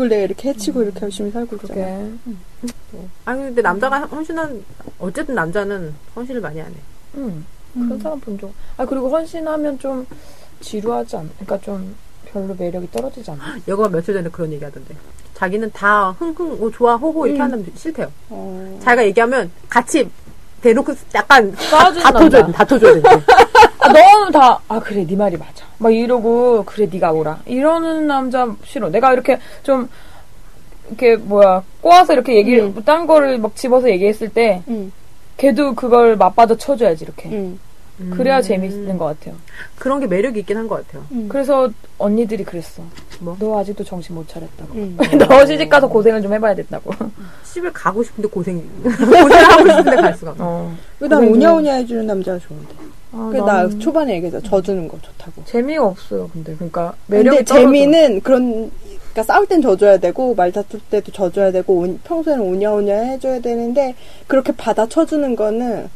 그걸 0.00 0.08
내가 0.08 0.22
이렇게 0.22 0.48
해치고 0.48 0.82
이렇게 0.82 1.00
열심히 1.02 1.30
살고 1.30 1.56
있잖아. 1.56 1.74
그게. 1.74 3.06
아니 3.26 3.42
근데 3.42 3.60
남자가 3.60 4.00
헌신한 4.00 4.64
어쨌든 4.98 5.34
남자는 5.34 5.94
헌신을 6.16 6.40
많이 6.40 6.58
안 6.62 6.68
해. 6.68 6.74
음. 7.16 7.44
그런 7.74 8.00
사람 8.00 8.18
본 8.18 8.38
적. 8.38 8.50
아 8.78 8.86
그리고 8.86 9.10
헌신하면 9.10 9.78
좀 9.78 10.06
지루하지 10.60 11.16
않. 11.16 11.30
그러니까 11.38 11.60
좀 11.60 11.94
별로 12.24 12.54
매력이 12.54 12.90
떨어지지 12.90 13.30
않아. 13.30 13.58
여거가 13.68 13.90
며칠 13.90 14.14
전에 14.14 14.30
그런 14.30 14.50
얘기 14.54 14.64
하던데. 14.64 14.96
자기는 15.34 15.70
다 15.72 16.12
흥흥 16.12 16.62
오 16.62 16.70
좋아 16.70 16.96
호호 16.96 17.26
이렇게 17.26 17.40
음. 17.40 17.44
하는 17.44 17.66
싫대요. 17.76 18.10
어. 18.30 18.80
자기가 18.82 19.04
얘기하면 19.04 19.50
같이 19.68 20.10
대놓고 20.62 20.94
약간. 21.14 21.52
다퉈줘야 22.52 22.94
돼. 22.94 23.02
아, 23.80 23.92
너무 23.92 24.30
다, 24.30 24.60
아, 24.68 24.78
그래, 24.80 25.04
네 25.06 25.16
말이 25.16 25.36
맞아. 25.36 25.64
막 25.78 25.90
이러고, 25.94 26.64
그래, 26.64 26.86
네가 26.90 27.12
오라. 27.12 27.40
이러는 27.46 28.06
남자 28.06 28.46
싫어. 28.64 28.88
내가 28.90 29.12
이렇게 29.12 29.38
좀, 29.62 29.88
이렇게, 30.88 31.16
뭐야, 31.16 31.62
꼬아서 31.80 32.12
이렇게 32.12 32.34
얘기를, 32.36 32.64
음. 32.64 32.82
딴 32.84 33.06
거를 33.06 33.38
막 33.38 33.54
집어서 33.56 33.88
얘기했을 33.88 34.28
때, 34.28 34.62
응, 34.68 34.92
걔도 35.38 35.74
그걸 35.74 36.16
맞받아 36.16 36.56
쳐줘야지, 36.56 37.04
이렇게. 37.04 37.30
응. 37.32 37.58
그래야 38.12 38.38
음. 38.38 38.42
재밌는 38.42 38.96
것 38.96 39.04
같아요. 39.04 39.34
그런 39.78 40.00
게 40.00 40.06
매력이 40.06 40.40
있긴 40.40 40.56
한 40.56 40.66
것 40.68 40.86
같아요. 40.86 41.04
응. 41.12 41.28
그래서 41.28 41.68
언니들이 41.98 42.44
그랬어. 42.44 42.82
뭐? 43.18 43.36
너 43.38 43.58
아직도 43.60 43.84
정신 43.84 44.14
못 44.14 44.26
차렸다고. 44.26 44.70
응. 44.74 44.96
너 45.18 45.44
시집 45.44 45.68
가서 45.68 45.86
고생을 45.86 46.22
좀 46.22 46.32
해봐야 46.32 46.54
된다고. 46.54 46.90
집을 47.44 47.70
가고 47.74 48.02
싶은데 48.02 48.26
고생 48.28 48.62
고생을 48.82 49.44
하고 49.50 49.68
싶은데 49.68 49.96
갈 49.96 50.14
수가 50.14 50.30
없어. 50.30 50.42
어. 50.46 50.74
난 51.00 51.08
고생 51.10 51.24
좀- 51.26 51.32
오냐오냐 51.34 51.74
해주는 51.74 52.06
남자가 52.06 52.38
좋은데. 52.38 52.74
아, 53.12 53.32
나 53.34 53.68
초반에 53.78 54.14
얘기했어. 54.14 54.40
져주는 54.40 54.86
거 54.88 54.96
좋다고. 55.00 55.44
재미가 55.44 55.84
없어요, 55.84 56.30
근데. 56.32 56.54
그러니까, 56.54 56.94
매력이 57.08 57.38
근데 57.38 57.44
떨어져. 57.44 57.64
재미는 57.66 58.20
그런, 58.20 58.70
그러니까 59.12 59.22
싸울 59.24 59.46
땐 59.46 59.60
져줘야 59.60 59.96
되고, 59.98 60.34
말 60.34 60.52
다툴 60.52 60.80
때도 60.90 61.10
져줘야 61.10 61.50
되고, 61.50 61.74
오- 61.80 61.98
평소에는 62.04 62.44
오냐오냐 62.44 62.94
해줘야 62.94 63.40
되는데, 63.40 63.94
그렇게 64.28 64.52
받아쳐주는 64.52 65.34
거는 65.34 65.88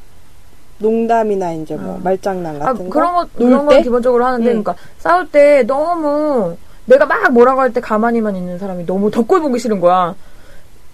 농담이나 0.79 1.53
이제 1.53 1.77
뭐, 1.77 1.95
어. 1.95 2.01
말장난 2.03 2.57
아, 2.61 2.73
같은 2.73 2.85
거. 2.89 2.91
그런 2.91 3.15
거, 3.15 3.21
놀 3.39 3.49
그런 3.51 3.69
때? 3.69 3.75
건 3.77 3.83
기본적으로 3.85 4.25
하는데, 4.25 4.45
응. 4.51 4.63
그러니까, 4.63 4.75
싸울 4.99 5.29
때 5.31 5.63
너무, 5.65 6.57
내가 6.87 7.07
막 7.07 7.33
뭐라고 7.33 7.61
할 7.61 7.73
때 7.73 7.81
가만히만 7.81 8.35
있는 8.37 8.59
사람이 8.59 8.85
너무 8.87 9.11
덕골 9.11 9.41
보기 9.41 9.59
싫은 9.61 9.81
거야. 9.81 10.15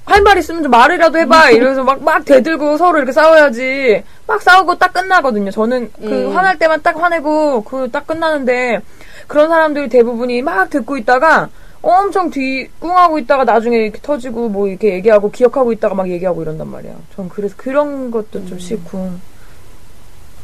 할 0.04 0.22
말 0.22 0.38
있으면 0.38 0.62
좀 0.62 0.70
말이라도 0.70 1.18
해봐. 1.18 1.50
이러면서 1.50 1.84
막, 1.84 2.02
막 2.02 2.24
대들고 2.24 2.76
서로 2.78 2.98
이렇게 2.98 3.12
싸워야지. 3.12 4.02
막 4.26 4.42
싸우고 4.42 4.76
딱 4.78 4.92
끝나거든요. 4.92 5.50
저는 5.50 5.90
그 6.00 6.28
음. 6.28 6.36
화날 6.36 6.58
때만 6.58 6.82
딱 6.82 6.96
화내고, 7.00 7.62
그 7.64 7.88
딱 7.90 8.06
끝나는데, 8.06 8.80
그런 9.26 9.48
사람들이 9.48 9.88
대부분이 9.88 10.42
막 10.42 10.68
듣고 10.70 10.96
있다가, 10.96 11.48
엄청 11.82 12.28
뒤, 12.30 12.68
꿍하고 12.80 13.18
있다가 13.18 13.44
나중에 13.44 13.76
이렇게 13.78 13.98
터지고, 14.02 14.48
뭐 14.48 14.66
이렇게 14.68 14.94
얘기하고, 14.94 15.30
기억하고 15.30 15.72
있다가 15.72 15.94
막 15.94 16.08
얘기하고 16.10 16.42
이런단 16.42 16.68
말이야. 16.68 16.92
전 17.14 17.28
그래서 17.28 17.54
그런 17.56 18.10
것도 18.10 18.44
좀 18.46 18.58
싫고. 18.58 19.12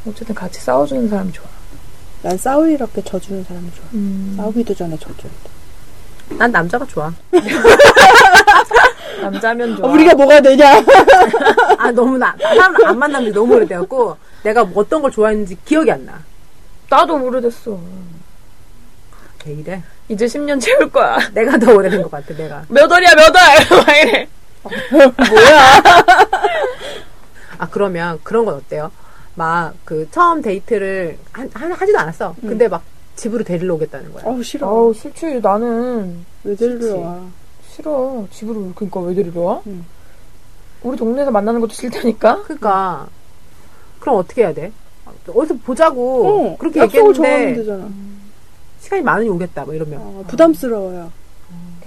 어쨌든 0.07 0.33
같이 0.33 0.61
싸워주는 0.61 1.09
사람이 1.09 1.33
좋아. 1.33 1.45
난 2.23 2.37
이렇게 2.69 3.01
져주는 3.03 3.43
사람이 3.43 3.71
좋아. 3.73 3.85
음. 3.93 4.33
싸우기도 4.37 4.73
전에 4.73 4.97
져줘야 4.97 5.31
돼. 5.43 5.56
난 6.29 6.51
남자가 6.51 6.85
좋아. 6.85 7.11
남자면 9.21 9.75
좋아. 9.75 9.89
아, 9.89 9.93
우리가 9.93 10.13
뭐가 10.15 10.41
되냐? 10.41 10.81
아 11.77 11.91
너무 11.91 12.17
나 12.17 12.35
사람 12.39 12.75
안 12.85 12.99
만난 12.99 13.23
지 13.25 13.31
너무 13.31 13.55
오래돼갖고 13.55 14.15
내가 14.43 14.63
뭐 14.63 14.83
어떤 14.83 15.01
걸 15.01 15.11
좋아했는지 15.11 15.57
기억이 15.65 15.91
안 15.91 16.05
나. 16.05 16.19
나도 16.89 17.15
오래됐어. 17.23 17.77
왜 19.45 19.53
이래? 19.53 19.81
이제 20.09 20.25
10년 20.25 20.59
채울 20.61 20.89
거야. 20.91 21.17
내가 21.33 21.57
더 21.57 21.73
오래된 21.73 22.01
것 22.01 22.11
같아. 22.11 22.33
내가. 22.35 22.63
몇 22.67 22.89
월이야, 22.91 23.11
몇 23.15 23.33
월! 23.33 23.83
막 23.85 23.97
이래. 23.97 24.27
아 27.57 27.67
그러면 27.69 28.19
그런 28.23 28.45
건 28.45 28.55
어때요? 28.55 28.91
막 29.35 29.73
그 29.85 30.07
처음 30.11 30.41
데이트를 30.41 31.17
한, 31.31 31.49
한- 31.53 31.71
하지도 31.71 31.97
않았어. 31.99 32.35
근데 32.41 32.67
막 32.67 32.83
집으로 33.17 33.43
데리러 33.43 33.75
오겠다는 33.75 34.13
거야. 34.13 34.23
어우, 34.25 34.41
싫어. 34.43 34.67
아우, 34.67 34.93
싫지. 34.93 35.41
나는 35.41 36.25
왜 36.45 36.55
데리러 36.55 36.97
와? 36.99 37.21
싫어. 37.69 38.25
집으로, 38.31 38.71
그러니까 38.73 38.99
왜 39.01 39.13
데리러 39.13 39.41
와? 39.41 39.61
응. 39.67 39.83
우리 40.83 40.95
동네에서 40.95 41.31
만나는 41.31 41.59
것도 41.59 41.73
싫다니까? 41.73 42.43
그러니까 42.43 43.09
그럼 43.99 44.17
어떻게 44.17 44.43
해야 44.43 44.53
돼? 44.53 44.71
어디서 45.27 45.55
보자고 45.65 46.27
어, 46.27 46.57
그렇게 46.57 46.81
얘기했는데 46.83 47.55
되잖아. 47.55 47.89
시간이 48.79 49.01
많으니 49.01 49.29
오겠다. 49.29 49.65
뭐 49.65 49.73
이러면 49.73 49.99
어, 49.99 50.23
부담스러워요. 50.27 51.11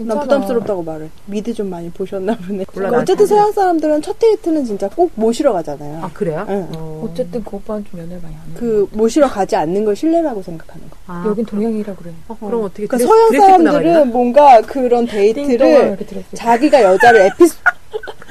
괜찮아. 0.00 0.20
난 0.20 0.22
부담스럽다고 0.28 0.82
말해. 0.82 1.08
미드 1.26 1.52
좀 1.54 1.70
많이 1.70 1.90
보셨나 1.90 2.34
보네. 2.36 2.64
몰라, 2.72 2.88
그러니까 2.88 2.98
어쨌든. 3.02 3.26
서양 3.26 3.52
사람들은 3.52 4.02
첫 4.02 4.18
데이트는 4.18 4.64
진짜 4.64 4.88
꼭 4.88 5.10
모시러 5.14 5.52
가잖아요. 5.52 6.00
아 6.04 6.10
그래요? 6.12 6.46
응. 6.48 6.68
어. 6.76 7.08
어쨌든 7.10 7.42
그 7.44 7.56
오빠는 7.56 7.84
좀 7.90 8.00
연애를 8.00 8.20
많이 8.22 8.34
안 8.34 8.40
해. 8.50 8.54
그 8.58 8.88
모시러 8.92 9.28
가지 9.28 9.56
않는 9.56 9.84
걸 9.84 9.94
실례라고 9.96 10.42
생각하는 10.42 10.88
거. 10.90 10.96
아, 11.06 11.24
여긴 11.26 11.44
동양이라 11.44 11.94
그래. 11.94 12.10
어, 12.28 12.36
그럼 12.40 12.64
어떻게 12.64 12.86
그러니까 12.86 12.96
드레스- 12.98 13.06
서양 13.30 13.58
사람들은? 13.62 14.10
뭔가 14.10 14.60
그런 14.62 15.06
데이트를. 15.06 15.98
자기가 16.34 16.82
여자를 16.82 17.20
에스코 17.22 17.56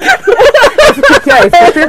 에스코트야 0.90 1.38
에스코트? 1.44 1.88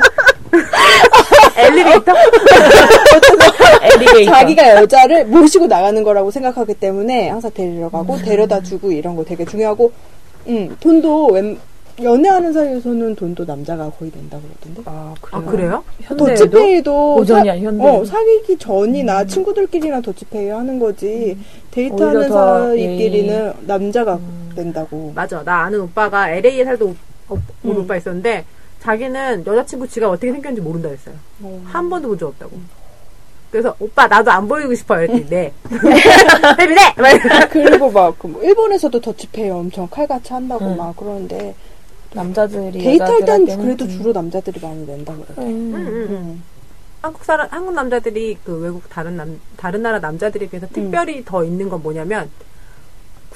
엘리베이터? 1.67 2.13
alligator. 3.83 4.31
자기가 4.31 4.75
여자를 4.81 5.25
모시고 5.25 5.67
나가는 5.67 6.01
거라고 6.03 6.31
생각하기 6.31 6.75
때문에 6.75 7.29
항상 7.29 7.51
데리러 7.53 7.89
가고 7.89 8.17
데려다 8.17 8.61
주고 8.61 8.91
이런 8.91 9.15
거 9.15 9.23
되게 9.23 9.45
중요하고 9.45 9.91
음, 10.47 10.75
돈도 10.79 11.27
웬, 11.27 11.57
연애하는 12.01 12.51
사이에서는 12.53 13.15
돈도 13.15 13.45
남자가 13.45 13.89
거의 13.91 14.11
낸다 14.15 14.39
그러던데. 14.39 14.81
아, 14.85 15.13
아 15.31 15.41
그래요? 15.41 15.51
그래요? 15.51 15.83
현대에도? 16.01 16.35
더치페이도 16.45 17.15
고전이야, 17.15 17.53
사- 17.53 17.59
현대. 17.59 17.87
어, 17.87 18.05
사귀기 18.05 18.57
전이나 18.57 19.25
친구들끼리나 19.25 20.01
더치페이 20.01 20.49
하는 20.49 20.79
거지. 20.79 21.37
데이트하는 21.69 22.15
오히려 22.21 22.29
더 22.29 22.59
사이끼리는 22.69 23.53
남자가 23.61 24.19
낸다고. 24.55 25.11
맞아. 25.13 25.43
나 25.43 25.63
아는 25.65 25.81
오빠가 25.81 26.29
LA에 26.31 26.63
살던 26.65 26.97
오, 27.29 27.35
음. 27.65 27.77
오빠 27.77 27.95
있었는데 27.97 28.45
자기는 28.81 29.45
여자친구 29.45 29.87
지가 29.87 30.09
어떻게 30.09 30.31
생겼는지 30.31 30.61
모른다 30.61 30.89
했어요. 30.89 31.15
어. 31.41 31.63
한 31.65 31.89
번도 31.89 32.07
본 32.09 32.17
적 32.17 32.27
없다고. 32.29 32.51
그래서 33.51 33.75
오빠 33.79 34.07
나도 34.07 34.31
안 34.31 34.47
보이고 34.47 34.73
싶어요. 34.73 35.03
이랬더니 35.03 35.29
네. 35.29 35.53
혜비 36.59 36.73
네. 36.73 36.93
막 36.97 37.09
이래. 37.11 37.47
그리고 37.51 37.91
막, 37.91 38.17
그뭐 38.17 38.41
일본에서도 38.41 38.99
더치페이 39.01 39.49
엄청 39.49 39.87
칼같이 39.89 40.31
한다고 40.31 40.65
응. 40.65 40.77
막 40.77 40.95
그러는데, 40.95 41.53
남자들이 42.13 42.79
데이트할 42.81 43.25
땐 43.25 43.45
그래도 43.45 43.85
음. 43.85 43.89
주로 43.89 44.13
남자들이 44.13 44.59
많이 44.61 44.85
낸다 44.85 45.13
그러더라고. 45.13 45.41
음. 45.43 46.43
한국 47.01 47.25
사람 47.25 47.47
한국 47.51 47.73
남자들이 47.73 48.37
그 48.43 48.53
외국 48.59 48.87
다른 48.89 49.17
남 49.17 49.39
다른 49.57 49.81
나라 49.81 49.99
남자들에 49.99 50.47
비해서 50.47 50.67
특별히 50.71 51.25
더 51.25 51.43
있는 51.43 51.67
건 51.67 51.81
뭐냐면 51.81 52.29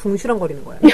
궁시렁거리는 0.05 0.63
거야. 0.63 0.77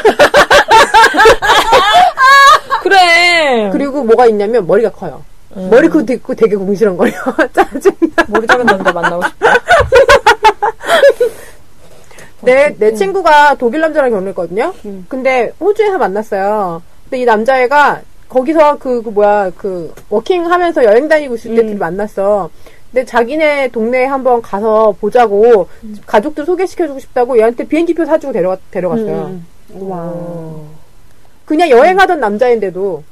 그래. 2.81 3.69
그리고 3.71 4.03
뭐가 4.03 4.25
있냐면 4.27 4.65
머리가 4.65 4.89
커요. 4.91 5.23
음. 5.57 5.69
머리 5.69 5.89
크고 5.89 6.05
되게, 6.05 6.21
되게 6.35 6.55
궁시렁거려. 6.55 7.11
짜증나. 7.53 8.25
머리 8.29 8.47
작은 8.47 8.65
남자 8.65 8.91
만나고 8.93 9.23
싶다. 9.27 9.53
내, 12.41 12.73
내 12.79 12.93
친구가 12.93 13.55
독일 13.55 13.81
남자랑 13.81 14.09
결혼했거든요. 14.11 14.73
음. 14.85 15.05
근데 15.09 15.51
호주에서 15.59 15.97
만났어요. 15.97 16.81
근데 17.03 17.21
이 17.21 17.25
남자애가 17.25 18.01
거기서 18.29 18.77
그, 18.77 19.03
그 19.03 19.09
뭐야 19.09 19.51
그 19.57 19.93
워킹 20.09 20.49
하면서 20.49 20.83
여행 20.85 21.09
다니고 21.09 21.35
있을 21.35 21.53
때 21.53 21.61
음. 21.61 21.67
둘이 21.67 21.77
만났어. 21.77 22.49
근데 22.91 23.05
자기네 23.05 23.69
동네에 23.69 24.05
한번 24.05 24.41
가서 24.41 24.93
보자고 24.99 25.69
가족들 26.05 26.45
소개시켜주고 26.45 26.99
싶다고 26.99 27.37
얘한테 27.37 27.65
비행기표 27.65 28.05
사주고 28.05 28.33
데려가, 28.33 28.57
데려갔어요. 28.69 29.39
음. 29.71 29.89
와. 29.89 30.13
그냥 31.45 31.69
여행하던 31.69 32.19
남자인데도. 32.19 33.03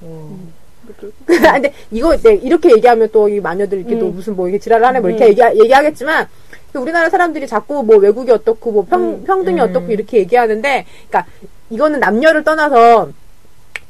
근데 1.26 1.72
이거 1.90 2.16
네, 2.16 2.34
이렇게 2.36 2.70
얘기하면 2.72 3.10
또 3.12 3.28
이 3.28 3.40
마녀들 3.40 3.78
이렇게 3.80 3.98
또 3.98 4.06
음. 4.06 4.14
무슨 4.14 4.34
뭐 4.34 4.48
이게 4.48 4.58
지랄을 4.58 4.86
하네 4.86 5.00
뭐 5.00 5.10
이렇게 5.10 5.26
음. 5.26 5.28
얘기, 5.30 5.42
얘기하겠지만 5.42 6.26
그 6.72 6.78
우리나라 6.78 7.10
사람들이 7.10 7.46
자꾸 7.46 7.82
뭐 7.82 7.96
외국이 7.96 8.30
어떻고 8.32 8.72
뭐 8.72 8.86
평, 8.88 9.02
음. 9.02 9.24
평등이 9.24 9.60
음. 9.60 9.68
어떻고 9.68 9.92
이렇게 9.92 10.18
얘기하는데 10.18 10.86
그러니까 11.08 11.30
이거는 11.68 12.00
남녀를 12.00 12.44
떠나서 12.44 13.10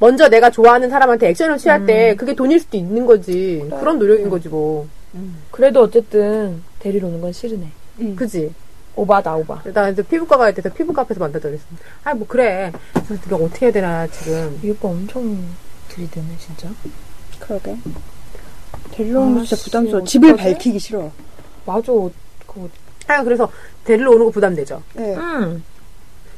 먼저 0.01 0.29
내가 0.29 0.51
좋아하는 0.51 0.91
사람한테 0.91 1.29
액션을 1.29 1.59
취할 1.59 1.87
때 1.87 2.17
그게 2.17 2.35
돈일 2.35 2.59
수도 2.59 2.77
있는 2.77 3.07
거지 3.07 3.65
그런 3.79 3.99
노력인 3.99 4.29
거지 4.29 4.49
뭐 4.49 4.89
그래도 5.51 5.83
어쨌든 5.83 6.63
데리러 6.79 7.09
오는 7.09 7.21
건 7.21 7.33
싫으네. 7.33 7.71
음. 8.01 8.17
그지 8.17 8.53
오바다 8.95 9.37
오바. 9.37 9.63
나 9.73 9.89
이제 9.89 10.03
피부과 10.03 10.37
가야 10.37 10.53
돼서 10.53 10.69
피부과 10.73 11.03
앞에서 11.03 11.21
만나자 11.21 11.49
그랬어 11.49 11.65
아 12.05 12.15
뭐 12.15 12.27
그래 12.27 12.73
그래서 13.07 13.37
어떻게 13.37 13.67
해야 13.67 13.73
되나 13.73 14.07
지금 14.09 14.59
이 14.63 14.71
오빠 14.71 14.89
엄청 14.89 15.39
들이대네 15.89 16.27
진짜. 16.39 16.69
그러게. 17.39 17.77
데리러 18.93 19.21
오는 19.21 19.35
거 19.35 19.41
아, 19.41 19.45
진짜 19.45 19.57
씨, 19.57 19.65
부담스러워. 19.65 20.05
집을 20.05 20.31
어떡하지? 20.31 20.53
밝히기 20.55 20.79
싫어. 20.79 21.11
맞아. 21.65 21.93
그거. 22.47 22.69
아 23.07 23.23
그래서 23.23 23.51
데리러 23.85 24.11
오는 24.11 24.25
거 24.27 24.31
부담되죠 24.31 24.83
네. 24.95 25.15
응. 25.17 25.63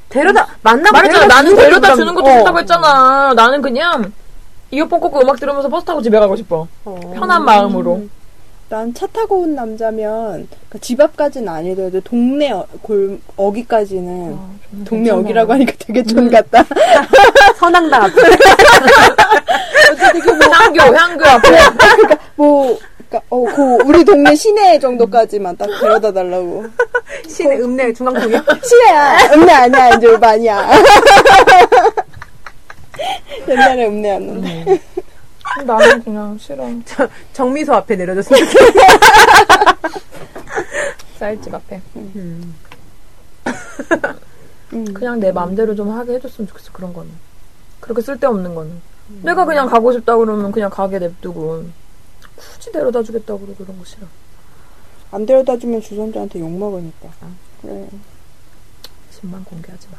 데려다 0.09 0.47
만나고 0.63 0.93
말했잖아. 0.93 1.21
데려다 1.27 1.35
나는 1.43 1.57
데려다 1.57 1.95
주는 1.97 2.15
것도 2.15 2.27
어. 2.27 2.33
싫다고 2.37 2.59
했잖아. 2.61 3.33
나는 3.35 3.63
그냥 3.63 4.13
이어폰 4.71 5.01
꽂고 5.01 5.21
음악 5.23 5.41
들으면서 5.41 5.69
버스 5.69 5.85
타고 5.87 6.01
집에 6.03 6.19
가고 6.19 6.37
싶어. 6.37 6.69
어. 6.85 7.01
편한 7.15 7.45
마음으로. 7.45 8.07
난 8.71 8.95
차 8.95 9.05
타고 9.09 9.41
온 9.41 9.55
남자면 9.57 10.47
그집 10.69 11.01
앞까지는 11.01 11.49
아니더라도 11.49 12.01
동네 12.03 12.53
어, 12.53 12.65
골 12.83 13.19
어기까지는 13.37 14.33
아, 14.39 14.51
동네 14.85 15.05
괜찮아. 15.11 15.21
어기라고 15.21 15.53
하니까 15.55 15.73
되게 15.81 16.03
촌 16.05 16.31
같다. 16.31 16.65
선앙당 17.59 18.05
앞에 18.05 18.13
향교 20.53 20.83
향교 20.97 21.25
앞에. 21.27 21.49
뭐 22.37 22.79
그러니까 23.09 23.27
어, 23.31 23.43
그 23.45 23.63
우리 23.87 24.05
동네 24.05 24.37
시내 24.37 24.79
정도까지만 24.79 25.57
딱 25.57 25.67
데려다 25.81 26.13
달라고. 26.13 26.65
시내 27.29 27.57
읍내 27.59 27.93
중앙동이요? 27.93 28.41
시내야. 28.63 29.31
읍내 29.35 29.53
아니야. 29.53 29.89
이제 29.97 30.07
읍 30.07 30.23
아니야. 30.23 30.71
옛날에 33.49 33.87
읍내였는데. 33.87 34.81
나는 35.65 36.03
그냥 36.03 36.39
싫어. 36.39 36.65
정미소 37.33 37.75
앞에 37.75 37.97
내려줬으면 37.97 38.41
좋겠어. 38.47 38.69
쌀집 41.19 41.55
앞에. 41.55 41.81
음. 41.97 42.55
그냥 44.95 45.19
내 45.19 45.33
맘대로 45.33 45.75
좀 45.75 45.91
하게 45.91 46.15
해줬으면 46.15 46.49
좋겠어 46.49 46.73
그런 46.73 46.93
거는. 46.93 47.11
그렇게 47.81 48.01
쓸데없는 48.03 48.55
거는. 48.55 48.81
내가 49.23 49.45
그냥 49.45 49.67
가고 49.69 49.93
싶다 49.93 50.17
그러면 50.17 50.53
그냥 50.53 50.71
가게 50.71 50.99
냅두고 51.01 51.65
굳이 52.37 52.71
데려다 52.71 53.03
주겠다 53.03 53.35
그러고 53.35 53.55
그런 53.57 53.77
거 53.79 53.85
싫어. 53.85 54.07
안 55.11 55.27
데려다 55.27 55.59
주면 55.59 55.81
주선자한테 55.81 56.39
욕 56.41 56.51
먹으니까. 56.51 57.09
그래. 57.61 57.89
집만 59.11 59.45
공개하지 59.45 59.89
마. 59.91 59.99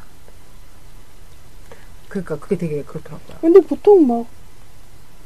그러니까 2.08 2.38
그게 2.38 2.56
되게 2.56 2.82
그렇더라고요. 2.82 3.36
근데 3.40 3.60
보통 3.60 4.06
막 4.06 4.26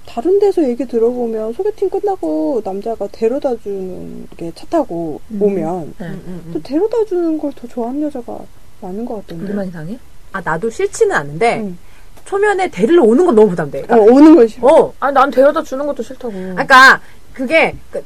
다른 0.07 0.39
데서 0.39 0.63
얘기 0.69 0.87
들어보면 0.87 1.53
소개팅 1.53 1.91
끝나고 1.91 2.63
남자가 2.65 3.09
데려다 3.11 3.55
주는 3.57 4.27
게 4.37 4.53
차 4.55 4.65
타고 4.67 5.21
음. 5.33 5.43
오면 5.43 5.95
네. 5.99 6.11
또 6.53 6.63
데려다 6.63 7.05
주는 7.07 7.37
걸 7.39 7.53
더 7.55 7.67
좋아하는 7.67 8.03
여자가 8.03 8.39
많은 8.81 9.05
것 9.05 9.17
같던데. 9.17 9.45
우리만 9.47 9.69
이상해? 9.69 9.99
아 10.33 10.41
나도 10.45 10.71
싫지는 10.71 11.15
않은데 11.15 11.59
응. 11.61 11.79
초면에 12.25 12.69
데리러 12.71 13.03
오는 13.05 13.25
건 13.25 13.35
너무 13.35 13.49
부담돼. 13.51 13.83
어, 13.83 13.87
그러니까, 13.87 14.13
오는 14.13 14.35
걸 14.35 14.49
싫어. 14.49 14.67
어, 14.67 14.93
아니 15.01 15.15
난 15.15 15.31
데려다 15.31 15.63
주는 15.63 15.87
것도 15.87 16.03
싫다고. 16.03 16.33
그러니까 16.33 17.01
그게 17.33 17.75
그, 17.91 18.03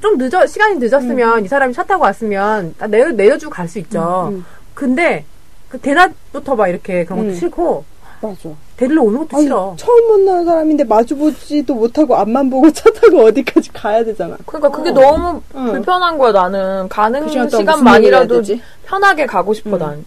좀 0.00 0.16
늦어 0.18 0.46
시간이 0.46 0.76
늦었으면 0.78 1.44
이 1.44 1.48
사람이 1.48 1.72
차 1.74 1.82
타고 1.84 2.02
왔으면 2.04 2.74
나 2.78 2.86
내려 2.86 3.10
내려주고 3.10 3.50
갈 3.50 3.68
수 3.68 3.78
있죠. 3.80 4.30
음, 4.32 4.44
근데 4.74 5.24
그 5.68 5.78
대낮부터 5.78 6.54
막 6.56 6.68
이렇게 6.68 7.04
그런 7.04 7.20
것도 7.20 7.30
음. 7.30 7.34
싫고 7.34 7.84
맞아. 8.28 8.54
데리러 8.76 9.02
오는 9.02 9.18
것도 9.20 9.36
아니, 9.36 9.44
싫어. 9.44 9.74
처음 9.78 10.08
만나는 10.24 10.44
사람인데 10.46 10.84
마주보지도 10.84 11.74
못하고 11.74 12.16
앞만 12.16 12.48
보고 12.50 12.70
차 12.72 12.90
타고 12.90 13.24
어디까지 13.26 13.72
가야 13.72 14.02
되잖아. 14.04 14.36
그러니까 14.46 14.70
그게 14.70 14.90
어. 14.90 14.92
너무 14.94 15.42
응. 15.54 15.66
불편한 15.72 16.16
거야 16.18 16.32
나는 16.32 16.88
가는 16.88 17.22
그 17.24 17.28
시간 17.30 17.50
시간만이라도? 17.50 18.42
편하게 18.86 19.26
가고 19.26 19.52
싶어 19.52 19.76
음. 19.76 19.78
난. 19.78 20.04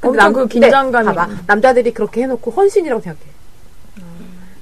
근데 0.00 0.18
엄청 0.22 0.32
그 0.34 0.46
긴장감이. 0.48 1.06
봐봐 1.06 1.28
남자들이 1.46 1.92
그렇게 1.94 2.22
해놓고 2.24 2.50
헌신이라고 2.50 3.00
생각해. 3.00 3.24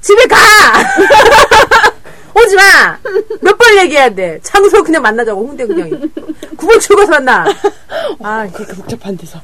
집에 0.01 0.27
가. 0.27 0.37
오지 2.35 2.57
마. 2.57 2.63
몇 3.43 3.59
번 3.59 3.77
얘기해야 3.79 4.09
돼. 4.15 4.39
장소 4.43 4.83
그냥 4.83 5.03
만나자고 5.03 5.47
홍대 5.47 5.67
그냥 5.67 5.91
9번 6.57 6.81
출구에서 6.81 7.11
만나. 7.13 7.45
아 8.23 8.45
이게 8.47 8.65
그 8.65 8.77
복잡한 8.77 9.17
데서. 9.17 9.39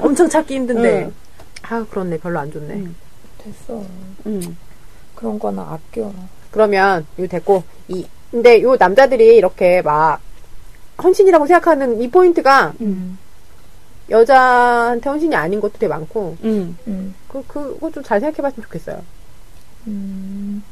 엄청 0.00 0.28
찾기 0.28 0.54
힘든데. 0.54 1.02
응. 1.04 1.12
아 1.62 1.86
그렇네 1.90 2.18
별로 2.18 2.38
안 2.38 2.50
좋네. 2.50 2.74
응. 2.74 2.94
됐어. 3.38 3.82
응. 4.26 4.56
그런 5.14 5.38
거나 5.38 5.62
아껴. 5.62 6.12
그러면 6.50 7.06
이거 7.16 7.26
됐고 7.26 7.62
이 7.88 8.06
근데 8.30 8.62
요 8.62 8.76
남자들이 8.76 9.36
이렇게 9.36 9.82
막 9.82 10.20
헌신이라고 11.02 11.46
생각하는 11.46 12.00
이 12.00 12.08
포인트가 12.10 12.72
응. 12.80 13.18
여자한테 14.10 15.08
헌신이 15.08 15.34
아닌 15.34 15.60
것도 15.60 15.74
되게 15.74 15.88
많고 15.88 16.36
응. 16.44 16.76
음. 16.86 17.14
그 17.28 17.42
그거 17.46 17.90
좀 17.90 18.02
잘 18.02 18.20
생각해봤으면 18.20 18.64
좋겠어요. 18.64 19.02
음. 19.86 20.62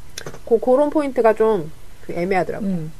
그 0.47 0.59
그런 0.61 0.91
포인트가 0.91 1.33
좀그 1.35 2.13
애매하더라고. 2.13 2.67
음. 2.67 2.93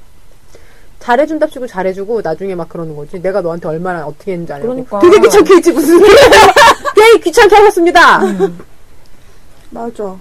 잘해준답시고 1.01 1.67
잘해주고 1.67 2.21
나중에 2.23 2.55
막 2.55 2.69
그러는 2.69 2.95
거지. 2.95 3.21
내가 3.21 3.41
너한테 3.41 3.69
얼마나 3.69 4.07
어떻게 4.07 4.33
했는지 4.33 4.53
알고. 4.53 4.67
그러니까. 4.69 4.99
되게 5.01 5.19
귀찮게 5.21 5.55
했지 5.57 5.73
무슨. 5.73 5.99
되게 6.95 7.19
귀찮게 7.25 7.55
하셨습니다. 7.57 8.21
맞아. 9.71 10.17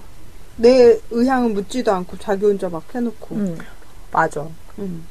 내 0.56 0.98
의향은 1.10 1.54
묻지도 1.54 1.92
않고 1.92 2.18
자기 2.18 2.44
혼자 2.46 2.68
막 2.68 2.82
해놓고. 2.94 3.34
음. 3.36 3.58
맞아. 4.10 4.46
응. 4.78 5.02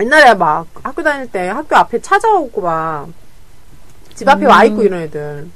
옛날에 0.00 0.34
막 0.34 0.66
학교 0.82 1.02
다닐 1.02 1.30
때 1.30 1.48
학교 1.48 1.76
앞에 1.76 2.00
찾아오고 2.00 2.60
막 2.60 3.08
집 4.14 4.28
앞에 4.28 4.44
음. 4.44 4.50
와 4.50 4.64
있고 4.64 4.82
이런 4.82 5.00
애들 5.02 5.48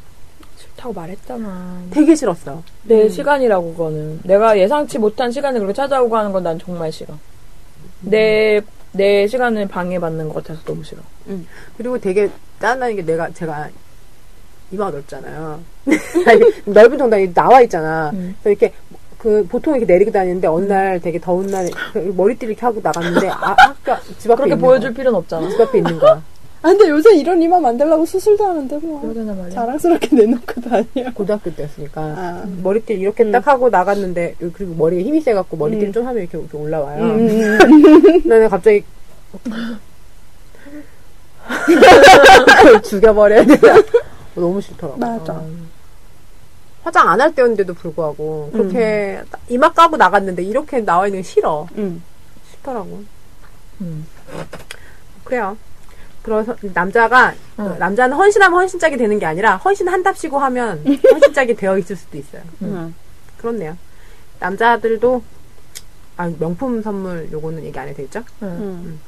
싫다고 0.57 0.95
말했잖아. 0.95 1.82
되게 1.90 2.14
싫었어. 2.14 2.62
내 2.84 3.09
시간이라고 3.11 3.72
그거는. 3.72 4.20
내가 4.24 4.59
예상치 4.59 4.99
못한 4.99 5.30
시간에 5.32 5.59
그렇게 5.59 5.74
찾아오고 5.74 6.16
하는 6.16 6.32
건 6.32 6.42
난 6.42 6.59
정말 6.59 6.90
싫어. 6.90 7.14
내, 8.01 8.62
내 8.95 9.26
시간을 9.26 9.68
방해받는 9.68 10.28
것 10.28 10.34
같아서 10.42 10.61
너무 10.64 10.84
싫어. 10.84 11.01
그리고 11.76 11.99
되게 11.99 12.30
짜증나는 12.61 12.97
게 12.97 13.03
내가 13.05 13.28
제가 13.30 13.68
이마가 14.70 14.90
넓잖아요. 14.92 15.61
넓은 16.64 16.97
정당이 16.99 17.34
나와 17.34 17.61
있잖아. 17.62 18.11
음. 18.14 18.34
그래서 18.42 18.51
이렇게 18.51 18.74
그 19.18 19.47
보통 19.49 19.74
이렇게 19.76 19.90
내리고 19.92 20.11
다니는데 20.12 20.47
어느 20.47 20.66
날 20.66 21.01
되게 21.01 21.18
더운 21.18 21.47
날그 21.47 22.14
머리띠 22.16 22.47
이렇게 22.47 22.61
하고 22.61 22.80
나갔는데 22.82 23.28
아, 23.30 23.57
학교 23.59 23.97
집 24.18 24.30
앞에 24.30 24.45
그렇게 24.45 24.57
보여줄. 24.61 24.92
필요는 24.95 25.18
없잖아. 25.18 25.49
집 25.51 25.61
앞에 25.61 25.78
있는 25.78 25.99
거야. 25.99 26.22
아, 26.65 26.69
근데 26.69 26.89
요새 26.89 27.15
이런 27.17 27.43
이마 27.43 27.61
만들라고 27.61 28.07
수술도 28.07 28.43
하는데 28.47 28.79
뭐. 28.79 28.99
그러잖아 29.03 29.35
말이야. 29.35 29.51
자랑스럽게 29.51 30.17
내놓고 30.17 30.61
다녀. 30.62 31.12
고등학교 31.12 31.55
때였으니까 31.55 32.01
아. 32.01 32.45
머리띠 32.62 32.95
이렇게 32.95 33.23
음. 33.23 33.33
딱 33.33 33.47
하고 33.47 33.69
나갔는데 33.69 34.37
그리고 34.55 34.75
머리에 34.75 35.03
힘이 35.03 35.21
세갖고 35.21 35.59
머리띠를 35.59 35.89
음. 35.89 35.93
좀 35.93 36.07
하면 36.07 36.23
이렇게, 36.23 36.39
이렇게 36.39 36.57
올라와요. 36.57 37.03
음. 37.05 37.59
나는 38.25 38.49
갑자기 38.49 38.83
죽여버려야 42.83 43.45
되나 43.45 43.83
너무 44.35 44.59
싫더라고. 44.62 44.99
맞아. 44.99 45.43
화장 46.83 47.09
안 47.11 47.21
할 47.21 47.35
때였는데도 47.35 47.75
불구하고 47.75 48.51
그렇게 48.53 49.21
이마 49.49 49.71
까고 49.73 49.99
나갔는데 49.99 50.43
이렇게 50.43 50.81
나와 50.81 51.07
있는 51.07 51.21
게 51.21 51.23
싫어. 51.29 51.67
응. 51.77 52.01
싫더라고. 52.53 53.03
음. 53.83 54.07
그래요. 55.25 55.57
그래서 56.25 56.57
남자가 56.72 57.35
응. 57.61 57.79
남자는 57.79 58.16
헌신하면 58.16 58.59
헌신짝이 58.59 58.97
되는 58.97 59.18
게 59.20 59.27
아니라 59.27 59.57
헌신한답시고 59.59 60.39
하면 60.39 60.83
헌신짝이 61.12 61.55
되어 61.55 61.79
있을 61.79 61.95
수도 61.95 62.18
있어요. 62.18 62.43
응. 62.62 62.93
그렇네요. 63.39 63.77
남자들도 64.41 65.22
아 66.16 66.31
명품 66.39 66.83
선물 66.83 67.29
요거는 67.31 67.62
얘기 67.64 67.79
안 67.79 67.87
해도 67.87 67.99
되겠죠? 67.99 68.25
응. 68.43 68.49
응. 68.61 68.99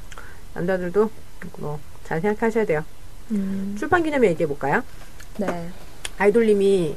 남자들도 0.54 1.10
뭐 1.58 1.80
잘 2.06 2.20
생각하셔야 2.20 2.64
돼요. 2.64 2.84
음. 3.32 3.74
출판 3.76 4.04
기념회 4.04 4.28
얘기해 4.28 4.46
볼까요? 4.46 4.82
네. 5.38 5.68
아이돌님이 6.18 6.94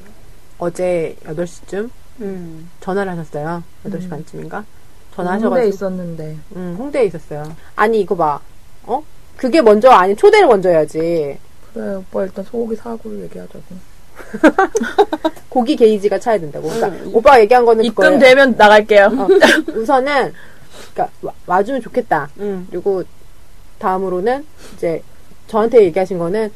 어제 0.60 1.16
8시쯤 1.26 1.90
음. 2.22 2.70
전화를 2.80 3.12
하셨어요. 3.14 3.64
8시 3.86 4.04
음. 4.04 4.10
반쯤인가? 4.10 4.58
홍대에 4.58 5.16
전화하셔가지고. 5.16 5.68
있었는데. 5.68 6.38
응, 6.56 6.76
홍대에 6.78 7.06
있었어요. 7.06 7.56
아니, 7.76 8.02
이거 8.02 8.16
봐. 8.16 8.40
어? 8.84 9.04
그게 9.40 9.62
먼저, 9.62 9.90
아니, 9.90 10.14
초대를 10.18 10.48
먼저 10.48 10.68
해야지. 10.70 11.38
그래, 11.74 11.96
오빠 11.96 12.24
일단 12.24 12.44
소고기 12.44 12.76
사고를 12.76 13.22
얘기하자고. 13.24 13.64
고기 15.48 15.78
게이지가 15.78 16.20
차야 16.20 16.38
된다고. 16.40 16.68
그러니까, 16.68 16.88
응. 17.06 17.12
오빠가 17.16 17.40
얘기한 17.40 17.64
거는 17.64 17.86
입금 17.86 18.04
그거예요. 18.04 18.20
되면 18.20 18.56
나갈게요. 18.58 19.06
어, 19.06 19.28
우선은, 19.74 20.34
그니까, 20.94 21.10
와, 21.22 21.32
와주면 21.46 21.82
좋겠다. 21.82 22.30
음. 22.40 22.68
그리고, 22.70 23.02
다음으로는, 23.78 24.46
이제, 24.76 25.02
저한테 25.48 25.84
얘기하신 25.86 26.18
거는, 26.20 26.52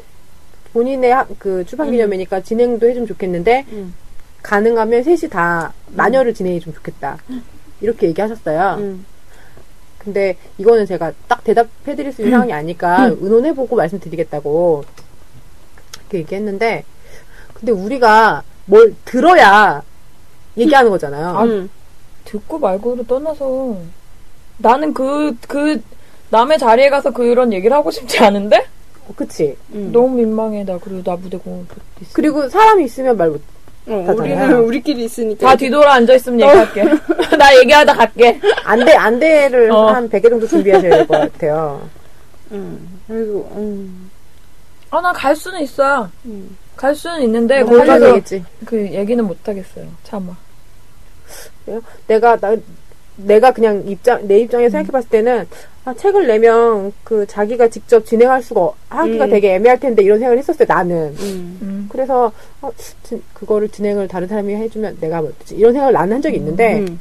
본인의 0.74 1.12
하- 1.14 1.26
그 1.40 1.64
출판 1.66 1.90
기념회니까 1.90 2.42
진행도 2.42 2.90
해주면 2.90 3.08
좋겠는데, 3.08 3.66
음. 3.72 3.94
가능하면 4.42 5.04
셋이 5.04 5.30
다 5.30 5.72
마녀를 5.88 6.34
진행해주면 6.34 6.76
좋겠다. 6.76 7.18
이렇게 7.80 8.08
얘기하셨어요. 8.08 8.76
음. 8.80 9.06
근데 10.04 10.36
이거는 10.58 10.86
제가 10.86 11.14
딱 11.28 11.44
대답해드릴 11.44 12.12
수 12.12 12.22
있는 12.22 12.34
상황이 12.34 12.54
아니까 12.54 13.12
의논해보고 13.20 13.76
말씀드리겠다고 13.76 14.84
그렇게 15.94 16.18
얘기했는데 16.20 16.84
근데 17.54 17.72
우리가 17.72 18.44
뭘 18.66 18.94
들어야 19.06 19.82
얘기하는 20.58 20.92
거잖아요. 20.92 21.44
음. 21.44 21.70
듣고 22.26 22.60
말고를 22.60 23.06
떠나서 23.08 23.78
나는 24.58 24.94
그, 24.94 25.36
그, 25.48 25.82
남의 26.30 26.58
자리에 26.58 26.90
가서 26.90 27.12
그런 27.12 27.54
얘기를 27.54 27.76
하고 27.76 27.92
싶지 27.92 28.20
않은데? 28.20 28.66
어, 29.08 29.14
그치? 29.16 29.56
음. 29.74 29.92
너무 29.92 30.16
민망해. 30.18 30.64
나 30.64 30.78
그리고 30.78 31.04
나 31.04 31.16
무대 31.16 31.38
공연 31.38 31.68
있어. 32.02 32.12
그리고 32.14 32.50
사람이 32.50 32.86
있으면 32.86 33.18
말 33.18 33.30
못. 33.30 33.42
어. 33.88 34.14
우리는 34.18 34.60
우리끼리 34.60 35.04
있으니까. 35.06 35.48
다 35.48 35.56
뒤돌아 35.56 35.94
앉아있으면 35.96 36.40
얘기할게. 36.40 36.84
나 37.38 37.56
얘기하다 37.58 37.94
갈게. 37.94 38.40
안 38.64 38.80
돼 38.86 38.94
안 38.96 39.20
돼를 39.20 39.72
어. 39.72 39.88
한 39.88 40.10
100개 40.10 40.30
정도 40.30 40.48
준비하셔야 40.48 40.90
될 40.98 41.08
것 41.08 41.20
같아요. 41.20 41.88
음. 42.52 43.00
그리고, 43.08 43.52
음. 43.56 44.10
아, 44.90 45.02
나 45.02 45.12
갈 45.12 45.36
수는 45.36 45.62
있어요. 45.62 46.10
음. 46.26 46.56
갈 46.76 46.96
수는 46.96 47.22
있는데, 47.24 47.64
거기서 47.64 48.00
거기서. 48.00 48.46
그 48.66 48.78
얘기는 48.92 49.24
못 49.26 49.38
하겠어요. 49.48 49.86
참아. 50.04 50.36
내가 52.08 52.36
나 52.38 52.56
내가 53.16 53.52
그냥 53.52 53.84
입장 53.88 54.28
내 54.28 54.40
입장에 54.40 54.70
생각해 54.70 54.92
봤을 54.92 55.10
때는 55.10 55.48
아, 55.86 55.94
책을 55.94 56.28
내면 56.28 56.94
그 57.04 57.26
자기가 57.28 57.68
직접 57.68 58.06
진행할 58.06 58.42
수가 58.42 58.72
하기가 58.90 59.26
음. 59.26 59.30
되게 59.30 59.56
애매할 59.56 59.80
텐데 59.80 60.02
이런 60.02 60.18
생각을 60.18 60.38
했었어요. 60.38 60.66
나는. 60.68 61.14
음. 61.20 61.60
음. 61.62 61.86
그래서 61.92 62.32
어, 62.62 62.72
진- 63.04 63.22
그거를 63.34 63.68
진행을 63.70 64.08
다른 64.08 64.28
사람이 64.28 64.54
해주면 64.56 64.98
내가 65.02 65.22
뭐 65.22 65.30
어떡지 65.30 65.56
이런 65.56 65.74
생각을 65.74 65.94
나는 65.94 66.14
한 66.16 66.22
적이 66.22 66.38
있는데 66.38 66.80
음. 66.80 67.00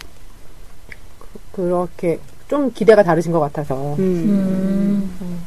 그렇게 1.52 2.18
좀 2.48 2.70
기대가 2.72 3.02
다르신 3.02 3.32
것 3.32 3.40
같아서 3.40 3.94
음. 3.98 5.10
음. 5.20 5.42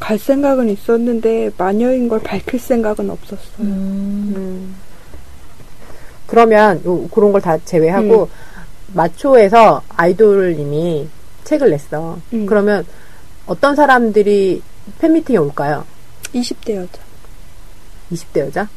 갈 0.00 0.18
생각은 0.18 0.70
있었는데, 0.70 1.50
마녀인 1.58 2.08
걸 2.08 2.18
밝힐 2.20 2.58
생각은 2.58 3.10
없었어요. 3.10 3.44
음. 3.60 4.32
음. 4.34 4.74
그러면 6.26 6.80
요, 6.86 7.06
그런 7.08 7.30
걸 7.30 7.42
다 7.42 7.58
제외하고 7.58 8.30
마초에서 8.94 9.82
아이돌님이 9.88 11.08
책을 11.44 11.70
냈어. 11.70 12.18
음. 12.32 12.46
그러면 12.46 12.84
어떤 13.46 13.74
사람들이 13.74 14.62
팬미팅에 14.98 15.36
올까요? 15.38 15.84
20대 16.34 16.76
여자. 16.76 17.00
20대 18.12 18.40
여자? 18.40 18.68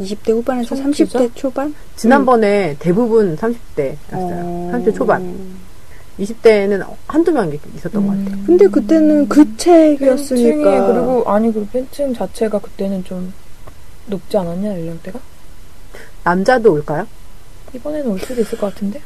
20대 0.00 0.32
후반에서 0.32 0.74
청취자? 0.74 1.18
30대 1.20 1.30
초반? 1.34 1.74
지난번에 1.96 2.76
대부분 2.78 3.36
30대였어요. 3.36 3.96
어. 4.12 4.70
30대 4.74 4.94
초반. 4.94 5.56
20대는 6.18 6.84
한두 7.06 7.32
명 7.32 7.52
있었던 7.76 8.06
것 8.06 8.16
같아요. 8.16 8.44
근데 8.46 8.66
그때는 8.68 9.28
그 9.28 9.44
팬층이 9.44 9.56
책이었으니까. 9.98 10.86
그리고 10.86 11.24
아니 11.26 11.52
그리고 11.52 11.68
팬층 11.68 12.14
자체가 12.14 12.58
그때는 12.58 13.02
좀 13.04 13.32
높지 14.06 14.36
않았냐 14.36 14.70
연령대가? 14.70 15.18
남자도 16.22 16.72
올까요? 16.72 17.06
이번에는 17.74 18.10
올 18.10 18.18
수도 18.20 18.40
있을 18.40 18.58
것 18.58 18.72
같은데? 18.72 19.00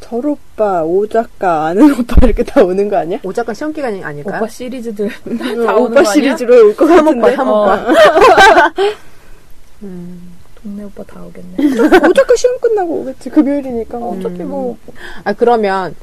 절 0.00 0.26
오빠, 0.26 0.82
오 0.82 1.06
작가, 1.06 1.66
아는 1.66 1.92
오빠 1.92 2.16
이렇게 2.24 2.42
다 2.42 2.62
오는 2.62 2.88
거 2.88 2.96
아니야? 2.96 3.18
오 3.22 3.32
작가 3.32 3.52
시험 3.54 3.72
기간이 3.72 4.02
아닐까요? 4.02 4.36
오빠 4.38 4.48
시리즈들 4.48 5.10
응, 5.28 5.38
다 5.38 5.44
오는 5.76 5.92
오빠 5.92 5.94
거 5.94 6.00
아니야? 6.00 6.12
시리즈로 6.12 6.54
올 6.66 6.74
것 6.74 6.86
같은데. 6.86 7.36
삼오빠. 7.36 7.74
어, 7.74 7.86
음. 9.82 10.30
동네 10.62 10.84
오빠 10.84 11.02
다 11.04 11.22
오겠네. 11.22 11.56
오 12.06 12.12
작가 12.12 12.34
시험 12.36 12.58
끝나고 12.60 13.00
오겠지. 13.00 13.30
금요일이니까. 13.30 13.98
어차피 13.98 14.42
뭐 14.42 14.76
아 15.24 15.32
그러면 15.32 15.94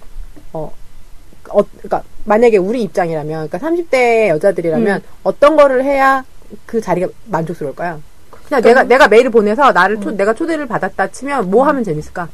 어, 0.54 0.72
어 1.50 1.62
그러니까 1.78 2.04
만약에 2.26 2.58
우리 2.58 2.82
입장이라면 2.84 3.50
그러니까 3.50 3.60
30대 3.60 4.30
여자들이라면 4.30 5.04
어떤 5.24 5.56
거를 5.56 5.84
해야 5.84 6.24
그 6.66 6.82
자리가 6.82 7.08
만족스러울까요? 7.26 8.02
그냥 8.48 8.62
내가 8.62 8.84
내가 8.84 9.08
메일을 9.08 9.30
보내서 9.30 9.72
나를 9.72 10.00
초, 10.00 10.12
내가 10.12 10.34
초대를 10.34 10.68
받았다 10.68 11.08
치면 11.12 11.50
뭐 11.50 11.66
하면 11.68 11.84
재밌을까? 11.84 12.30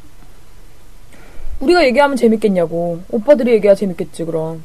우리가 1.60 1.84
얘기하면 1.86 2.18
재밌겠냐고. 2.18 3.00
오빠들이 3.10 3.52
얘기해야 3.54 3.76
재밌겠지 3.76 4.26
그럼. 4.26 4.64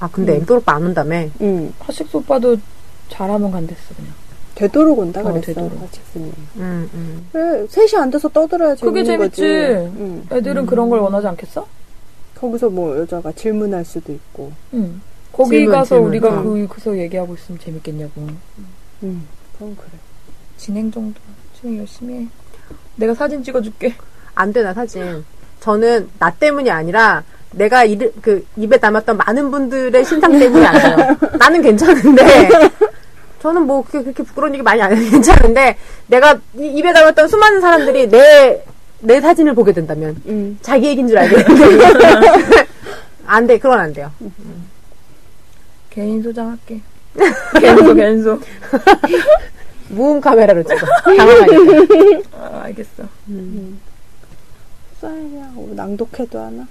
아 0.00 0.08
근데 0.10 0.36
엠돌 0.36 0.58
오빠 0.58 0.74
안 0.74 0.84
온다며? 0.84 1.28
응. 1.40 1.72
하식스 1.78 2.16
오빠도 2.16 2.56
잘하면 3.08 3.50
간댔어 3.50 3.94
그냥. 3.96 4.12
되도록 4.54 4.98
온다 4.98 5.20
어, 5.20 5.24
그랬어. 5.24 5.46
되도록. 5.46 5.72
아직은. 5.82 6.32
음, 6.56 6.90
음. 6.94 7.28
그래, 7.32 7.66
셋이 7.68 7.90
앉아서 8.00 8.28
떠들어야지. 8.28 8.82
그게 8.82 9.00
오는 9.00 9.04
재밌지. 9.04 9.40
거지. 9.42 9.42
응. 9.98 10.26
애들은 10.30 10.66
그런 10.66 10.88
걸 10.88 11.00
원하지 11.00 11.26
않겠어? 11.28 11.66
거기서 12.40 12.70
뭐 12.70 12.96
여자가 12.98 13.32
질문할 13.32 13.84
수도 13.84 14.12
있고. 14.12 14.52
응. 14.74 15.00
거기 15.32 15.50
질문, 15.58 15.74
가서 15.74 15.96
질문. 15.96 16.08
우리가 16.08 16.28
어. 16.28 16.42
거기서 16.42 16.96
얘기하고 16.98 17.34
있으면 17.34 17.58
재밌겠냐고. 17.60 18.28
응. 19.02 19.22
그건 19.54 19.76
그래. 19.76 19.88
진행 20.56 20.90
정도. 20.90 21.20
진행 21.60 21.78
열심히 21.78 22.14
해. 22.22 22.28
내가 22.96 23.14
사진 23.14 23.42
찍어줄게. 23.42 23.94
안 24.34 24.52
돼, 24.52 24.62
나 24.62 24.72
사진. 24.74 25.24
저는 25.60 26.08
나 26.18 26.30
때문이 26.30 26.70
아니라 26.70 27.22
내가 27.52 27.84
이, 27.84 27.96
그 28.20 28.44
입에 28.56 28.76
담았던 28.78 29.16
많은 29.16 29.50
분들의 29.50 30.04
신상 30.04 30.38
때문이 30.38 30.66
아니에요. 30.66 31.16
나는 31.38 31.62
괜찮은데 31.62 32.48
저는 33.40 33.62
뭐 33.66 33.82
그렇게, 33.84 34.04
그렇게 34.04 34.22
부끄러운 34.22 34.52
얘기 34.54 34.62
많이 34.62 34.82
안 34.82 34.94
해도 34.96 35.08
괜찮은데 35.10 35.76
내가 36.08 36.38
이- 36.58 36.66
입에 36.78 36.92
담았던 36.92 37.28
수많은 37.28 37.60
사람들이 37.60 38.08
내, 38.08 38.64
내 39.00 39.20
사진을 39.20 39.54
보게 39.54 39.72
된다면 39.72 40.20
응. 40.26 40.58
자기 40.62 40.88
얘기인 40.88 41.06
줄 41.08 41.18
알겠는데 41.18 42.66
안 43.26 43.46
돼, 43.46 43.58
그건 43.58 43.78
안 43.78 43.92
돼요. 43.92 44.10
개인 45.90 46.22
소장할게. 46.22 46.80
갠소 47.60 47.94
갠소. 47.94 48.40
무음 49.94 50.20
카메라로 50.20 50.62
찍어. 50.62 50.76
당황하니까. 51.04 52.38
아, 52.38 52.60
알겠어. 52.64 53.04
쌀이야. 55.00 55.50
뭐 55.54 55.72
낭독해도 55.74 56.38
하나? 56.38 56.66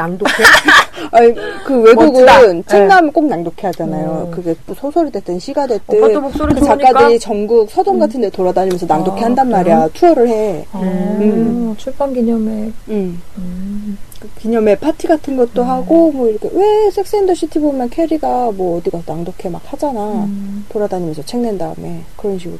낭독해? 0.00 0.32
아니, 1.12 1.34
그 1.64 1.72
멋지다. 1.94 2.40
외국은 2.40 2.64
책 2.66 2.86
나오면 2.86 3.12
꼭 3.12 3.26
낭독해 3.26 3.56
하잖아요. 3.62 4.28
음. 4.28 4.30
그게 4.30 4.54
뭐 4.66 4.74
소설이 4.78 5.10
됐든 5.10 5.38
시가 5.38 5.66
됐든. 5.66 5.98
오빠도 5.98 6.20
목소리 6.22 6.54
그. 6.54 6.64
작가들이 6.64 7.18
전국 7.20 7.70
서점 7.70 7.98
같은 7.98 8.20
데 8.22 8.30
돌아다니면서 8.30 8.86
낭독해 8.86 9.22
아, 9.22 9.24
한단 9.26 9.50
말이야. 9.50 9.88
투어를 9.92 10.28
해. 10.28 10.64
아, 10.72 10.80
음. 10.80 11.74
출판 11.76 12.14
기념회. 12.14 12.72
응. 12.88 13.20
음. 13.38 13.98
그 14.20 14.28
기념회 14.38 14.76
파티 14.76 15.06
같은 15.06 15.36
것도 15.36 15.62
하고, 15.64 16.12
뭐 16.12 16.28
이렇게, 16.28 16.48
왜 16.52 16.90
섹스 16.90 17.12
앤 17.12 17.23
더 17.23 17.34
시티 17.34 17.58
보면 17.58 17.88
캐리가 17.90 18.50
뭐 18.52 18.78
어디 18.78 18.90
가서 18.90 19.04
낭독회 19.06 19.48
막 19.48 19.62
하잖아. 19.66 20.00
음. 20.24 20.64
돌아다니면서 20.68 21.22
책 21.24 21.38
낸 21.40 21.56
다음에. 21.58 22.02
그런 22.16 22.38
식으로. 22.38 22.58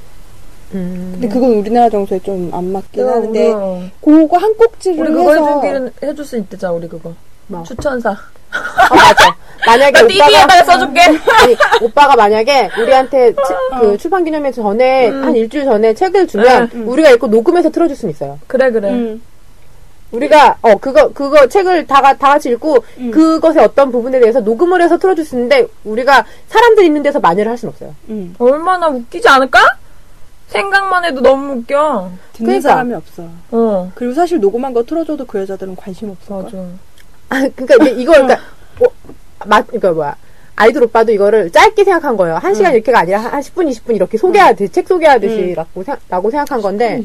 음. 0.72 1.10
근데 1.14 1.28
그건 1.28 1.52
우리나라 1.54 1.90
정서에 1.90 2.18
좀 2.20 2.48
안 2.54 2.72
맞긴 2.72 3.02
내가 3.04 3.16
하는데, 3.16 3.52
우리, 4.02 4.22
그거 4.22 4.36
한 4.38 4.54
꼭지를 4.56 5.00
우리 5.00 5.12
그거 5.12 5.32
해서. 5.32 5.90
해줄 6.02 6.24
수 6.24 6.36
있대잖아 6.38 6.72
우리 6.72 6.88
그거. 6.88 7.12
뭐? 7.50 7.62
추천사. 7.64 8.10
아, 8.10 8.94
맞아. 8.94 9.36
만약에 9.66 10.02
오빠가 10.02 10.64
써줄게. 10.64 11.00
아니, 11.02 11.56
오빠가 11.82 12.16
만약에 12.16 12.70
우리한테 12.80 13.32
치- 13.32 13.36
그 13.80 13.98
출판 13.98 14.24
기념회 14.24 14.50
전에 14.52 15.08
한 15.08 15.34
일주일 15.36 15.64
전에 15.64 15.92
책을 15.94 16.26
주면 16.26 16.70
음. 16.74 16.88
우리가 16.88 17.10
읽고 17.10 17.26
녹음해서 17.26 17.70
틀어줄 17.70 17.94
수는 17.96 18.14
있어요. 18.14 18.38
그래 18.46 18.70
그래. 18.70 18.88
응. 18.90 19.20
우리가 20.12 20.56
어 20.62 20.74
그거 20.76 21.08
그거 21.12 21.46
책을 21.46 21.86
다, 21.86 22.00
가- 22.00 22.16
다 22.16 22.28
같이 22.30 22.48
읽고 22.50 22.78
음. 22.98 23.10
그것의 23.12 23.58
어떤 23.58 23.92
부분에 23.92 24.18
대해서 24.18 24.40
녹음을 24.40 24.82
해서 24.82 24.98
틀어줄 24.98 25.24
수 25.24 25.36
있는데 25.36 25.66
우리가 25.84 26.24
사람들 26.48 26.84
있는 26.84 27.02
데서 27.02 27.20
만회를 27.20 27.50
할 27.50 27.58
수는 27.58 27.72
없어요. 27.72 27.94
응. 28.08 28.34
얼마나 28.38 28.88
웃기지 28.88 29.28
않을까? 29.28 29.60
생각만 30.48 31.04
해도 31.04 31.20
너무 31.20 31.52
웃겨. 31.52 32.10
듣는 32.32 32.46
그러니까. 32.46 32.68
사람이 32.70 32.94
없어. 32.94 33.24
어. 33.52 33.92
그리고 33.94 34.14
사실 34.14 34.40
녹음한 34.40 34.72
거 34.72 34.82
틀어줘도 34.82 35.24
그 35.26 35.38
여자들은 35.40 35.76
관심 35.76 36.10
없어. 36.10 36.42
맞아. 36.42 36.56
아, 37.30 37.48
그러니까 37.56 37.88
이거 37.88 38.12
그러니까 38.12 38.40
어, 38.80 38.86
맞 39.46 39.66
그러니까 39.66 39.92
뭐야 39.92 40.16
아이돌 40.56 40.82
오빠도 40.84 41.10
이거를 41.12 41.50
짧게 41.50 41.84
생각한 41.84 42.16
거예요. 42.18 42.36
한 42.36 42.54
시간 42.54 42.74
이렇게가 42.74 42.98
아니라 43.00 43.20
한 43.20 43.40
10분, 43.40 43.70
20분 43.70 43.94
이렇게 43.96 44.18
소개하듯이, 44.18 44.70
책 44.70 44.86
소개하듯이 44.86 45.54
라고, 45.54 45.82
생각- 45.82 46.00
라고 46.10 46.30
생각한 46.30 46.60
건데, 46.60 47.02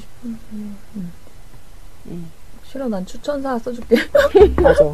싫어, 2.69 2.87
난 2.89 3.05
추천사 3.05 3.57
써줄게. 3.59 3.95
맞아. 4.61 4.93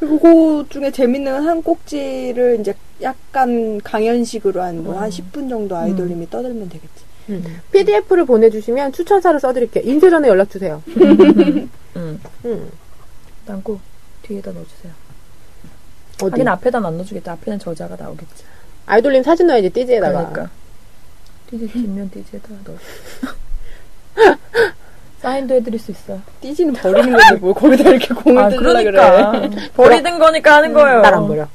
그리고 0.00 0.18
그 0.18 0.66
중에 0.68 0.90
재밌는 0.90 1.46
한 1.46 1.62
꼭지를 1.62 2.58
이제 2.60 2.74
약간 3.02 3.80
강연식으로 3.82 4.60
한 4.60 4.82
뭐 4.82 4.98
한 4.98 5.08
10분 5.10 5.48
정도 5.48 5.76
아이돌님이 5.76 6.28
떠들면 6.28 6.68
되겠지. 6.68 7.04
PDF를 7.70 8.24
보내주시면 8.24 8.92
추천사를 8.92 9.38
써드릴게요. 9.38 9.84
인쇄 9.86 10.10
전에 10.10 10.26
연락주세요. 10.28 10.82
응. 10.88 11.68
음. 12.44 12.70
난 13.46 13.62
꼭 13.62 13.80
뒤에다 14.26 14.52
넣어주세요. 14.52 14.92
어디? 16.22 16.30
하긴 16.30 16.48
앞에다 16.48 16.78
안 16.78 16.96
넣어주겠다. 16.96 17.32
앞에는 17.32 17.58
저자가 17.58 17.96
나오겠지. 17.98 18.44
아이돌님 18.86 19.22
사진 19.22 19.46
넣어야지, 19.48 19.70
띠지에다가. 19.70 20.30
그러니까. 20.30 20.50
띠지 21.50 21.68
뒷면 21.68 22.10
띠지에다가 22.10 22.54
넣어. 22.64 22.76
사인도 25.20 25.54
해드릴 25.54 25.78
수 25.78 25.90
있어요. 25.90 26.20
띠지는 26.40 26.74
버리는 26.74 27.10
건데 27.12 27.34
뭐 27.40 27.52
거기다 27.52 27.90
이렇게 27.90 28.14
공을 28.14 28.42
아, 28.42 28.48
뜯으려 28.48 28.72
그러니까. 28.82 29.30
그래. 29.32 29.50
버리는 29.74 30.18
거니까 30.18 30.56
하는 30.56 30.72
거예요. 30.72 31.00
날 31.02 31.14
안 31.14 31.26
버려. 31.26 31.48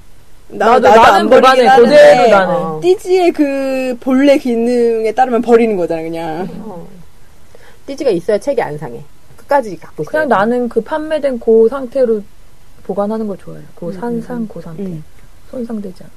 나, 0.49 0.65
나도 0.77 0.89
나는 0.89 1.03
안 1.14 1.30
버리긴 1.30 1.41
보관해. 1.41 1.65
하는데 1.68 1.89
그대로 1.95 2.30
나는. 2.30 2.56
어. 2.56 2.80
띠지의 2.81 3.31
그 3.31 3.98
본래 4.02 4.38
기능에 4.38 5.14
따르면 5.14 5.41
버리는 5.41 5.76
거잖아 5.77 6.02
그냥. 6.02 6.49
어. 6.64 6.88
띠지가 7.85 8.10
있어야 8.11 8.38
책이 8.38 8.61
안 8.61 8.77
상해. 8.77 9.02
끝까지 9.38 9.77
갖고 9.77 10.03
있어. 10.03 10.11
그냥 10.11 10.27
나는 10.27 10.68
그 10.68 10.81
판매된 10.81 11.39
그 11.39 11.68
상태로 11.69 12.22
보관하는 12.83 13.27
걸 13.27 13.37
좋아해요. 13.37 13.63
그 13.75 13.91
산상 13.93 14.47
그 14.47 14.61
상태. 14.61 14.83
음. 14.83 15.03
손상되지 15.49 16.03
않아. 16.03 16.11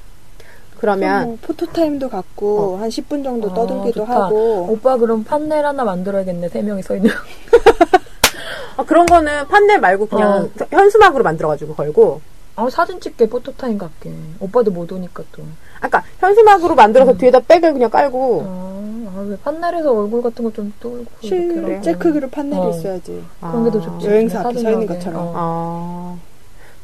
그러면 0.79 1.25
뭐 1.25 1.39
포토타임도 1.41 2.09
갖고 2.09 2.77
한 2.79 2.89
10분 2.89 3.25
정도 3.25 3.51
아, 3.51 3.55
떠들기도 3.55 4.05
좋다. 4.05 4.25
하고. 4.27 4.67
오빠 4.71 4.97
그럼 4.97 5.25
판넬 5.25 5.65
하나 5.65 5.85
만들어야겠네. 5.85 6.49
세 6.49 6.63
명이 6.63 6.83
서 6.83 6.95
있는. 6.97 7.11
아, 8.77 8.85
그런 8.85 9.07
거는 9.07 9.47
판넬 9.49 9.81
말고 9.81 10.07
그냥 10.07 10.51
현수막으로 10.71 11.23
만들어가지고 11.25 11.75
걸고. 11.75 12.21
아 12.57 12.69
사진 12.71 13.01
찍게 13.01 13.29
포토타임 13.29 13.79
갖게. 13.79 14.13
오빠도 14.41 14.71
못 14.71 14.91
오니까 14.93 15.25
또. 15.33 15.43
아까 15.81 16.05
현수막으로 16.21 16.75
만들어서 16.75 17.17
뒤에다 17.17 17.41
백을 17.41 17.73
그냥 17.73 17.91
깔고. 17.91 18.43
아, 18.47 19.11
아, 19.17 19.21
왜 19.29 19.37
판넬에서 19.39 19.93
얼굴 19.93 20.23
같은 20.23 20.45
거 20.45 20.59
좀 20.59 20.73
뚫고 20.81 21.07
이렇게 21.23 21.59
하고. 21.61 21.69
실제 21.69 21.95
크기로 21.95 22.29
판넬이 22.31 22.61
어. 22.61 22.71
있어야지. 22.71 23.25
그런 23.41 23.65
게 23.65 23.70
더 23.70 23.79
아. 23.79 23.83
좋지. 23.83 24.07
여행사 24.07 24.41
앞에 24.41 24.49
사진 24.51 24.63
서 24.63 24.71
있는. 24.73 24.87
것처럼. 24.87 26.21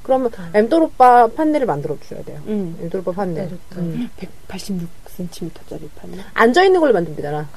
어. 0.01 0.03
아. 0.03 0.03
그러면 0.03 0.31
엠돌 0.55 0.83
오빠 0.83 1.27
판넬을 1.29 1.67
만들어 1.67 1.97
주셔야 2.01 2.23
돼요. 2.25 2.41
응. 2.49 2.77
엠돌 2.83 3.01
오빠 3.01 3.13
판넬. 3.13 3.49
네. 3.49 3.59
음. 3.77 4.11
186cm짜리 4.49 5.89
판넬. 5.97 6.25
앉아 6.35 6.65
있는 6.65 6.81
걸로 6.81 6.93
만들면 6.95 7.17
되잖아. 7.17 7.49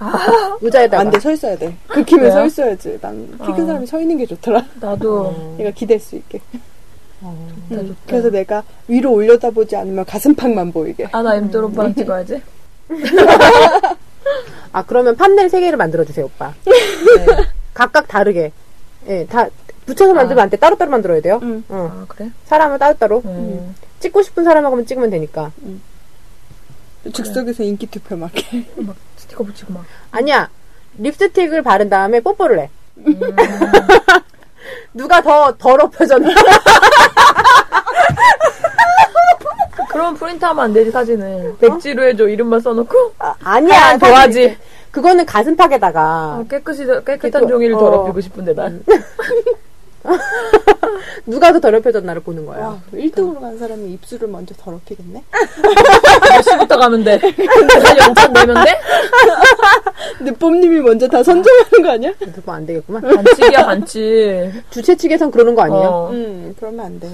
의자에다가. 0.62 1.02
안 1.02 1.10
돼, 1.10 1.20
서 1.20 1.32
있어야 1.32 1.58
돼. 1.58 1.76
그 1.88 2.04
키면 2.04 2.30
그래요? 2.30 2.34
서 2.34 2.46
있어야지. 2.46 3.00
난키큰 3.02 3.64
어. 3.64 3.66
사람이 3.66 3.88
서 3.88 4.00
있는 4.00 4.18
게 4.18 4.26
좋더라. 4.26 4.66
나도 4.80 5.20
어. 5.28 5.56
내가 5.58 5.72
기댈 5.72 6.00
수 6.00 6.16
있게. 6.16 6.40
어. 7.22 7.48
좋다, 7.70 7.82
응. 7.82 7.88
좋다. 7.88 8.00
그래서 8.08 8.30
내가 8.30 8.64
위로 8.88 9.14
올려다보지 9.14 9.76
않으면 9.76 10.06
가슴팍만 10.06 10.72
보이게. 10.72 11.08
아, 11.12 11.22
나 11.22 11.36
엠돌 11.36 11.64
오빠랑 11.66 11.96
찍어야지. 11.96 12.42
아, 14.74 14.84
그러면 14.86 15.16
판넬 15.16 15.50
세 15.50 15.60
개를 15.62 15.78
만들어 15.78 16.04
주세요, 16.04 16.26
오빠. 16.26 16.54
네. 16.66 17.26
각각 17.74 18.08
다르게. 18.08 18.52
예, 19.08 19.26
다 19.26 19.48
붙여서 19.86 20.14
만들면 20.14 20.44
안 20.44 20.50
돼. 20.50 20.58
따로따로 20.58 20.90
만들어야 20.92 21.22
돼요. 21.22 21.40
응. 21.44 21.64
어. 21.70 21.92
아, 21.94 22.06
그래? 22.08 22.32
사람은 22.46 22.80
따로따로. 22.80 23.22
음. 23.26 23.76
찍고 24.00 24.22
싶은 24.22 24.44
사람하고만 24.44 24.86
찍으면 24.86 25.10
되니까. 25.10 25.52
즉석에서 27.12 27.64
인기 27.64 27.88
투표 27.88 28.16
막 28.16 28.32
해. 28.54 28.66
막 28.78 28.96
스티커 29.18 29.44
붙이고 29.44 29.74
막. 29.74 29.84
아니야. 30.12 30.50
립스틱을 30.98 31.62
바른 31.64 31.90
다음에 31.90 32.20
뽀뽀를 32.20 32.60
해. 32.60 32.70
음. 32.98 33.20
누가 34.94 35.22
더 35.22 35.56
더럽혀졌나? 35.58 36.30
그럼 39.90 40.16
프린트하면 40.16 40.64
안 40.64 40.74
되지, 40.74 40.92
사진을. 40.92 41.58
백지로 41.60 42.04
해줘, 42.08 42.28
이름만 42.28 42.60
써놓고. 42.60 43.14
아, 43.20 43.36
아니야. 43.44 43.76
하얀 43.80 44.00
사실 44.00 44.14
도화지. 44.14 44.58
그거는 44.92 45.26
가슴팍에다가. 45.26 46.02
아, 46.02 46.44
깨끗이, 46.50 46.86
깨끗한 47.06 47.48
종이를 47.48 47.76
어. 47.76 47.80
더럽히고 47.80 48.22
싶은데, 48.22 48.54
난. 48.54 48.84
누가 51.26 51.52
더 51.54 51.60
더럽혀졌나를 51.60 52.22
보는 52.24 52.46
거야. 52.46 52.60
와, 52.60 52.82
1등으로 52.94 53.40
간 53.40 53.58
사람이 53.58 53.92
입술을 53.94 54.28
먼저 54.28 54.54
더럽히겠네? 54.56 55.24
몇 56.30 56.42
시부터 56.42 56.78
가면 56.78 57.04
돼? 57.04 57.18
한 57.18 57.98
연차 57.98 58.28
내면 58.28 58.66
돼? 58.66 58.80
근데 60.18 60.32
뽐님이 60.34 60.82
먼저 60.82 61.08
다 61.08 61.24
선정하는 61.24 61.82
거 61.82 61.92
아니야? 61.92 62.12
그거 62.20 62.52
안 62.52 62.66
되겠구만. 62.66 63.02
반칙이야, 63.02 63.66
반칙. 63.66 64.52
주최 64.70 64.96
측에선 64.96 65.32
그러는 65.32 65.56
거 65.56 65.62
아니에요? 65.64 65.88
어. 65.88 66.10
응, 66.12 66.54
그러면 66.60 66.86
안 66.86 67.00
돼. 67.00 67.10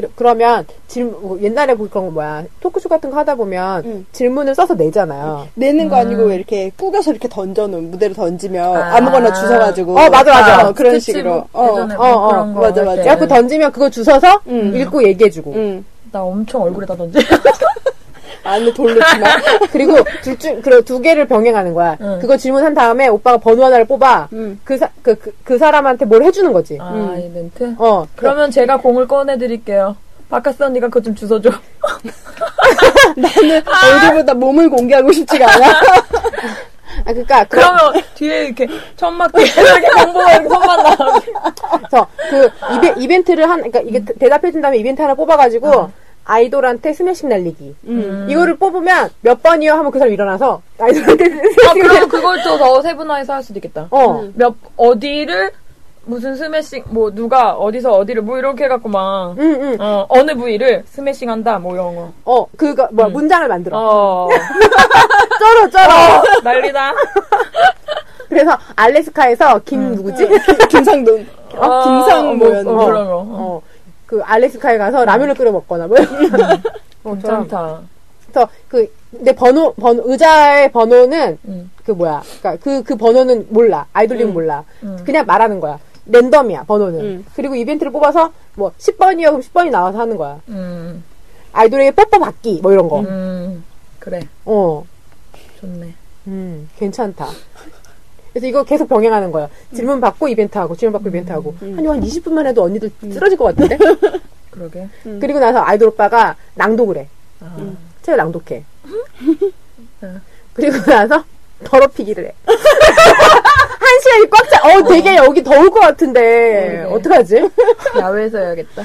그, 0.00 0.14
그러 0.14 0.34
면 0.34 0.66
질문 0.88 1.20
뭐 1.20 1.38
옛날에 1.40 1.74
그 1.74 1.88
그런 1.88 2.06
거 2.06 2.10
뭐야 2.12 2.44
토크쇼 2.60 2.88
같은 2.88 3.10
거 3.10 3.16
하다 3.16 3.34
보면 3.34 3.82
응. 3.84 4.06
질문을 4.12 4.54
써서 4.54 4.74
내잖아요. 4.74 5.48
내는 5.54 5.88
거 5.88 5.96
음. 5.96 6.00
아니고 6.00 6.24
왜 6.24 6.36
이렇게 6.36 6.70
꾸겨서 6.76 7.10
이렇게 7.10 7.28
던져놓은 7.28 7.90
무대로 7.90 8.14
던지면 8.14 8.76
아. 8.76 8.96
아. 8.96 9.00
무거나 9.00 9.32
주워가지고 9.32 9.92
어, 9.92 10.10
맞아, 10.10 10.32
맞아. 10.32 10.68
어, 10.68 10.72
그런 10.72 10.98
식으로 10.98 11.44
어, 11.52 11.68
예전에 11.72 11.94
어, 11.94 11.98
뭐 11.98 12.06
어, 12.06 12.28
그런 12.28 12.54
거 12.54 12.60
맞아, 12.60 12.80
할 12.80 12.86
맞아. 12.86 12.96
때. 12.96 13.02
그래갖고 13.02 13.28
던지면 13.28 13.72
그거 13.72 13.90
주워서 13.90 14.40
음. 14.46 14.74
읽고 14.76 15.04
얘기해주고 15.04 15.52
응. 15.54 15.84
나 16.12 16.22
엄청 16.22 16.62
얼굴에다 16.62 16.96
던져. 16.96 17.20
안에 18.50 18.72
돌로 18.72 18.94
치마 18.94 19.26
그리고 19.72 19.96
둘 20.22 20.38
중 20.38 20.60
그리고 20.62 20.80
두 20.82 21.00
개를 21.00 21.26
병행하는 21.26 21.74
거야. 21.74 21.96
응. 22.00 22.18
그거 22.20 22.36
질문한 22.36 22.74
다음에 22.74 23.08
오빠가 23.08 23.36
번호 23.38 23.64
하나를 23.64 23.84
뽑아 23.86 24.28
응. 24.32 24.58
그, 24.64 24.76
사, 24.78 24.88
그, 25.02 25.14
그, 25.16 25.34
그 25.44 25.58
사람한테 25.58 26.04
뭘 26.06 26.22
해주는 26.22 26.52
거지. 26.52 26.78
아, 26.80 26.90
음. 26.92 27.20
이벤트? 27.30 27.74
어 27.78 28.06
그러면 28.16 28.50
제가 28.50 28.76
공을 28.78 29.06
꺼내드릴게요. 29.08 29.96
바카스 30.30 30.62
언니가 30.62 30.86
그거 30.88 31.00
좀 31.00 31.14
주워줘. 31.14 31.50
나는 33.16 33.62
얼굴보다 33.66 34.34
몸을 34.34 34.70
공개하고 34.70 35.10
싶지가 35.12 35.46
않아 35.54 35.66
아 37.04 37.12
그러니까 37.12 37.44
그, 37.44 37.56
그러면 37.56 38.02
뒤에 38.14 38.44
이렇게 38.46 38.66
천막 38.96 39.30
이렇게 39.34 39.60
이렇게 39.60 40.48
손만 40.48 40.82
나오게. 40.82 41.32
그래서 41.88 42.06
그 42.30 42.50
이베, 42.76 42.94
이벤트를 42.98 43.48
한 43.48 43.56
그러니까 43.62 43.80
이게 43.80 44.04
대답해준 44.18 44.60
다음에 44.60 44.76
이벤트 44.78 45.00
하나 45.00 45.14
뽑아가지고 45.14 45.90
아이돌한테 46.30 46.92
스매싱 46.92 47.28
날리기. 47.28 47.74
음. 47.88 48.26
이거를 48.30 48.56
뽑으면 48.56 49.10
몇 49.20 49.42
번이요 49.42 49.72
하면 49.72 49.90
그 49.90 49.98
사람 49.98 50.12
일어나서 50.14 50.62
아이돌한테 50.78 51.24
아, 51.24 51.28
스매싱을 51.28 51.88
그럼 51.88 52.08
그걸 52.08 52.42
또 52.44 52.56
더 52.56 52.80
세분화해서 52.82 53.32
할 53.32 53.42
수도 53.42 53.58
있겠다. 53.58 53.88
어. 53.90 54.24
몇, 54.34 54.54
어디를, 54.76 55.50
무슨 56.04 56.36
스매싱, 56.36 56.84
뭐, 56.90 57.10
누가 57.12 57.52
어디서 57.54 57.92
어디를 57.92 58.22
뭐 58.22 58.38
이렇게 58.38 58.64
해갖고 58.64 58.88
막, 58.88 59.34
응, 59.38 59.58
응. 59.60 59.76
어, 59.80 60.06
어느 60.08 60.34
부위를 60.36 60.84
스매싱 60.86 61.28
한다, 61.30 61.58
뭐 61.58 61.74
이런 61.74 61.94
거. 61.96 62.12
어, 62.24 62.46
그거, 62.56 62.88
뭐야, 62.92 63.08
음. 63.08 63.12
문장을 63.12 63.48
만들어. 63.48 63.76
어, 63.78 64.28
쩔어, 65.38 65.68
쩔어. 65.70 66.22
난리다. 66.44 66.92
그래서, 68.28 68.56
알래스카에서, 68.76 69.60
김, 69.64 69.94
누구지? 69.96 70.28
김상돈 70.68 71.26
어, 71.56 71.66
어, 71.66 71.82
김상 71.84 72.38
뭐, 72.38 72.48
뭐였나 72.48 72.70
어, 72.70 72.86
그런 72.86 73.06
거. 73.08 73.62
어, 74.10 74.16
그, 74.16 74.20
알래스카에 74.22 74.76
가서 74.76 75.04
라면을 75.04 75.34
끓여 75.34 75.52
먹거나, 75.52 75.86
뭐. 75.86 75.96
이런 75.96 76.10
어, 77.04 77.18
저런. 77.20 77.42
괜찮다. 77.42 77.80
그래서, 78.26 78.48
그, 78.68 78.92
내 79.10 79.32
번호, 79.32 79.72
번호, 79.74 80.02
의자의 80.04 80.72
번호는, 80.72 81.38
응. 81.46 81.70
그 81.84 81.92
뭐야. 81.92 82.22
그니까, 82.40 82.56
그, 82.56 82.82
그 82.82 82.96
번호는 82.96 83.46
몰라. 83.50 83.86
아이돌님은 83.92 84.32
음. 84.32 84.34
몰라. 84.34 84.64
음. 84.82 84.98
그냥 85.04 85.26
말하는 85.26 85.60
거야. 85.60 85.78
랜덤이야, 86.06 86.64
번호는. 86.64 87.00
음. 87.00 87.26
그리고 87.34 87.54
이벤트를 87.54 87.92
뽑아서, 87.92 88.32
뭐, 88.54 88.72
10번이요? 88.78 89.26
그럼 89.26 89.40
10번이 89.40 89.70
나와서 89.70 89.98
하는 90.00 90.16
거야. 90.16 90.40
음, 90.48 91.04
아이돌에게 91.52 91.92
뽀뽀 91.92 92.18
받기, 92.18 92.60
뭐 92.62 92.72
이런 92.72 92.88
거. 92.88 93.00
음, 93.00 93.64
그래. 93.98 94.20
어. 94.44 94.84
좋네. 95.60 95.94
음, 96.26 96.68
괜찮다. 96.78 97.28
그래서 98.32 98.46
이거 98.46 98.62
계속 98.64 98.88
병행하는 98.88 99.32
거야. 99.32 99.48
질문 99.74 100.00
받고 100.00 100.28
이벤트 100.28 100.56
하고, 100.58 100.76
질문 100.76 100.92
받고 100.94 101.08
이벤트 101.08 101.32
하고. 101.32 101.54
음. 101.62 101.76
한, 101.76 101.86
한 101.86 102.00
20분만 102.00 102.46
해도 102.46 102.62
언니들 102.62 102.90
쓰러질 103.12 103.36
것 103.36 103.44
같은데? 103.56 103.76
그러게. 104.50 104.88
음. 105.06 105.18
그리고 105.20 105.38
나서 105.38 105.60
아이돌 105.60 105.88
오빠가 105.88 106.36
낭독을 106.54 106.96
해. 106.98 107.08
아, 107.40 107.56
책을 108.02 108.16
낭독해. 108.18 108.64
응. 110.02 110.20
그리고 110.54 110.78
나서 110.90 111.24
더럽히기를 111.64 112.26
해. 112.26 112.34
한 112.46 114.00
시간이 114.02 114.30
꽉 114.30 114.48
차. 114.50 114.58
어, 114.62 114.82
되게 114.88 115.16
여기 115.16 115.42
더울 115.42 115.70
것 115.70 115.80
같은데. 115.80 116.84
그러게. 116.84 116.94
어떡하지? 116.94 117.50
야외에서 117.98 118.38
해야겠다. 118.38 118.82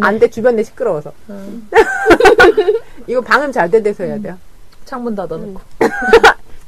안 0.00 0.18
돼, 0.18 0.28
주변 0.30 0.54
내 0.56 0.62
시끄러워서. 0.62 1.12
음, 1.30 1.68
이거 3.06 3.20
방음 3.20 3.50
잘 3.50 3.68
된 3.70 3.82
데서 3.82 4.04
해야 4.04 4.18
돼요. 4.18 4.38
창문 4.84 5.14
닫아놓고. 5.14 5.60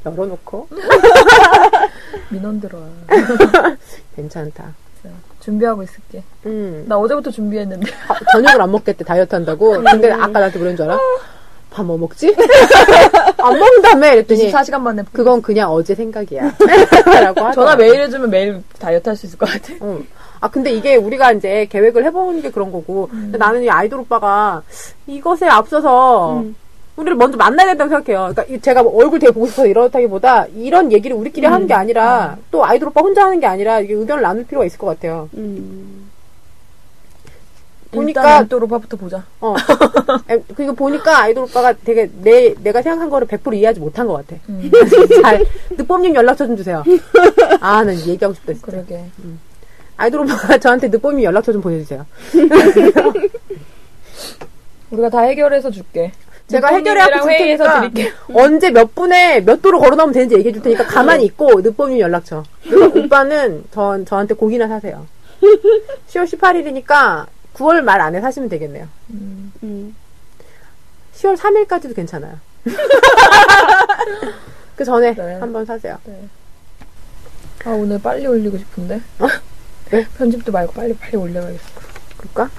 열어놓고. 0.05 0.67
민원 2.29 2.59
들어와. 2.61 2.83
괜찮다. 4.15 4.73
준비하고 5.39 5.83
있을게. 5.83 6.23
음. 6.47 6.85
나 6.87 6.97
어제부터 6.97 7.29
준비했는데. 7.29 7.91
아, 8.07 8.15
저녁을 8.31 8.61
안 8.61 8.71
먹겠대 8.71 9.03
다이어트 9.03 9.35
한다고. 9.35 9.79
근데 9.81 10.11
아까 10.11 10.27
나한테 10.27 10.57
그런 10.59 10.75
줄 10.75 10.85
알아? 10.85 10.99
밥 11.69 11.85
뭐 11.85 11.97
먹지? 11.97 12.33
안 13.37 13.59
먹는다며 13.59 14.13
이랬더니 14.13 14.51
24시간 14.51 14.79
만에 14.79 15.03
그건 15.11 15.41
그냥 15.41 15.71
어제 15.71 15.93
생각이야. 15.93 16.41
라고 17.05 17.41
하더라. 17.41 17.51
전화 17.51 17.75
매일 17.75 18.01
해주면 18.01 18.29
매일 18.29 18.63
다이어트 18.79 19.09
할 19.09 19.15
수 19.17 19.25
있을 19.27 19.37
것 19.37 19.47
같아. 19.49 19.73
응. 19.83 20.07
아 20.39 20.47
근데 20.49 20.71
이게 20.71 20.95
우리가 20.95 21.33
이제 21.33 21.67
계획을 21.69 22.05
해보는 22.05 22.41
게 22.41 22.49
그런 22.51 22.71
거고 22.71 23.07
근데 23.09 23.37
나는 23.37 23.61
이 23.63 23.69
아이돌 23.69 23.99
오빠가 24.01 24.63
이것에 25.07 25.47
앞서서 25.47 26.39
음. 26.39 26.55
우리를 26.95 27.15
먼저 27.17 27.37
만나야 27.37 27.67
된다고 27.67 27.89
생각해요. 27.89 28.31
그러니까 28.33 28.43
이- 28.55 28.59
제가 28.61 28.81
뭐 28.83 28.95
얼굴 28.97 29.19
되게 29.19 29.31
보고 29.31 29.45
싶어서 29.47 29.67
이렇다기보다 29.67 30.45
이런 30.55 30.91
얘기를 30.91 31.15
우리끼리 31.15 31.45
하는 31.45 31.67
게 31.67 31.73
아니라 31.73 32.37
또 32.51 32.63
아이돌 32.65 32.87
오빠 32.89 33.01
혼자 33.01 33.25
하는 33.25 33.39
게 33.39 33.45
아니라 33.47 33.81
이게 33.81 33.93
의견을 33.93 34.21
나눌 34.23 34.45
필요가 34.45 34.65
있을 34.65 34.77
것 34.79 34.87
같아요. 34.87 35.29
음. 35.35 36.09
보니까- 37.91 38.41
엠또 38.41 38.59
로파부터 38.59 38.97
보자. 38.97 39.23
어. 39.41 39.55
에, 40.29 40.39
그리고 40.55 40.73
보니까 40.73 41.19
아이돌 41.23 41.43
오빠가 41.45 41.73
되게 41.73 42.09
내, 42.21 42.53
내가 42.61 42.81
생각한 42.81 43.09
거를 43.09 43.27
100% 43.27 43.53
이해하지 43.55 43.79
못한 43.79 44.07
것 44.07 44.13
같아. 44.25 44.41
음, 44.49 44.69
잘, 45.21 45.45
늦봄님 45.71 46.13
연락처 46.15 46.45
좀 46.47 46.55
주세요. 46.57 46.83
아, 47.61 47.83
난 47.83 47.95
얘기하고 47.95 48.33
싶다, 48.33 48.53
진짜. 48.53 48.65
그러게. 48.65 49.03
아이돌 49.97 50.21
오빠가 50.21 50.57
저한테 50.57 50.87
늦봄님 50.89 51.23
연락처 51.23 51.51
좀 51.53 51.61
보내주세요. 51.61 52.05
우리가 54.91 55.09
다 55.09 55.21
해결해서 55.21 55.71
줄게. 55.71 56.11
제가 56.47 56.71
늦봄님이랑 56.71 57.07
해결해 57.07 57.57
갖고 57.57 57.69
줄 57.85 57.93
테니까. 57.93 58.15
언제 58.33 58.69
몇 58.71 58.93
분에 58.93 59.41
몇 59.41 59.61
도로 59.61 59.79
걸어 59.79 59.95
나오면 59.95 60.13
되는지 60.13 60.35
얘기해 60.35 60.53
줄 60.53 60.61
테니까 60.61 60.85
가만히 60.85 61.25
있고 61.25 61.61
늦봄님 61.61 61.99
연락처. 61.99 62.43
그리고 62.63 62.99
오빠는 62.99 63.63
저, 63.71 64.03
저한테 64.05 64.35
고기나 64.35 64.67
사세요. 64.67 65.07
10월 66.09 66.25
18일이니까 66.25 67.25
9월 67.55 67.81
말 67.81 67.99
안에 68.01 68.21
사시면 68.21 68.49
되겠네요. 68.49 68.87
음. 69.11 69.95
10월 71.15 71.37
3일까지도 71.37 71.95
괜찮아요. 71.95 72.33
그 74.75 74.83
전에 74.83 75.13
네. 75.13 75.35
한번 75.35 75.65
사세요. 75.65 75.97
아 77.63 77.69
오늘 77.69 77.99
빨리 78.01 78.27
올리고 78.27 78.57
싶은데. 78.57 78.99
네? 79.91 80.05
편집도 80.17 80.51
말고 80.51 80.73
빨리 80.73 80.93
빨리 80.93 81.15
올려야겠어. 81.15 81.63
그럴까? 82.17 82.49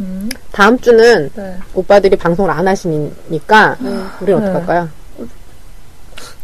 음. 0.00 0.28
다음 0.52 0.78
주는 0.78 1.30
네. 1.34 1.58
오빠들이 1.74 2.16
방송을 2.16 2.50
안 2.50 2.66
하시니까 2.68 3.76
우리 4.20 4.32
는 4.32 4.40
네. 4.40 4.48
어떡할까요? 4.48 4.88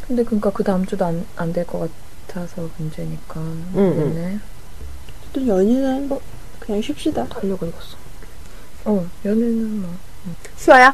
근데 0.07 0.23
그러니까 0.25 0.51
그 0.51 0.63
다음 0.65 0.85
주도 0.85 1.05
안 1.05 1.25
안 1.37 1.53
될 1.53 1.65
것 1.67 1.89
같아서 2.27 2.69
문제니까. 2.79 3.41
응. 3.77 4.15
네. 4.15 4.39
또 5.33 5.47
연휴는 5.47 6.11
그냥 6.59 6.83
쉽시다. 6.83 7.27
달려고 7.29 7.67
읽었어. 7.67 7.97
어 8.87 9.07
연애는 9.25 9.81
뭐. 9.83 9.91
쉬어요? 10.57 10.93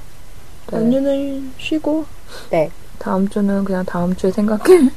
네. 0.70 0.76
연휴는 0.78 1.52
쉬고 1.58 2.04
네. 2.50 2.70
다음 2.98 3.28
주는 3.28 3.64
그냥 3.64 3.84
다음 3.84 4.14
주에 4.14 4.30
생각해. 4.30 4.90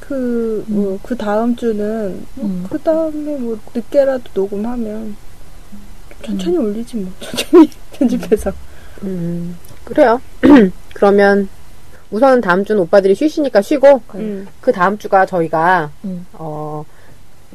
그뭐그 0.00 1.16
다음 1.16 1.54
주는 1.56 2.26
음. 2.38 2.66
그 2.70 2.78
다음에 2.78 3.36
뭐 3.36 3.58
늦게라도 3.74 4.24
녹음하면 4.34 5.16
천천히 6.22 6.56
올리지 6.58 6.96
뭐 6.96 7.12
천천히 7.20 7.70
편집해서 7.92 8.52
음, 9.02 9.56
그래요. 9.84 10.20
그러면 10.94 11.48
우선 12.10 12.40
다음 12.40 12.64
주는 12.64 12.80
오빠들이 12.82 13.14
쉬시니까 13.14 13.62
쉬고 13.62 14.00
음, 14.14 14.46
그 14.60 14.70
다음 14.72 14.98
주가 14.98 15.24
저희가 15.26 15.90
음. 16.04 16.26
어 16.34 16.84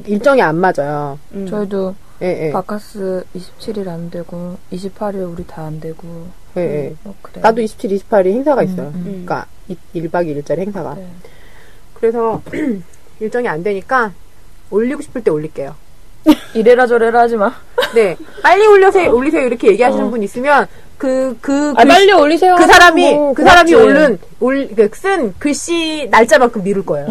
일정이 0.06 0.42
안 0.42 0.56
맞아요. 0.56 1.18
음. 1.32 1.46
저희도 1.46 1.94
예, 2.22 2.46
예. 2.48 2.52
바카스 2.52 3.24
27일 3.36 3.86
안 3.88 4.10
되고 4.10 4.56
28일 4.72 5.32
우리 5.32 5.46
다 5.46 5.62
안 5.64 5.78
되고. 5.80 6.26
예, 6.56 6.60
예. 6.62 6.94
뭐 7.04 7.14
그래. 7.22 7.40
나도 7.40 7.60
27, 7.62 7.90
28일 7.90 8.26
행사가 8.32 8.62
있어요. 8.64 8.88
음, 8.88 8.94
음. 8.96 9.04
그러니까 9.24 9.46
1박 9.94 10.26
2일짜리 10.26 10.58
행사가. 10.58 10.94
네. 10.94 11.06
그래서 11.94 12.42
일정이 13.20 13.46
안 13.48 13.62
되니까 13.62 14.12
올리고 14.70 15.00
싶을 15.02 15.22
때 15.22 15.30
올릴게요. 15.30 15.76
이래라 16.54 16.86
저래라 16.86 17.20
하지 17.20 17.36
마. 17.36 17.52
네. 17.94 18.16
빨리 18.42 18.66
올려세요, 18.66 19.14
올리세요 19.14 19.46
이렇게 19.46 19.68
얘기하시는 19.68 20.10
분 20.10 20.22
있으면 20.22 20.66
그, 20.98 21.36
그, 21.40 21.72
아, 21.76 21.82
글- 21.82 21.88
빨리 21.88 22.12
올리세요. 22.12 22.56
그 22.56 22.66
사람이 22.66 23.14
뭐, 23.14 23.32
그 23.32 23.44
사람이. 23.44 23.72
올른 23.74 24.18
올, 24.40 24.68
그쓴 24.74 25.32
글씨 25.38 26.08
날짜만큼 26.10 26.62
미룰 26.64 26.84
거예요. 26.84 27.06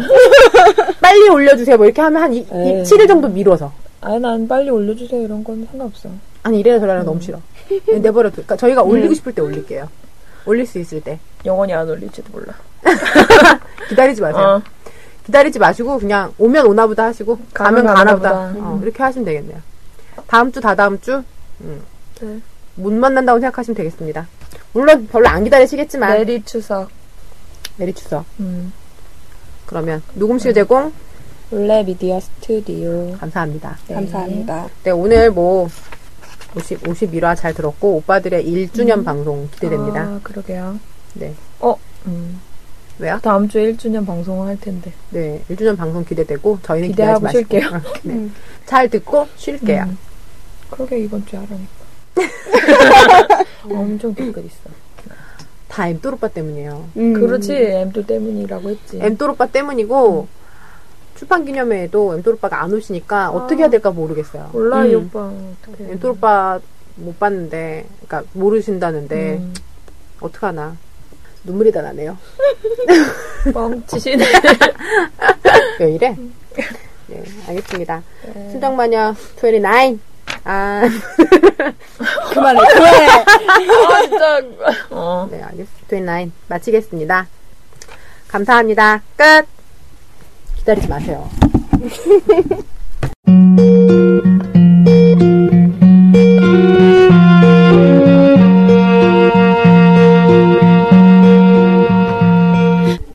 빨리 1.00 1.28
올려주세요. 1.30 1.76
뭐 1.76 1.86
이렇게 1.86 2.00
하면 2.02 2.22
한 2.22 2.34
이, 2.34 2.46
에이. 2.52 2.82
7일 2.82 3.08
정도 3.08 3.28
미뤄서. 3.28 3.72
아니 4.00 4.20
난 4.20 4.46
빨리 4.46 4.70
올려주세요 4.70 5.22
이런 5.22 5.42
건 5.42 5.66
상관없어. 5.70 6.10
아니 6.42 6.60
이래라 6.60 6.78
저래라 6.80 7.02
너무 7.02 7.20
싫어. 7.20 7.40
내버려 7.86 8.28
둘. 8.30 8.44
그러니까 8.44 8.56
저희가 8.56 8.82
올리고 8.82 9.14
싶을 9.14 9.34
때 9.34 9.42
올릴게요. 9.42 9.88
올릴 10.44 10.66
수 10.66 10.78
있을 10.78 11.00
때 11.00 11.18
영원히 11.44 11.72
안 11.72 11.88
올릴지도 11.88 12.30
몰라. 12.32 12.54
기다리지 13.88 14.20
마세요. 14.20 14.62
어. 14.64 14.77
기다리지 15.28 15.58
마시고 15.58 15.98
그냥 15.98 16.32
오면 16.38 16.66
오나보다 16.66 17.04
하시고 17.04 17.38
가면 17.52 17.84
가면 17.84 17.94
가나보다 17.94 18.30
가나보다. 18.32 18.66
어, 18.66 18.80
이렇게 18.82 19.02
하시면 19.02 19.26
되겠네요. 19.26 19.58
다음 20.26 20.50
주 20.50 20.60
다다음 20.60 20.98
주 21.00 21.22
네. 21.58 22.40
못 22.74 22.92
만난다고 22.92 23.38
생각하시면 23.38 23.76
되겠습니다. 23.76 24.26
물론 24.72 25.06
별로 25.08 25.28
안 25.28 25.44
기다리시겠지만 25.44 26.18
메리 26.18 26.42
추석. 26.44 26.88
메리 27.76 27.92
추석. 27.92 28.24
음. 28.40 28.72
그러면 29.66 30.02
녹음실 30.14 30.54
제공 30.54 30.92
원래 31.50 31.82
미디어 31.84 32.18
스튜디오. 32.20 33.14
감사합니다. 33.18 33.76
네. 33.86 33.94
감사합니다. 33.96 34.68
네, 34.82 34.90
오늘 34.90 35.30
뭐 35.30 35.68
50, 36.56 36.82
51화 36.84 37.36
잘 37.36 37.52
들었고 37.52 37.96
오빠들의 37.96 38.46
1주년 38.46 39.04
방송 39.04 39.48
기대됩니다. 39.50 40.00
아, 40.00 40.20
그러게요. 40.22 40.78
네. 41.14 41.34
어, 41.60 41.74
음. 42.06 42.40
왜요? 42.98 43.18
다음 43.22 43.48
주에 43.48 43.72
1주년 43.72 44.06
방송을 44.06 44.48
할 44.48 44.60
텐데. 44.60 44.92
네, 45.10 45.42
1주년 45.50 45.76
방송 45.76 46.04
기대되고 46.04 46.58
저희는 46.62 46.88
기대하고 46.90 47.20
마시고. 47.20 47.40
쉴게요. 47.40 47.66
어, 47.68 47.80
네. 48.02 48.14
음. 48.14 48.34
잘 48.66 48.88
듣고 48.88 49.28
쉴게요. 49.36 49.82
음. 49.84 49.98
그러게 50.70 50.98
이번 50.98 51.24
주에 51.26 51.38
하라니까. 51.38 51.78
엄청 53.70 54.14
뒤끝 54.14 54.44
있어. 54.44 54.70
다 55.68 55.86
엠또로빠 55.88 56.28
때문이에요. 56.28 56.88
음. 56.96 57.12
그렇지, 57.14 57.54
엠도 57.54 58.06
때문이라고 58.06 58.70
했지. 58.70 58.98
엠또로빠 59.00 59.46
때문이고 59.46 60.26
출판 61.14 61.44
기념회에도 61.44 62.14
엠또로빠가 62.16 62.62
안 62.62 62.72
오시니까 62.72 63.30
어떻게 63.30 63.62
해야 63.62 63.70
될까 63.70 63.90
모르겠어요. 63.90 64.50
몰라, 64.52 64.84
이 64.84 64.94
음. 64.94 65.06
오빠. 65.06 65.32
엠또로빠 65.80 66.60
못 66.96 67.18
봤는데, 67.18 67.86
그러니까 68.06 68.28
모르신다는데 68.32 69.36
음. 69.38 69.54
어떡하나. 70.20 70.76
눈물이 71.48 71.72
다 71.72 71.80
나네요. 71.80 72.16
뻥치시네. 73.52 74.24
왜 75.80 75.92
이래? 75.92 76.14
네, 77.06 77.24
알겠습니다. 77.48 78.02
네. 78.34 78.50
순정마녀 78.50 79.14
29. 79.36 79.98
아, 80.44 80.82
그만해 82.32 82.60
그만해. 82.74 83.06
아, 83.06 84.02
진짜. 84.02 84.42
어. 84.90 85.26
네, 85.30 85.42
알겠습니다. 85.42 86.20
29 86.20 86.30
마치겠습니다. 86.48 87.26
감사합니다. 88.28 89.02
끝! 89.16 89.46
기다리지 90.56 90.86
마세요. 90.88 91.28